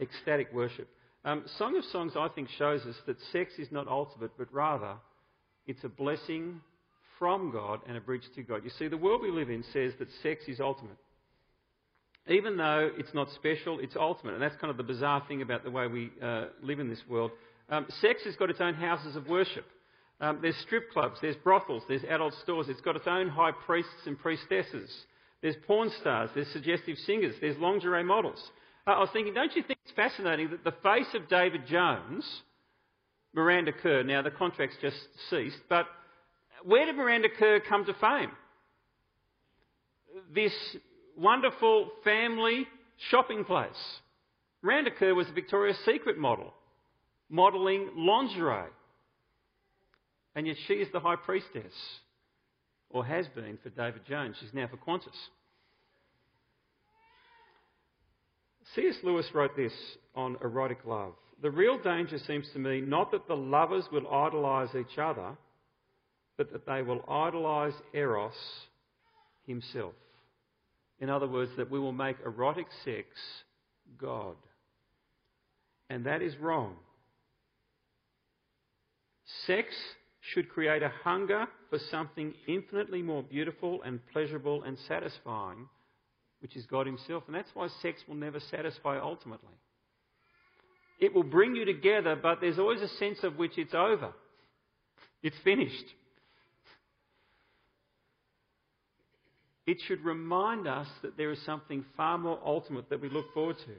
ecstatic 0.00 0.52
worship. 0.52 0.88
Um, 1.24 1.44
Song 1.58 1.76
of 1.76 1.84
Songs, 1.84 2.12
I 2.16 2.28
think, 2.28 2.48
shows 2.58 2.82
us 2.82 2.96
that 3.06 3.16
sex 3.32 3.52
is 3.58 3.68
not 3.70 3.88
ultimate, 3.88 4.30
but 4.38 4.52
rather 4.52 4.94
it's 5.66 5.84
a 5.84 5.88
blessing 5.88 6.60
from 7.18 7.50
God 7.50 7.80
and 7.86 7.96
a 7.96 8.00
bridge 8.00 8.22
to 8.36 8.42
God. 8.42 8.62
You 8.64 8.70
see, 8.78 8.88
the 8.88 8.96
world 8.96 9.20
we 9.20 9.30
live 9.30 9.50
in 9.50 9.62
says 9.72 9.92
that 9.98 10.08
sex 10.22 10.44
is 10.48 10.60
ultimate. 10.60 10.96
Even 12.28 12.56
though 12.56 12.90
it's 12.96 13.12
not 13.12 13.28
special, 13.34 13.80
it's 13.80 13.96
ultimate. 13.96 14.34
And 14.34 14.42
that's 14.42 14.56
kind 14.56 14.70
of 14.70 14.76
the 14.76 14.82
bizarre 14.82 15.22
thing 15.26 15.42
about 15.42 15.64
the 15.64 15.70
way 15.70 15.86
we 15.88 16.10
uh, 16.22 16.46
live 16.62 16.78
in 16.78 16.88
this 16.88 17.02
world. 17.08 17.32
Um, 17.68 17.86
sex 18.00 18.22
has 18.24 18.36
got 18.36 18.48
its 18.48 18.60
own 18.60 18.74
houses 18.74 19.16
of 19.16 19.28
worship. 19.28 19.64
Um, 20.20 20.38
there's 20.40 20.56
strip 20.56 20.90
clubs, 20.92 21.18
there's 21.20 21.36
brothels, 21.36 21.82
there's 21.88 22.04
adult 22.04 22.34
stores. 22.42 22.68
It's 22.68 22.80
got 22.82 22.94
its 22.94 23.06
own 23.06 23.28
high 23.28 23.52
priests 23.52 24.06
and 24.06 24.18
priestesses. 24.18 24.90
There's 25.42 25.56
porn 25.66 25.90
stars, 26.00 26.30
there's 26.34 26.48
suggestive 26.48 26.98
singers, 27.06 27.34
there's 27.40 27.56
lingerie 27.58 28.04
models. 28.04 28.42
I 28.86 28.98
was 28.98 29.10
thinking, 29.12 29.34
don't 29.34 29.54
you 29.54 29.62
think 29.62 29.78
it's 29.84 29.94
fascinating 29.94 30.50
that 30.50 30.64
the 30.64 30.74
face 30.82 31.06
of 31.14 31.28
David 31.28 31.66
Jones, 31.66 32.24
Miranda 33.32 33.72
Kerr, 33.72 34.02
now 34.02 34.22
the 34.22 34.30
contract's 34.30 34.76
just 34.82 34.96
ceased, 35.30 35.60
but 35.68 35.86
where 36.64 36.86
did 36.86 36.96
Miranda 36.96 37.28
Kerr 37.38 37.60
come 37.60 37.84
to 37.86 37.94
fame? 37.94 38.30
This 40.34 40.52
wonderful 41.16 41.90
family 42.04 42.66
shopping 43.10 43.44
place. 43.44 44.00
Miranda 44.62 44.90
Kerr 44.90 45.14
was 45.14 45.28
a 45.28 45.32
Victoria's 45.32 45.78
Secret 45.86 46.18
model, 46.18 46.52
modelling 47.30 47.90
lingerie. 47.96 48.68
And 50.34 50.46
yet 50.46 50.56
she 50.66 50.74
is 50.74 50.88
the 50.92 51.00
high 51.00 51.16
priestess, 51.16 51.72
or 52.90 53.04
has 53.04 53.26
been 53.28 53.58
for 53.62 53.70
David 53.70 54.02
Jones. 54.08 54.36
She's 54.40 54.52
now 54.52 54.68
for 54.68 54.76
Qantas. 54.76 55.16
C.S. 58.74 58.96
Lewis 59.02 59.26
wrote 59.34 59.56
this 59.56 59.72
on 60.14 60.36
erotic 60.42 60.78
love. 60.84 61.14
The 61.42 61.50
real 61.50 61.78
danger 61.78 62.18
seems 62.18 62.46
to 62.52 62.58
me 62.58 62.80
not 62.80 63.10
that 63.12 63.26
the 63.26 63.36
lovers 63.36 63.84
will 63.90 64.12
idolise 64.12 64.70
each 64.74 64.98
other, 64.98 65.36
but 66.36 66.52
that 66.52 66.66
they 66.66 66.82
will 66.82 67.04
idolise 67.08 67.74
Eros 67.94 68.34
himself. 69.46 69.94
In 71.00 71.08
other 71.08 71.26
words, 71.26 71.50
that 71.56 71.70
we 71.70 71.78
will 71.78 71.92
make 71.92 72.16
erotic 72.24 72.66
sex 72.84 73.06
God. 73.98 74.36
And 75.88 76.04
that 76.04 76.22
is 76.22 76.36
wrong. 76.36 76.76
Sex 79.46 79.68
should 80.20 80.48
create 80.48 80.82
a 80.82 80.92
hunger 81.02 81.46
for 81.70 81.78
something 81.90 82.34
infinitely 82.46 83.00
more 83.00 83.22
beautiful 83.22 83.80
and 83.82 84.00
pleasurable 84.12 84.64
and 84.64 84.76
satisfying, 84.88 85.68
which 86.40 86.56
is 86.56 86.66
God 86.66 86.86
Himself. 86.86 87.22
And 87.26 87.34
that's 87.34 87.50
why 87.54 87.68
sex 87.80 88.02
will 88.06 88.16
never 88.16 88.40
satisfy 88.50 88.98
ultimately. 88.98 89.54
It 90.98 91.14
will 91.14 91.22
bring 91.22 91.54
you 91.54 91.64
together, 91.64 92.16
but 92.20 92.40
there's 92.40 92.58
always 92.58 92.82
a 92.82 92.88
sense 92.88 93.18
of 93.22 93.36
which 93.36 93.56
it's 93.56 93.72
over. 93.72 94.12
It's 95.22 95.36
finished. 95.44 95.84
It 99.66 99.78
should 99.86 100.04
remind 100.04 100.66
us 100.66 100.88
that 101.02 101.16
there 101.16 101.30
is 101.30 101.40
something 101.46 101.84
far 101.96 102.18
more 102.18 102.40
ultimate 102.44 102.90
that 102.90 103.00
we 103.00 103.08
look 103.08 103.32
forward 103.32 103.56
to. 103.58 103.72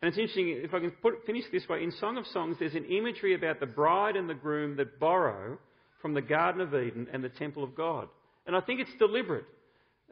And 0.00 0.10
it's 0.10 0.18
interesting, 0.18 0.60
if 0.62 0.74
I 0.74 0.80
can 0.80 0.90
put, 0.90 1.24
finish 1.26 1.44
this 1.50 1.68
way, 1.68 1.82
in 1.82 1.90
Song 1.92 2.18
of 2.18 2.26
Songs, 2.26 2.56
there's 2.60 2.74
an 2.74 2.84
imagery 2.84 3.34
about 3.34 3.58
the 3.58 3.66
bride 3.66 4.16
and 4.16 4.28
the 4.28 4.34
groom 4.34 4.76
that 4.76 5.00
borrow 5.00 5.58
from 6.00 6.14
the 6.14 6.22
Garden 6.22 6.60
of 6.60 6.74
Eden 6.74 7.08
and 7.12 7.22
the 7.22 7.28
Temple 7.28 7.64
of 7.64 7.74
God. 7.74 8.08
And 8.46 8.56
I 8.56 8.60
think 8.60 8.80
it's 8.80 8.90
deliberate. 8.98 9.44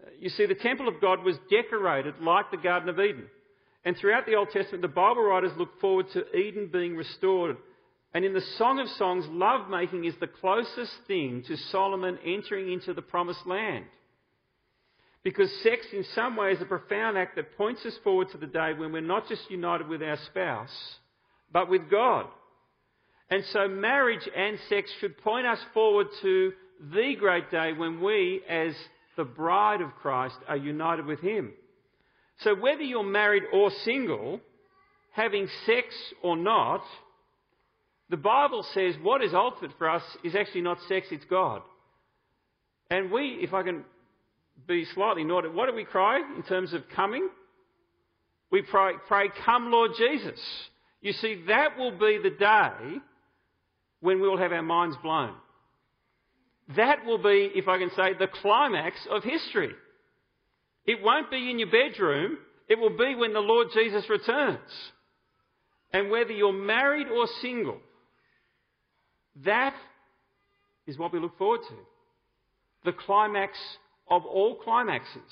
Uh, 0.00 0.10
you 0.18 0.28
see, 0.28 0.46
the 0.46 0.54
Temple 0.54 0.88
of 0.88 1.00
God 1.00 1.22
was 1.24 1.36
decorated 1.50 2.14
like 2.20 2.50
the 2.50 2.56
Garden 2.56 2.88
of 2.88 3.00
Eden. 3.00 3.26
And 3.84 3.96
throughout 3.96 4.26
the 4.26 4.34
Old 4.34 4.50
Testament, 4.50 4.82
the 4.82 4.88
Bible 4.88 5.22
writers 5.22 5.52
look 5.56 5.80
forward 5.80 6.06
to 6.12 6.36
Eden 6.36 6.68
being 6.72 6.96
restored. 6.96 7.56
And 8.12 8.24
in 8.24 8.34
the 8.34 8.42
Song 8.58 8.80
of 8.80 8.88
Songs, 8.88 9.24
love 9.28 9.70
making 9.70 10.04
is 10.04 10.14
the 10.20 10.26
closest 10.26 10.92
thing 11.06 11.44
to 11.46 11.56
Solomon 11.70 12.18
entering 12.24 12.72
into 12.72 12.94
the 12.94 13.02
promised 13.02 13.46
land. 13.46 13.84
Because 15.22 15.50
sex, 15.62 15.86
in 15.92 16.04
some 16.14 16.36
ways, 16.36 16.56
is 16.56 16.62
a 16.62 16.66
profound 16.66 17.18
act 17.18 17.36
that 17.36 17.56
points 17.56 17.84
us 17.84 17.96
forward 18.04 18.28
to 18.30 18.38
the 18.38 18.46
day 18.46 18.72
when 18.76 18.92
we're 18.92 19.00
not 19.00 19.28
just 19.28 19.50
united 19.50 19.88
with 19.88 20.02
our 20.02 20.18
spouse, 20.26 20.96
but 21.52 21.68
with 21.68 21.90
God. 21.90 22.26
And 23.30 23.44
so, 23.52 23.68
marriage 23.68 24.28
and 24.36 24.58
sex 24.68 24.90
should 25.00 25.18
point 25.18 25.46
us 25.46 25.58
forward 25.74 26.06
to 26.22 26.52
the 26.92 27.14
great 27.18 27.50
day 27.50 27.72
when 27.72 28.00
we, 28.00 28.42
as 28.48 28.74
the 29.16 29.24
bride 29.24 29.80
of 29.80 29.94
Christ, 30.00 30.36
are 30.46 30.56
united 30.56 31.06
with 31.06 31.20
Him. 31.20 31.52
So, 32.40 32.54
whether 32.54 32.82
you're 32.82 33.02
married 33.02 33.44
or 33.52 33.70
single, 33.84 34.40
having 35.12 35.48
sex 35.64 35.86
or 36.22 36.36
not, 36.36 36.82
the 38.10 38.16
Bible 38.16 38.64
says 38.74 38.94
what 39.02 39.24
is 39.24 39.34
ultimate 39.34 39.72
for 39.78 39.90
us 39.90 40.02
is 40.22 40.36
actually 40.36 40.60
not 40.60 40.78
sex, 40.88 41.08
it's 41.10 41.24
God. 41.24 41.62
And 42.90 43.10
we, 43.10 43.38
if 43.42 43.52
I 43.52 43.64
can 43.64 43.84
be 44.66 44.84
slightly 44.94 45.24
naughty. 45.24 45.48
What 45.48 45.68
do 45.68 45.74
we 45.74 45.84
cry 45.84 46.20
in 46.36 46.42
terms 46.44 46.72
of 46.72 46.82
coming? 46.94 47.28
We 48.50 48.62
pray, 48.62 48.92
pray, 49.08 49.30
Come, 49.44 49.70
Lord 49.70 49.92
Jesus. 49.98 50.40
You 51.00 51.12
see, 51.12 51.42
that 51.48 51.76
will 51.78 51.92
be 51.92 52.18
the 52.22 52.30
day 52.30 52.98
when 54.00 54.20
we 54.20 54.28
will 54.28 54.38
have 54.38 54.52
our 54.52 54.62
minds 54.62 54.96
blown. 55.02 55.34
That 56.76 57.04
will 57.04 57.18
be, 57.18 57.50
if 57.54 57.68
I 57.68 57.78
can 57.78 57.90
say, 57.90 58.14
the 58.18 58.26
climax 58.26 58.96
of 59.10 59.22
history. 59.22 59.72
It 60.84 61.02
won't 61.02 61.30
be 61.30 61.50
in 61.50 61.58
your 61.58 61.70
bedroom, 61.70 62.38
it 62.68 62.78
will 62.78 62.96
be 62.96 63.14
when 63.14 63.32
the 63.32 63.40
Lord 63.40 63.68
Jesus 63.72 64.08
returns. 64.08 64.58
And 65.92 66.10
whether 66.10 66.32
you're 66.32 66.52
married 66.52 67.08
or 67.08 67.26
single, 67.40 67.78
that 69.44 69.74
is 70.86 70.98
what 70.98 71.12
we 71.12 71.20
look 71.20 71.38
forward 71.38 71.60
to. 71.68 71.74
The 72.84 72.92
climax 72.92 73.56
of 74.08 74.24
all 74.24 74.56
climaxes 74.56 75.22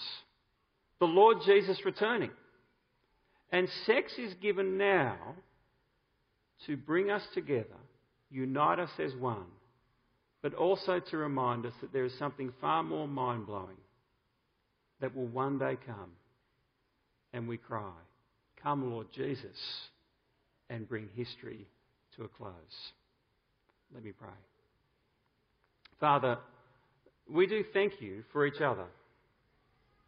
the 1.05 1.07
Lord 1.07 1.39
Jesus 1.45 1.85
returning. 1.85 2.31
And 3.53 3.69
sex 3.87 4.13
is 4.19 4.33
given 4.35 4.79
now 4.79 5.17
to 6.67 6.77
bring 6.77 7.11
us 7.11 7.23
together, 7.35 7.77
unite 8.31 8.79
us 8.79 8.91
as 8.99 9.15
one, 9.15 9.47
but 10.43 10.55
also 10.55 11.01
to 11.01 11.17
remind 11.17 11.67
us 11.67 11.73
that 11.81 11.93
there 11.93 12.05
is 12.05 12.13
something 12.19 12.53
far 12.61 12.83
more 12.83 13.09
mind 13.09 13.47
blowing 13.47 13.77
that 15.01 15.15
will 15.15 15.27
one 15.27 15.59
day 15.59 15.77
come. 15.87 16.11
And 17.33 17.49
we 17.49 17.57
cry, 17.57 17.93
Come, 18.63 18.91
Lord 18.91 19.09
Jesus, 19.15 19.59
and 20.71 20.89
bring 20.89 21.09
history 21.15 21.67
to 22.17 22.25
a 22.25 22.29
close. 22.29 22.53
Let 23.93 24.05
me 24.05 24.13
pray. 24.13 24.29
Father, 26.01 26.39
we 27.31 27.47
do 27.47 27.65
thank 27.73 28.01
you 28.01 28.25
for 28.33 28.47
each 28.47 28.61
other. 28.61 28.87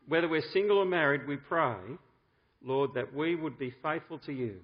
Whether 0.08 0.28
we're 0.28 0.42
single 0.52 0.78
or 0.78 0.84
married, 0.84 1.26
we 1.26 1.36
pray, 1.36 1.76
Lord, 2.62 2.90
that 2.94 3.14
we 3.14 3.34
would 3.34 3.58
be 3.58 3.74
faithful 3.82 4.18
to 4.20 4.32
you. 4.32 4.56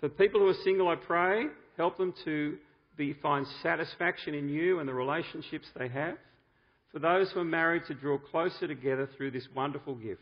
For 0.00 0.08
people 0.08 0.40
who 0.40 0.48
are 0.48 0.64
single, 0.64 0.88
I 0.88 0.96
pray, 0.96 1.46
help 1.76 1.96
them 1.96 2.14
to 2.24 2.58
be, 2.98 3.14
find 3.14 3.46
satisfaction 3.62 4.34
in 4.34 4.48
you 4.50 4.80
and 4.80 4.88
the 4.88 4.92
relationships 4.92 5.66
they 5.78 5.88
have. 5.88 6.16
For 6.92 6.98
those 6.98 7.30
who 7.30 7.40
are 7.40 7.44
married, 7.44 7.84
to 7.86 7.94
draw 7.94 8.18
closer 8.18 8.66
together 8.66 9.08
through 9.16 9.30
this 9.30 9.46
wonderful 9.54 9.94
gift. 9.94 10.20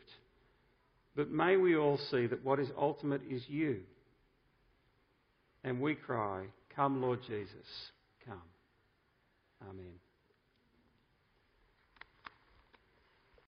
But 1.17 1.31
may 1.31 1.57
we 1.57 1.77
all 1.77 1.99
see 2.11 2.27
that 2.27 2.45
what 2.45 2.61
is 2.61 2.69
ultimate 2.79 3.23
is 3.29 3.43
you. 3.49 3.81
And 5.65 5.81
we 5.81 5.95
cry, 5.95 6.45
Come, 6.75 7.01
Lord 7.01 7.21
Jesus, 7.27 7.67
come. 8.27 8.43
Amen. 9.69 10.06